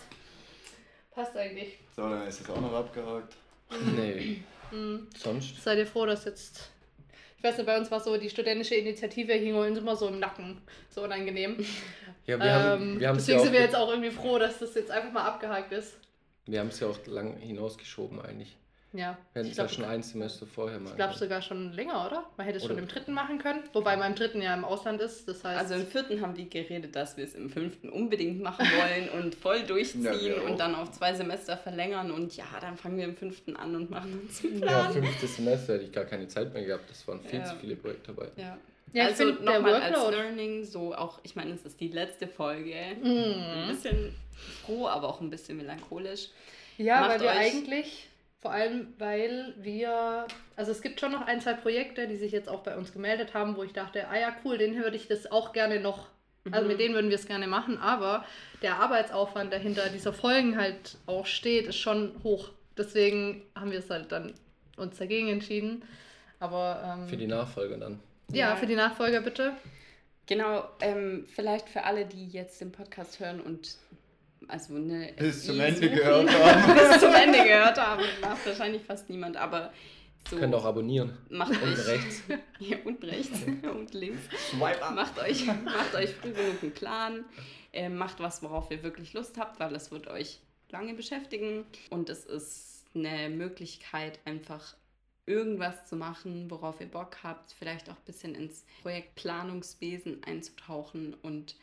Passt 1.12 1.36
eigentlich. 1.36 1.78
So, 1.94 2.02
dann 2.02 2.26
ist 2.26 2.40
das 2.40 2.50
auch 2.50 2.60
noch 2.60 2.72
abgehakt. 2.72 3.36
Nee. 3.96 4.42
Hm. 4.70 5.09
Sonst? 5.16 5.61
Seid 5.64 5.78
ihr 5.78 5.87
froh, 5.87 6.06
dass 6.06 6.24
jetzt. 6.26 6.70
Ich 7.37 7.42
weiß 7.42 7.56
nicht, 7.56 7.66
bei 7.66 7.76
uns 7.76 7.90
war 7.90 7.98
so, 7.98 8.16
die 8.16 8.30
studentische 8.30 8.76
Initiative 8.76 9.33
hing 9.33 9.56
uns 9.56 9.76
immer 9.76 9.96
so 9.96 10.06
im 10.06 10.20
Nacken. 10.20 10.59
So 10.90 11.02
unangenehm. 11.02 11.56
Ja, 12.24 12.38
wir 12.38 12.46
ähm, 12.46 12.52
haben 12.52 13.00
wir 13.00 13.09
haben's 13.09 13.26
deswegen 13.26 13.38
ja 13.38 13.44
sind 13.44 13.52
wir 13.52 13.61
jetzt 13.62 13.74
auch 13.74 13.90
irgendwie 13.90 14.12
froh, 14.12 14.38
dass 14.38 14.61
das 14.61 14.76
jetzt 14.76 14.92
einfach 14.92 15.11
mal 15.11 15.24
abgehakt 15.24 15.72
ist. 15.72 15.96
wir 16.46 16.61
haben 16.61 16.68
es 16.68 16.78
ja 16.78 16.87
auch 16.87 17.04
lang 17.06 17.37
hinausgeschoben 17.38 18.20
eigentlich. 18.20 18.56
Ja. 18.92 19.16
Wir 19.33 19.40
hätten 19.42 19.50
es 19.53 19.57
ja 19.57 19.64
glaube 19.66 19.74
schon 19.74 19.85
ein 19.85 20.03
Semester 20.03 20.46
vorher 20.46 20.81
mal. 20.81 20.90
ich 20.90 20.96
glaub 20.96 21.09
gemacht. 21.11 21.18
sogar 21.20 21.42
schon 21.42 21.72
länger, 21.72 22.07
oder? 22.07 22.24
Man 22.37 22.44
hätte 22.46 22.59
es 22.59 22.66
schon 22.66 22.76
im 22.76 22.88
dritten 22.88 23.12
machen 23.12 23.38
können. 23.38 23.62
Wobei 23.72 23.96
man 23.96 24.11
im 24.12 24.14
dritten 24.16 24.42
ja 24.42 24.53
im 24.53 24.64
Ausland 24.64 25.00
ist. 25.00 25.29
Das 25.29 25.44
heißt. 25.44 25.61
Also 25.61 25.74
im 25.74 25.87
vierten 25.87 26.20
haben 26.20 26.37
wir 26.37 26.46
geredet, 26.46 26.96
dass 26.96 27.16
wir 27.16 27.22
es 27.24 27.35
im 27.37 27.50
fünften 27.50 27.88
unbedingt 27.88 28.42
machen 28.42 28.66
wollen 28.66 29.09
und 29.22 29.35
voll 29.37 29.62
durchziehen 29.62 30.03
Ja, 30.05 30.40
und 30.42 30.59
dann 30.59 30.74
auf 30.74 30.90
zwei 30.90 31.14
Semester 31.14 31.57
verlängern 31.57 32.11
und 32.11 32.37
ja, 32.37 32.44
dann 32.61 32.76
fangen 32.76 32.96
wir 32.98 33.05
im 33.05 33.16
fünften 33.16 33.55
an 33.55 33.76
und 33.76 33.90
machen 33.90 34.20
uns 34.22 34.44
einen 34.44 34.59
Ja, 34.59 34.66
Plan. 34.66 34.92
fünftes 34.92 35.37
Semester 35.37 35.74
hätte 35.74 35.85
ich 35.85 35.92
gar 35.92 36.05
keine 36.05 36.26
Zeit 36.26 36.53
mehr 36.53 36.64
gehabt. 36.64 36.90
Das 36.90 37.07
waren 37.07 37.20
viel 37.20 37.38
Ja. 37.38 37.44
zu 37.44 37.55
viele 37.61 37.76
Projektarbeit. 37.76 38.33
Ja. 38.37 38.59
ja, 38.92 39.05
also 39.07 39.24
nochmal 39.26 39.74
als. 39.76 40.11
Learning, 40.11 40.64
so 40.64 40.94
auch, 40.96 41.20
ich 41.22 41.37
meine, 41.37 41.53
es 41.53 41.62
ist 41.62 41.79
die 41.81 41.88
letzte 41.88 42.26
Folge. 42.26 42.74
Ein 42.74 43.00
Mhm. 43.03 43.68
bisschen 43.68 44.16
froh, 44.64 44.88
aber 44.88 45.09
auch 45.09 45.20
ein 45.20 45.31
bisschen 45.31 45.59
melancholisch. 45.59 46.31
Ja, 46.76 47.00
Macht 47.00 47.11
weil 47.11 47.20
wir 47.20 47.31
eigentlich, 47.33 48.09
vor 48.40 48.50
allem 48.53 48.94
weil 48.98 49.55
wir, 49.59 50.26
also 50.57 50.70
es 50.72 50.81
gibt 50.83 50.98
schon 51.00 51.12
noch 51.12 51.26
ein, 51.26 51.40
zwei 51.40 51.55
Projekte, 51.55 52.09
die 52.09 52.16
sich 52.16 52.33
jetzt 52.33 52.48
auch 52.48 52.62
bei 52.62 52.76
uns 52.76 52.92
gemeldet 52.92 53.35
haben, 53.35 53.57
wo 53.57 53.62
ich 53.62 53.72
dachte, 53.72 54.09
ah 54.09 54.18
ja, 54.18 54.35
cool, 54.44 54.57
den 54.59 54.76
würde 54.76 54.96
ich 54.96 55.09
das 55.09 55.31
auch 55.31 55.53
gerne 55.53 55.79
noch, 55.81 56.09
also 56.50 56.62
Mhm. 56.64 56.68
mit 56.68 56.81
denen 56.81 56.94
würden 56.94 57.11
wir 57.11 57.16
es 57.16 57.26
gerne 57.26 57.46
machen, 57.46 57.76
aber 57.79 58.24
der 58.62 58.76
Arbeitsaufwand, 58.81 59.53
der 59.53 59.59
hinter 59.61 59.88
dieser 59.90 60.12
Folgen 60.12 60.57
halt 60.59 60.96
auch 61.07 61.26
steht, 61.26 61.66
ist 61.66 61.76
schon 61.76 62.14
hoch. 62.24 62.48
Deswegen 62.79 63.42
haben 63.55 63.70
wir 63.72 63.81
es 63.81 63.90
halt 63.90 64.11
dann 64.11 64.33
uns 64.76 64.96
dagegen 64.96 65.29
entschieden. 65.29 65.83
Aber 66.38 66.96
ähm, 66.98 67.09
Für 67.09 67.18
die 67.18 67.26
Nachfolger 67.26 67.76
dann. 67.76 68.00
ja, 68.33 68.50
Ja. 68.50 68.57
für 68.57 68.66
die 68.66 68.74
Nachfolger 68.76 69.20
bitte. 69.20 69.53
Genau, 70.26 70.64
ähm, 70.81 71.26
vielleicht 71.35 71.68
für 71.68 71.83
alle, 71.85 72.07
die 72.07 72.29
jetzt 72.29 72.61
den 72.62 72.72
Podcast 72.72 73.20
hören 73.20 73.40
und 73.40 73.76
also 74.50 74.74
eine 74.74 75.12
Bis 75.16 75.44
zum 75.46 75.60
Ende 75.60 75.80
suchen, 75.80 75.94
gehört 75.96 76.30
haben. 76.44 76.74
bis 76.74 77.00
zum 77.00 77.12
Ende 77.14 77.42
gehört 77.44 77.78
haben, 77.78 78.02
macht 78.20 78.46
wahrscheinlich 78.46 78.82
fast 78.82 79.08
niemand, 79.08 79.36
aber 79.36 79.72
so 80.28 80.36
Könnt 80.36 80.54
auch 80.54 80.64
abonnieren. 80.64 81.16
macht 81.30 81.50
Und 81.52 81.62
euch 81.62 81.86
rechts. 81.86 82.22
ja, 82.58 82.76
und 82.84 83.02
rechts 83.04 83.40
und 83.74 83.94
links. 83.94 84.22
Swipe 84.50 84.82
up. 84.84 84.94
Macht 84.94 85.18
euch, 85.18 85.46
macht 85.46 85.94
euch 85.94 86.10
früh 86.14 86.32
genug 86.32 86.62
einen 86.62 86.72
Plan. 86.72 87.24
Äh, 87.72 87.88
macht 87.88 88.20
was, 88.20 88.42
worauf 88.42 88.70
ihr 88.70 88.82
wirklich 88.82 89.12
Lust 89.12 89.38
habt, 89.38 89.60
weil 89.60 89.72
das 89.72 89.90
wird 89.90 90.08
euch 90.08 90.40
lange 90.70 90.94
beschäftigen. 90.94 91.64
Und 91.88 92.10
es 92.10 92.24
ist 92.26 92.84
eine 92.94 93.30
Möglichkeit, 93.30 94.18
einfach 94.24 94.74
irgendwas 95.26 95.86
zu 95.86 95.96
machen, 95.96 96.50
worauf 96.50 96.80
ihr 96.80 96.88
Bock 96.88 97.18
habt. 97.22 97.52
Vielleicht 97.58 97.88
auch 97.88 97.94
ein 97.96 98.04
bisschen 98.04 98.34
ins 98.34 98.64
Projektplanungswesen 98.82 100.22
einzutauchen 100.24 101.14
und 101.22 101.56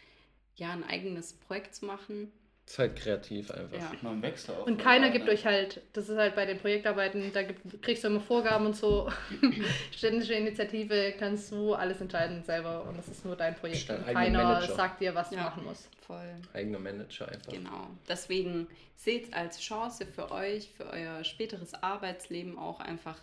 ja, 0.56 0.72
ein 0.72 0.84
eigenes 0.84 1.34
Projekt 1.34 1.76
zu 1.76 1.86
machen. 1.86 2.32
Seid 2.70 2.98
kreativ 2.98 3.50
einfach. 3.50 3.78
Ja. 3.78 3.92
Man 4.02 4.22
wächst 4.22 4.50
auch. 4.52 4.66
Und 4.68 4.78
keiner 4.78 5.10
gibt 5.10 5.30
euch 5.30 5.46
halt, 5.46 5.80
das 5.94 6.10
ist 6.10 6.18
halt 6.18 6.36
bei 6.36 6.46
den 6.46 6.58
Projektarbeiten, 6.60 7.32
da 7.32 7.44
gibt, 7.44 7.82
kriegst 7.82 8.04
du 8.04 8.10
immer 8.10 8.20
Vorgaben 8.20 8.66
und 8.66 8.76
so. 8.76 9.10
Ständische 9.96 10.34
Initiative 10.34 11.14
kannst 11.18 11.50
du 11.54 11.74
alles 11.74 12.02
entscheiden 12.02 12.44
selber 12.44 12.84
und 12.84 12.98
das 12.98 13.08
ist 13.08 13.24
nur 13.24 13.38
dein 13.38 13.56
Projekt. 13.56 13.90
Und 13.90 14.06
keiner 14.06 14.44
Manager. 14.44 14.76
sagt 14.76 15.00
dir, 15.00 15.16
was 15.16 15.30
du 15.30 15.38
Ja. 15.38 15.44
machen 15.44 15.64
musst. 15.64 15.90
Voll. 16.06 16.36
Eigener 16.54 16.80
Manager 16.80 17.30
einfach. 17.30 17.54
Genau. 17.54 17.88
Deswegen 18.10 18.68
seht 18.98 19.28
es 19.28 19.34
als 19.34 19.62
Chance 19.62 20.06
für 20.06 20.30
euch, 20.32 20.70
für 20.76 20.88
euer 20.90 21.24
späteres 21.24 21.74
Arbeitsleben 21.74 22.58
auch 22.60 22.82
einfach. 22.82 23.18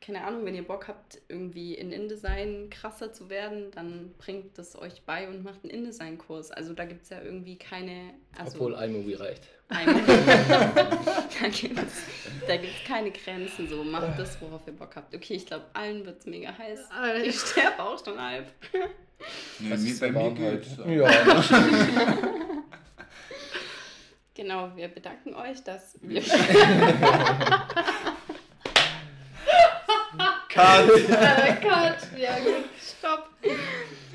Keine 0.00 0.22
Ahnung, 0.24 0.44
wenn 0.44 0.54
ihr 0.54 0.62
Bock 0.66 0.86
habt, 0.88 1.18
irgendwie 1.28 1.74
in 1.74 1.90
InDesign 1.90 2.68
krasser 2.70 3.12
zu 3.12 3.28
werden, 3.30 3.70
dann 3.72 4.12
bringt 4.18 4.56
das 4.58 4.76
euch 4.78 5.02
bei 5.04 5.26
und 5.28 5.42
macht 5.42 5.64
einen 5.64 5.70
InDesign-Kurs. 5.70 6.50
Also 6.52 6.74
da 6.74 6.84
gibt 6.84 7.04
es 7.04 7.08
ja 7.10 7.20
irgendwie 7.22 7.56
keine. 7.56 8.10
Also 8.38 8.52
Obwohl 8.60 8.74
iMovie 8.74 9.14
reicht. 9.14 9.42
Ein- 9.68 9.86
da 10.06 11.48
gibt 11.48 11.78
es 11.78 12.02
da 12.46 12.56
gibt's 12.56 12.84
keine 12.86 13.10
Grenzen. 13.10 13.68
So, 13.68 13.82
macht 13.82 14.16
das, 14.18 14.40
worauf 14.40 14.60
ihr 14.66 14.74
Bock 14.74 14.94
habt. 14.94 15.12
Okay, 15.14 15.34
ich 15.34 15.46
glaube, 15.46 15.64
allen 15.72 16.04
wird 16.06 16.20
es 16.20 16.26
mega 16.26 16.56
heiß. 16.56 16.80
Ich 17.24 17.40
sterbe 17.40 17.82
auch 17.82 18.04
schon 18.04 18.20
halb. 18.22 18.46
Nee, 19.58 19.70
Das 19.70 19.80
mir, 19.80 19.90
ist 19.90 20.00
bei 20.00 20.10
mir 20.12 20.30
geht's. 20.32 20.76
heute. 20.78 20.92
Ja. 20.92 21.08
Genau, 24.34 24.70
wir 24.76 24.88
bedanken 24.88 25.34
euch, 25.34 25.64
dass 25.64 25.96
wir. 26.02 26.20
Cut! 30.56 30.88
Äh, 31.10 31.56
Cut! 31.60 32.18
Ja, 32.18 32.38
gut. 32.38 32.64
Stopp! 32.80 33.28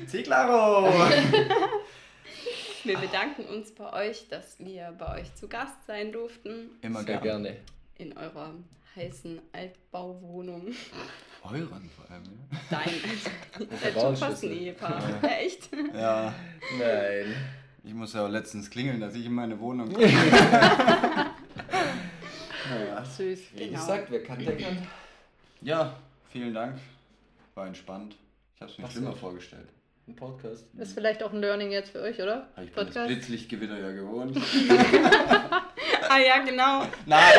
Sí, 0.06 0.22
claro! 0.22 0.92
Wir 2.84 2.98
bedanken 2.98 3.44
uns 3.44 3.72
bei 3.72 3.92
euch, 3.92 4.26
dass 4.28 4.56
wir 4.58 4.92
bei 4.98 5.20
euch 5.20 5.32
zu 5.36 5.46
Gast 5.46 5.86
sein 5.86 6.10
durften. 6.10 6.70
Immer 6.80 7.04
Sehr 7.04 7.18
gerne. 7.18 7.58
In 7.96 8.16
eurer 8.18 8.54
heißen 8.96 9.40
Altbauwohnung. 9.52 10.66
Euren 11.44 11.88
vor 11.94 12.10
allem, 12.10 12.24
ja? 12.24 12.58
Dein. 12.70 13.68
seid 13.80 13.94
schon 13.94 14.16
fast 14.16 14.42
ein. 14.42 14.50
Ehepaar. 14.50 15.00
Ja, 15.22 15.28
echt? 15.28 15.68
Ja, 15.94 16.34
Nein. 16.76 17.36
ich 17.84 17.94
muss 17.94 18.14
ja 18.14 18.24
auch 18.26 18.28
letztens 18.28 18.68
klingeln, 18.68 19.00
dass 19.00 19.14
ich 19.14 19.26
in 19.26 19.32
meine 19.32 19.60
Wohnung 19.60 19.92
komme. 19.92 20.08
ja. 20.08 21.32
Süß. 23.04 23.40
Wie 23.54 23.66
Genau. 23.66 23.78
gesagt, 23.78 24.10
wer 24.10 24.22
kann, 24.24 24.38
der 24.44 24.56
kann. 24.56 24.88
ja, 25.60 25.96
vielen 26.32 26.54
Dank. 26.54 26.78
War 27.54 27.66
entspannt. 27.66 28.16
Ich 28.56 28.60
habe 28.62 28.72
es 28.72 28.78
mir 28.78 28.86
so. 28.86 28.92
schlimmer 28.92 29.14
vorgestellt. 29.14 29.68
Ein 30.08 30.16
Podcast. 30.16 30.64
Ist 30.78 30.94
vielleicht 30.94 31.22
auch 31.22 31.32
ein 31.32 31.40
Learning 31.40 31.70
jetzt 31.70 31.90
für 31.90 32.00
euch, 32.00 32.20
oder? 32.20 32.48
Aber 32.56 32.64
Ich 32.64 32.72
bin 32.72 32.86
das 32.92 33.06
Blitzlichtgewitter 33.06 33.78
ja 33.78 33.92
gewohnt. 33.92 34.36
Ah 36.08 36.18
ja, 36.18 36.38
genau. 36.40 36.82
Nein! 37.06 37.32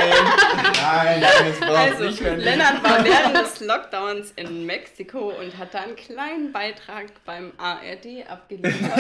Nein, 0.81 1.21
das 1.21 1.59
braucht 1.59 1.77
Also, 1.77 2.03
nicht 2.05 2.21
mehr. 2.21 2.37
Lennart 2.37 2.83
war 2.83 3.03
während 3.05 3.35
des 3.37 3.59
Lockdowns 3.59 4.31
in 4.35 4.65
Mexiko 4.65 5.29
und 5.29 5.55
hat 5.59 5.75
da 5.75 5.81
einen 5.81 5.95
kleinen 5.95 6.51
Beitrag 6.51 7.05
beim 7.23 7.51
ARD 7.57 8.27
abgeliefert. 8.27 8.97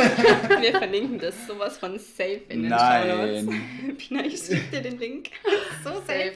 Wir 0.61 0.73
verlinken 0.73 1.17
das 1.17 1.47
sowas 1.47 1.79
von 1.79 1.97
safe 1.97 2.41
in 2.49 2.63
den 2.63 2.69
Show 2.71 2.75
Nein. 2.77 3.45
Notes. 3.45 3.97
Pina, 3.97 4.23
ich 4.25 4.37
schieb 4.39 4.69
dir 4.69 4.81
den 4.81 4.99
Link. 4.99 5.31
so 5.83 5.89
safe. 6.05 6.33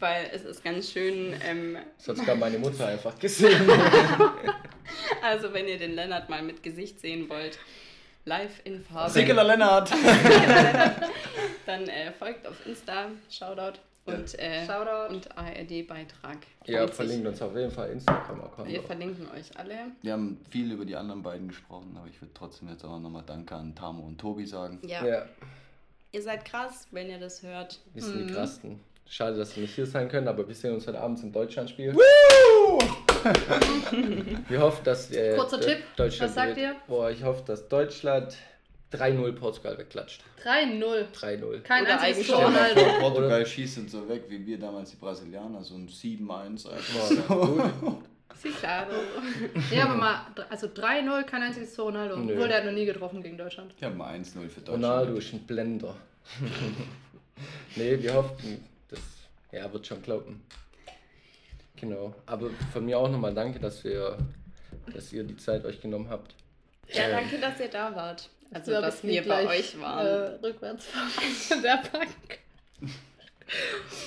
Weil 0.00 0.30
es 0.32 0.42
ist 0.44 0.64
ganz 0.64 0.90
schön, 0.90 1.34
ähm, 1.46 1.76
Das 1.98 2.08
hat 2.08 2.16
sogar 2.16 2.34
meine 2.36 2.58
Mutter 2.58 2.86
einfach 2.86 3.18
gesehen. 3.18 3.68
also 5.22 5.52
wenn 5.52 5.68
ihr 5.68 5.78
den 5.78 5.94
Lennart 5.94 6.28
mal 6.30 6.42
mit 6.42 6.62
Gesicht 6.62 7.00
sehen 7.00 7.28
wollt, 7.28 7.58
live 8.24 8.60
in 8.64 8.82
Farbe. 8.82 9.10
Sickeler 9.10 9.44
Lennart! 9.50 9.90
Dann 11.66 11.86
äh, 11.88 12.12
folgt 12.18 12.46
auf 12.46 12.66
Insta, 12.66 13.06
Shoutout 13.30 13.78
und, 14.06 14.38
äh, 14.38 14.66
Shoutout. 14.66 15.14
und 15.14 15.36
ARD-Beitrag. 15.36 16.38
Ihr 16.64 16.88
verlinkt 16.88 17.26
uns 17.26 17.42
auf 17.42 17.54
jeden 17.54 17.70
Fall 17.70 17.90
Instagram-Account. 17.90 18.68
Wir 18.68 18.82
verlinken 18.82 19.28
euch 19.30 19.56
alle. 19.58 19.74
Wir 20.02 20.12
haben 20.14 20.40
viel 20.50 20.72
über 20.72 20.84
die 20.84 20.96
anderen 20.96 21.22
beiden 21.22 21.48
gesprochen, 21.48 21.94
aber 21.98 22.08
ich 22.08 22.20
würde 22.20 22.32
trotzdem 22.34 22.68
jetzt 22.70 22.84
auch 22.84 22.98
nochmal 22.98 23.24
Danke 23.26 23.54
an 23.54 23.74
Tamo 23.74 24.02
und 24.04 24.18
Tobi 24.18 24.46
sagen. 24.46 24.80
Ja. 24.82 25.04
Ja, 25.04 25.26
Ihr 26.12 26.22
seid 26.22 26.44
krass, 26.44 26.88
wenn 26.90 27.08
ihr 27.08 27.18
das 27.20 27.42
hört. 27.42 27.78
wir 27.94 28.02
sind 28.02 28.28
die 28.28 28.34
Krassen. 28.34 28.80
Schade, 29.12 29.38
dass 29.38 29.56
wir 29.56 29.62
nicht 29.62 29.74
hier 29.74 29.86
sein 29.86 30.08
können, 30.08 30.28
aber 30.28 30.46
wir 30.46 30.54
sehen 30.54 30.72
uns 30.72 30.86
heute 30.86 31.00
Abend 31.00 31.20
im 31.24 31.32
Deutschlandspiel. 31.32 31.92
Wir 34.48 34.60
hoffen, 34.60 34.84
dass 34.84 35.10
äh, 35.10 35.34
Kurzer 35.34 35.60
Tipp, 35.60 35.78
Deutschland 35.96 36.28
was 36.28 36.34
sagt 36.36 36.56
ihr? 36.56 36.76
Boah, 36.86 37.10
ich 37.10 37.24
hoffe, 37.24 37.42
dass 37.44 37.68
Deutschland 37.68 38.36
3-0 38.92 39.32
Portugal 39.32 39.76
wegklatscht. 39.76 40.22
3-0. 40.44 41.06
3-0. 41.12 41.60
Kein 41.62 41.82
Oder 41.82 42.00
einziges. 42.00 42.28
Tor, 42.28 42.44
Ronaldo. 42.44 42.80
Portugal 43.00 43.44
schießt 43.44 43.78
uns 43.78 43.90
so 43.90 44.08
weg, 44.08 44.26
wie 44.28 44.46
wir 44.46 44.60
damals 44.60 44.90
die 44.90 44.96
Brasilianer, 44.96 45.64
so 45.64 45.74
ein 45.74 45.88
7-1 45.88 46.70
einfach. 46.70 47.26
Boah, 47.26 47.68
gut. 47.80 48.04
Sie 48.36 48.50
klaro. 48.50 48.92
Ja, 49.72 49.86
aber 49.86 49.96
mal, 49.96 50.20
also 50.48 50.68
3-0, 50.68 51.24
kein 51.24 51.42
einziges 51.42 51.74
Tor 51.74 51.86
Ronaldo. 51.86 52.16
Nö. 52.16 52.34
Obwohl, 52.34 52.46
der 52.46 52.58
hat 52.58 52.64
noch 52.64 52.72
nie 52.72 52.86
getroffen 52.86 53.24
gegen 53.24 53.36
Deutschland. 53.36 53.74
Ich 53.76 53.82
habe 53.82 53.96
mal 53.96 54.14
1-0 54.14 54.48
für 54.48 54.60
Deutschland. 54.60 54.84
Ronaldo 54.84 55.14
ist 55.14 55.32
ein 55.32 55.40
Blender. 55.40 55.96
nee, 57.74 58.00
wir 58.00 58.14
hoffen, 58.14 58.69
ja, 59.52 59.72
wird 59.72 59.86
schon 59.86 60.02
klappen. 60.02 60.42
Genau. 61.76 62.14
Aber 62.26 62.50
von 62.72 62.84
mir 62.84 62.98
auch 62.98 63.08
nochmal 63.08 63.34
danke, 63.34 63.58
dass 63.58 63.82
wir, 63.84 64.18
dass 64.92 65.12
ihr 65.12 65.24
die 65.24 65.36
Zeit 65.36 65.64
euch 65.64 65.80
genommen 65.80 66.08
habt. 66.10 66.34
Ja, 66.88 67.08
danke, 67.08 67.38
dass 67.38 67.58
ihr 67.60 67.68
da 67.68 67.94
wart. 67.94 68.28
Also, 68.52 68.72
dass 68.72 69.02
wir 69.04 69.26
bei 69.26 69.46
euch 69.46 69.80
waren. 69.80 70.06
Äh, 70.06 70.46
rückwärts 70.46 70.86
fahren 70.86 71.62
der 71.62 71.82
Bank. 71.92 72.10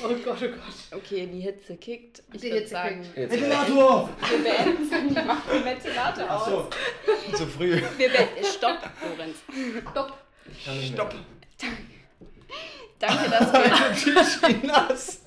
Oh 0.03 0.07
Gott, 0.23 0.37
oh 0.41 0.47
Gott. 0.47 1.01
Okay, 1.03 1.27
die 1.27 1.41
Hitze 1.41 1.75
kickt. 1.75 2.23
Ich 2.31 2.41
Die 2.41 2.47
würde 2.47 2.59
Hitze 2.59 2.71
sagen, 2.71 3.01
kickt. 3.01 3.17
Jetzt, 3.17 3.31
Ventilator! 3.33 4.09
wir 4.29 4.37
beenden. 4.37 5.07
Ich 5.09 5.25
mach 5.25 5.49
den 5.49 5.65
Ventilator 5.65 6.31
aus. 6.31 6.47
Achso, 6.47 6.69
zu 7.35 7.47
früh. 7.47 7.81
Wir 7.97 8.09
beenden. 8.09 8.43
Stopp, 8.45 8.79
Lorenz. 9.01 9.37
Stopp. 9.91 10.17
Stopp! 10.93 11.15
Danke, 13.05 13.29
dass 13.29 13.51
wir. 13.51 13.63
Wie 14.61 14.67
nass! 14.67 15.21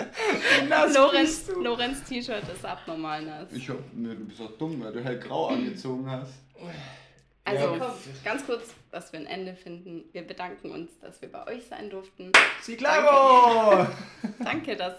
Wie 0.60 0.66
nass 0.66 0.94
Lorenz, 0.94 1.30
bist 1.40 1.48
du? 1.50 1.62
Lorenz 1.62 2.04
T-Shirt 2.04 2.42
ist 2.54 2.64
abnormal 2.64 3.22
nass. 3.22 3.52
Ich 3.52 3.68
hab, 3.68 3.76
ne, 3.92 4.14
du 4.14 4.24
bist 4.24 4.40
doch 4.40 4.56
dumm, 4.56 4.82
weil 4.82 4.92
du 4.92 5.04
hellgrau 5.04 5.48
angezogen 5.48 6.10
hast. 6.10 6.32
Also, 7.44 7.76
Ja. 7.76 7.94
ganz 8.24 8.46
kurz, 8.46 8.70
dass 8.90 9.12
wir 9.12 9.20
ein 9.20 9.26
Ende 9.26 9.54
finden. 9.54 10.04
Wir 10.12 10.22
bedanken 10.26 10.70
uns, 10.72 10.90
dass 11.00 11.20
wir 11.20 11.30
bei 11.30 11.46
euch 11.46 11.66
sein 11.66 11.90
durften. 11.90 12.32
Sie 12.62 12.76
claro! 12.76 13.86
Danke, 14.42 14.74
dass 14.74 14.94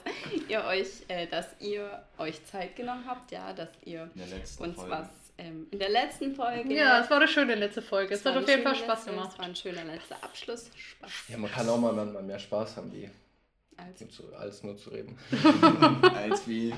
ihr 0.47 0.63
euch, 0.63 0.87
äh, 1.07 1.25
dass 1.27 1.47
ihr 1.59 2.03
euch 2.19 2.45
Zeit 2.45 2.75
genommen 2.75 3.03
habt, 3.07 3.31
ja, 3.31 3.51
dass 3.53 3.69
ihr 3.85 4.09
uns 4.59 4.75
Folge. 4.75 4.91
was 4.91 5.07
ähm, 5.37 5.67
in 5.71 5.79
der 5.79 5.89
letzten 5.89 6.33
Folge. 6.35 6.73
Ja, 6.73 7.01
es 7.01 7.09
war 7.09 7.17
eine 7.17 7.27
schöne 7.27 7.55
letzte 7.55 7.81
Folge. 7.81 8.13
Es 8.13 8.25
war 8.25 8.33
hat 8.35 8.43
auf 8.43 8.49
jeden 8.49 8.63
Fall 8.63 8.75
Spaß 8.75 8.87
letzte- 9.05 9.11
gemacht. 9.11 9.29
Es 9.33 9.37
war 9.39 9.45
ein 9.45 9.55
schöner 9.55 9.83
letzter 9.83 10.15
Abschluss. 10.23 10.71
Spaß. 10.75 11.11
ja, 11.29 11.37
man 11.37 11.51
kann 11.51 11.67
auch 11.69 11.77
mal, 11.79 11.93
mal 11.93 12.23
mehr 12.23 12.39
Spaß 12.39 12.77
haben, 12.77 12.91
wie 12.93 13.09
Also, 13.77 14.05
nur 14.05 14.09
zu, 14.09 14.35
als 14.35 14.63
nur 14.63 14.75
zu 14.77 14.89
reden. 14.89 15.17
Als 16.15 16.47
wie. 16.47 16.73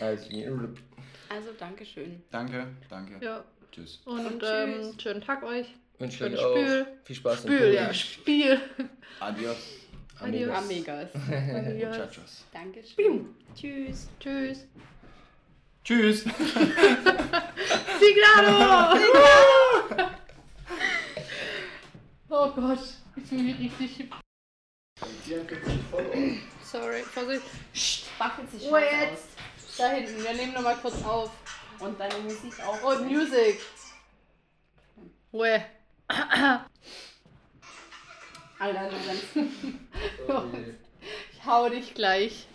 Als 0.00 0.30
wie. 0.30 0.46
also 0.46 1.50
Dankeschön. 1.58 2.22
Danke, 2.30 2.66
danke. 2.88 3.22
Ja, 3.24 3.44
Tschüss. 3.70 4.00
und, 4.06 4.24
Und 4.26 4.42
ähm, 4.46 4.80
tschüss. 4.80 5.02
schönen 5.02 5.20
Tag 5.20 5.42
euch. 5.42 5.66
Wünsche 5.98 6.16
Schönes 6.18 6.38
euch 6.38 6.44
auch 6.46 6.52
Spiel. 6.56 6.86
viel 7.04 7.16
Spaß 7.16 7.44
im 7.44 7.52
Spiel, 7.56 7.74
ja. 7.74 7.92
Spiel. 7.92 8.60
Adios. 9.20 9.56
Amigos. 10.20 10.56
Amigas. 10.56 11.08
Adios. 11.14 11.96
Muchachos. 11.96 12.44
Dankeschön. 12.52 13.26
Tschüss. 13.54 14.08
Tschüss. 14.18 14.66
Tschüss. 15.84 16.24
Signalo! 17.98 18.98
oh 22.28 22.50
Gott, 22.50 22.78
ich 23.16 23.24
fühle 23.28 23.42
mich 23.42 23.72
richtig. 23.80 24.10
Sorry, 26.62 27.02
Vorsicht. 27.02 27.42
Wackelt 28.18 28.50
sich 28.50 28.68
Ruhe 28.68 28.80
jetzt. 28.80 29.28
Da 29.76 29.90
hinten, 29.90 30.22
wir 30.22 30.32
nehmen 30.34 30.54
nochmal 30.54 30.76
kurz 30.76 31.02
auf. 31.04 31.30
Und 31.78 31.98
deine 32.00 32.18
Musik 32.18 32.54
auch. 32.66 32.82
Und 32.82 33.06
Music. 33.06 33.60
Ruhe. 35.32 35.64
Alter, 38.58 38.90
Lorenz. 38.90 39.22
Ich 41.32 41.46
hau 41.46 41.68
dich 41.68 41.94
gleich. 41.94 42.46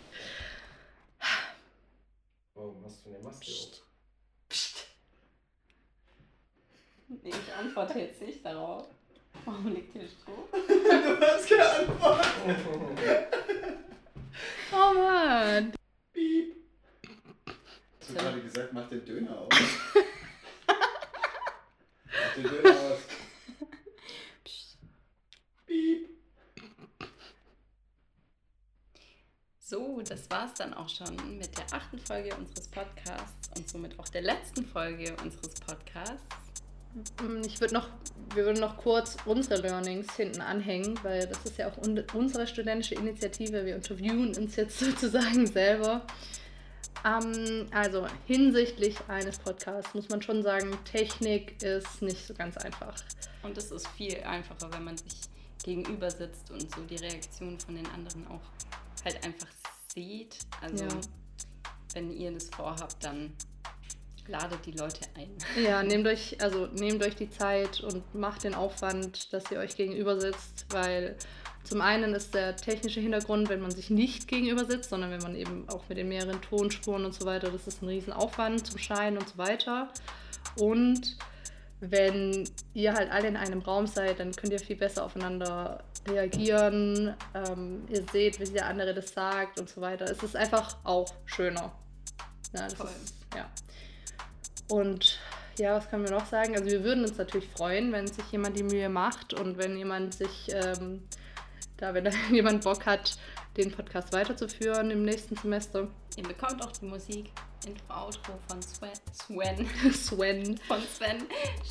Warum 2.54 2.84
hast 2.84 3.04
du 3.04 3.10
eine 3.10 3.18
Maske 3.18 3.50
auf? 3.50 3.83
Nee, 7.22 7.30
ich 7.30 7.54
antworte 7.58 7.98
jetzt 7.98 8.20
nicht 8.22 8.44
darauf. 8.44 8.86
Warum 9.44 9.74
liegt 9.74 9.92
hier 9.92 10.08
Stroh? 10.08 10.48
Du 11.14 11.20
hast 11.20 11.48
geantwortet. 11.48 12.26
Oh 14.72 14.94
Mann. 14.94 15.72
Hast 18.00 18.10
du 18.10 18.14
gerade 18.14 18.40
gesagt, 18.40 18.72
mach 18.72 18.88
den 18.88 19.04
Döner 19.04 19.38
aus. 19.38 19.48
mach 20.66 22.34
den 22.34 22.42
Döner 22.42 22.70
aus. 22.70 22.98
Piep. 25.66 26.08
So, 29.60 30.02
das 30.02 30.30
war's 30.30 30.54
dann 30.54 30.74
auch 30.74 30.88
schon 30.88 31.38
mit 31.38 31.56
der 31.56 31.66
achten 31.72 31.98
Folge 31.98 32.34
unseres 32.36 32.68
Podcasts 32.68 33.50
und 33.56 33.68
somit 33.68 33.98
auch 33.98 34.08
der 34.08 34.22
letzten 34.22 34.66
Folge 34.66 35.16
unseres 35.22 35.54
Podcasts. 35.60 36.43
Mm, 37.22 37.42
Ich 37.44 37.60
würde 37.60 37.74
noch, 37.74 37.88
wir 38.34 38.44
würden 38.44 38.60
noch 38.60 38.76
kurz 38.76 39.16
unsere 39.26 39.60
Learnings 39.60 40.14
hinten 40.16 40.40
anhängen, 40.40 40.98
weil 41.02 41.26
das 41.26 41.44
ist 41.44 41.58
ja 41.58 41.68
auch 41.70 41.76
un 41.78 42.02
unsere 42.14 42.46
studentische 42.46 42.94
Initiative. 42.94 43.64
Wir 43.64 43.76
interviewen 43.76 44.34
uns 44.36 44.56
jetzt 44.56 44.78
sozusagen 44.80 45.46
selber. 45.46 46.06
Ähm, 47.04 47.66
also 47.72 48.06
hinsichtlich 48.26 48.96
eines 49.08 49.38
Podcasts 49.38 49.92
muss 49.94 50.08
man 50.08 50.22
schon 50.22 50.42
sagen, 50.42 50.70
Technik 50.84 51.62
ist 51.62 52.00
nicht 52.00 52.26
so 52.26 52.32
ganz 52.34 52.56
einfach. 52.56 52.94
Und 53.42 53.58
es 53.58 53.70
ist 53.70 53.86
viel 53.88 54.16
einfacher, 54.22 54.72
wenn 54.72 54.84
man 54.84 54.96
sich 54.96 55.20
gegenüber 55.62 56.10
sitzt 56.10 56.50
und 56.50 56.74
so 56.74 56.82
die 56.82 56.96
Reaktion 56.96 57.58
von 57.58 57.74
den 57.74 57.86
anderen 57.88 58.26
auch 58.28 58.40
halt 59.04 59.22
einfach 59.24 59.48
sieht. 59.94 60.38
Also 60.62 60.84
Ja. 60.84 61.00
wenn 61.94 62.10
ihr 62.10 62.32
das 62.32 62.48
vorhabt, 62.48 63.02
dann 63.04 63.32
ladet 64.26 64.64
die 64.66 64.72
Leute 64.72 65.00
ein. 65.16 65.30
Ja, 65.62 65.82
nehmt 65.84 66.06
euch, 66.06 66.40
also 66.40 66.66
nehmt 66.66 67.04
euch 67.04 67.16
die 67.16 67.30
Zeit 67.30 67.80
und 67.80 68.14
macht 68.14 68.44
den 68.44 68.54
Aufwand, 68.54 69.32
dass 69.32 69.50
ihr 69.50 69.58
euch 69.58 69.76
gegenüber 69.76 70.20
sitzt, 70.20 70.66
weil 70.70 71.16
zum 71.64 71.80
einen 71.80 72.14
ist 72.14 72.34
der 72.34 72.56
technische 72.56 73.00
Hintergrund, 73.00 73.48
wenn 73.48 73.60
man 73.60 73.70
sich 73.70 73.88
nicht 73.88 74.28
gegenüber 74.28 74.66
sitzt, 74.66 74.90
sondern 74.90 75.10
wenn 75.10 75.22
man 75.22 75.34
eben 75.34 75.66
auch 75.68 75.88
mit 75.88 75.96
den 75.96 76.08
mehreren 76.08 76.40
Tonspuren 76.42 77.04
und 77.06 77.14
so 77.14 77.24
weiter, 77.24 77.50
das 77.50 77.66
ist 77.66 77.82
ein 77.82 77.88
riesen 77.88 78.12
Aufwand 78.12 78.66
zum 78.66 78.78
Scheinen 78.78 79.16
und 79.18 79.28
so 79.28 79.38
weiter. 79.38 79.88
Und 80.56 81.16
wenn 81.80 82.48
ihr 82.74 82.94
halt 82.94 83.10
alle 83.10 83.28
in 83.28 83.36
einem 83.36 83.60
Raum 83.60 83.86
seid, 83.86 84.20
dann 84.20 84.32
könnt 84.32 84.52
ihr 84.52 84.58
viel 84.58 84.76
besser 84.76 85.04
aufeinander 85.04 85.82
reagieren, 86.06 87.14
ähm, 87.34 87.84
ihr 87.88 88.04
seht, 88.12 88.40
wie 88.40 88.44
der 88.44 88.66
andere 88.66 88.92
das 88.94 89.12
sagt 89.12 89.58
und 89.58 89.68
so 89.68 89.80
weiter. 89.80 90.04
Es 90.04 90.22
ist 90.22 90.36
einfach 90.36 90.76
auch 90.84 91.12
schöner. 91.24 91.72
Ja, 92.52 92.64
das 92.64 92.74
Voll. 92.74 92.90
ist, 93.02 93.14
ja. 93.34 93.50
Und 94.74 95.20
ja, 95.56 95.76
was 95.76 95.88
können 95.88 96.02
wir 96.04 96.10
noch 96.10 96.26
sagen? 96.26 96.54
Also 96.54 96.66
wir 96.66 96.82
würden 96.82 97.04
uns 97.04 97.16
natürlich 97.16 97.48
freuen, 97.48 97.92
wenn 97.92 98.08
sich 98.08 98.24
jemand 98.32 98.56
die 98.58 98.64
Mühe 98.64 98.88
macht 98.88 99.32
und 99.32 99.56
wenn 99.56 99.76
jemand 99.76 100.14
sich 100.14 100.50
ähm, 100.52 101.04
da, 101.76 101.94
wenn 101.94 102.02
da 102.04 102.10
jemand 102.32 102.64
Bock 102.64 102.84
hat, 102.84 103.16
den 103.56 103.70
Podcast 103.70 104.12
weiterzuführen 104.12 104.90
im 104.90 105.04
nächsten 105.04 105.36
Semester. 105.36 105.86
Ihr 106.16 106.24
bekommt 106.24 106.60
auch 106.64 106.72
die 106.72 106.86
Musik, 106.86 107.30
Intro, 107.64 107.94
Outro 107.94 108.32
von 108.48 108.60
Sven. 108.62 108.90
Sven. 109.12 109.92
Sven. 109.92 110.58
Von 110.66 110.82
Sven. 110.82 111.22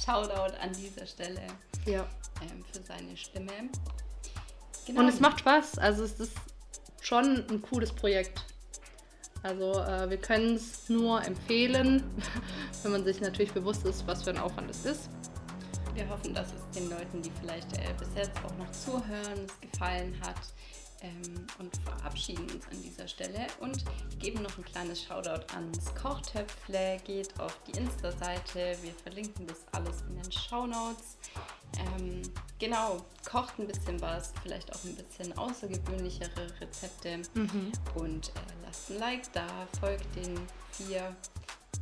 Shoutout 0.06 0.56
an 0.62 0.72
dieser 0.72 1.06
Stelle 1.06 1.42
Ja. 1.86 2.08
ähm, 2.42 2.64
für 2.72 2.82
seine 2.84 3.18
Stimme. 3.18 3.52
Genau. 4.88 5.02
Und 5.02 5.10
es 5.10 5.20
macht 5.20 5.40
Spaß. 5.42 5.78
Also 5.78 6.06
es 6.06 6.22
ist 6.22 6.38
schon 7.02 7.46
ein 7.50 7.62
cooles 7.62 7.92
Projekt. 7.92 8.46
Also 9.44 9.74
äh, 9.82 10.10
wir 10.10 10.18
können 10.18 10.56
es 10.56 10.88
nur 10.90 11.24
empfehlen, 11.24 12.02
wenn 12.84 12.92
man 12.94 13.04
sich 13.04 13.20
natürlich 13.20 13.52
bewusst 13.52 13.86
ist, 13.86 14.08
was 14.08 14.24
für 14.24 14.30
ein 14.30 14.38
Aufwand 14.38 14.72
es 14.72 14.86
ist. 14.86 15.10
Wir 15.94 16.10
hoffen, 16.10 16.34
dass 16.34 16.48
es 16.48 16.80
den 16.80 16.90
Leuten, 16.90 17.22
die 17.22 17.32
vielleicht 17.42 17.72
äh, 17.78 17.94
bis 18.00 18.08
jetzt 18.16 18.32
auch 18.44 18.58
noch 18.58 18.72
zuhören, 18.72 19.46
es 19.46 19.72
gefallen 19.72 20.16
hat. 20.22 20.38
Ähm, 21.04 21.46
und 21.60 21.76
verabschieden 21.84 22.50
uns 22.50 22.66
an 22.72 22.82
dieser 22.82 23.08
Stelle 23.10 23.48
und 23.60 23.84
geben 24.20 24.42
noch 24.42 24.58
ein 24.58 24.64
kleines 24.64 25.04
Shoutout 25.04 25.54
ans 25.54 25.94
Kochtöpfle. 25.96 26.98
Geht 27.04 27.38
auf 27.42 27.60
die 27.68 27.78
Insta-Seite. 27.78 28.78
Wir 28.82 28.94
verlinken 29.04 29.46
das 29.46 29.66
alles 29.74 30.02
in 30.08 30.16
den 30.16 30.32
Shownotes. 30.32 31.18
Ähm, 31.78 32.22
genau, 32.58 33.06
kocht 33.30 33.60
ein 33.60 33.68
bisschen 33.68 34.00
was, 34.00 34.32
vielleicht 34.42 34.74
auch 34.74 34.82
ein 34.86 34.96
bisschen 34.96 35.38
außergewöhnlichere 35.38 36.48
Rezepte. 36.62 37.22
Und 37.96 38.30
äh, 38.30 38.66
lasst 38.66 38.92
ein 38.92 39.00
Like 39.00 39.34
da, 39.34 39.48
folgt 39.82 40.16
den 40.16 40.40
vier, 40.72 41.16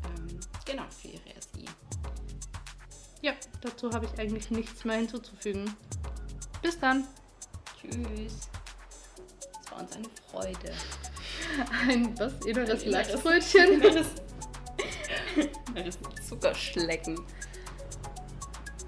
ähm, 0.04 0.40
genau, 0.66 0.86
für 0.90 1.10
ihre 1.10 1.40
SI. 1.40 1.66
Ja, 3.22 3.34
dazu 3.62 3.92
habe 3.92 4.08
ich 4.08 4.20
eigentlich 4.20 4.50
nichts 4.50 4.84
mehr 4.84 4.98
hinzuzufügen. 4.98 5.76
Bis 6.64 6.80
dann. 6.80 7.06
Tschüss. 7.80 8.50
War 9.72 9.80
uns 9.80 9.96
eine 9.96 10.06
Freude. 10.32 10.74
Ein 11.88 12.20
was? 12.20 12.34
Inneres 12.46 12.84
Ein 12.84 12.90
inneres- 12.90 12.92
Lachsbrötchen? 12.92 13.74
Inneres, 13.82 14.08
inneres 15.76 15.98
Zuckerschlecken. 16.28 17.20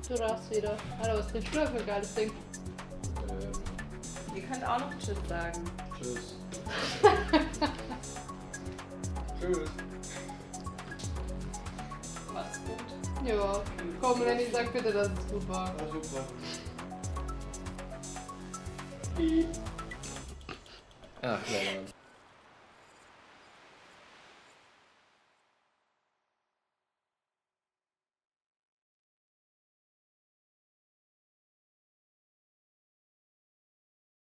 Du 0.08 0.16
darfst 0.16 0.52
wieder. 0.52 0.76
Alter, 1.02 1.18
was 1.20 1.28
trinkst 1.30 1.54
du 1.56 1.60
da 1.60 1.66
für 1.68 1.78
ein 1.78 1.86
geiles 1.86 2.14
Ding? 2.14 2.32
Ihr 4.36 4.42
könnt 4.44 4.66
auch 4.68 4.80
noch 4.80 4.90
Tschüss 5.00 5.18
sagen. 5.30 5.64
Tschüss. 5.98 6.36
Tschüss. 9.40 9.70
Macht's 12.34 12.60
gut. 12.66 13.28
Ja, 13.28 13.62
komm, 14.02 14.24
Lenny, 14.24 14.48
sag 14.52 14.74
bitte, 14.74 14.92
dass 14.92 15.08
es 15.08 15.28
gut 15.32 15.48
war. 15.48 15.68
Ja, 15.68 15.88
super. 15.88 16.26
Ach, 21.26 21.40
Leute. 21.50 22.03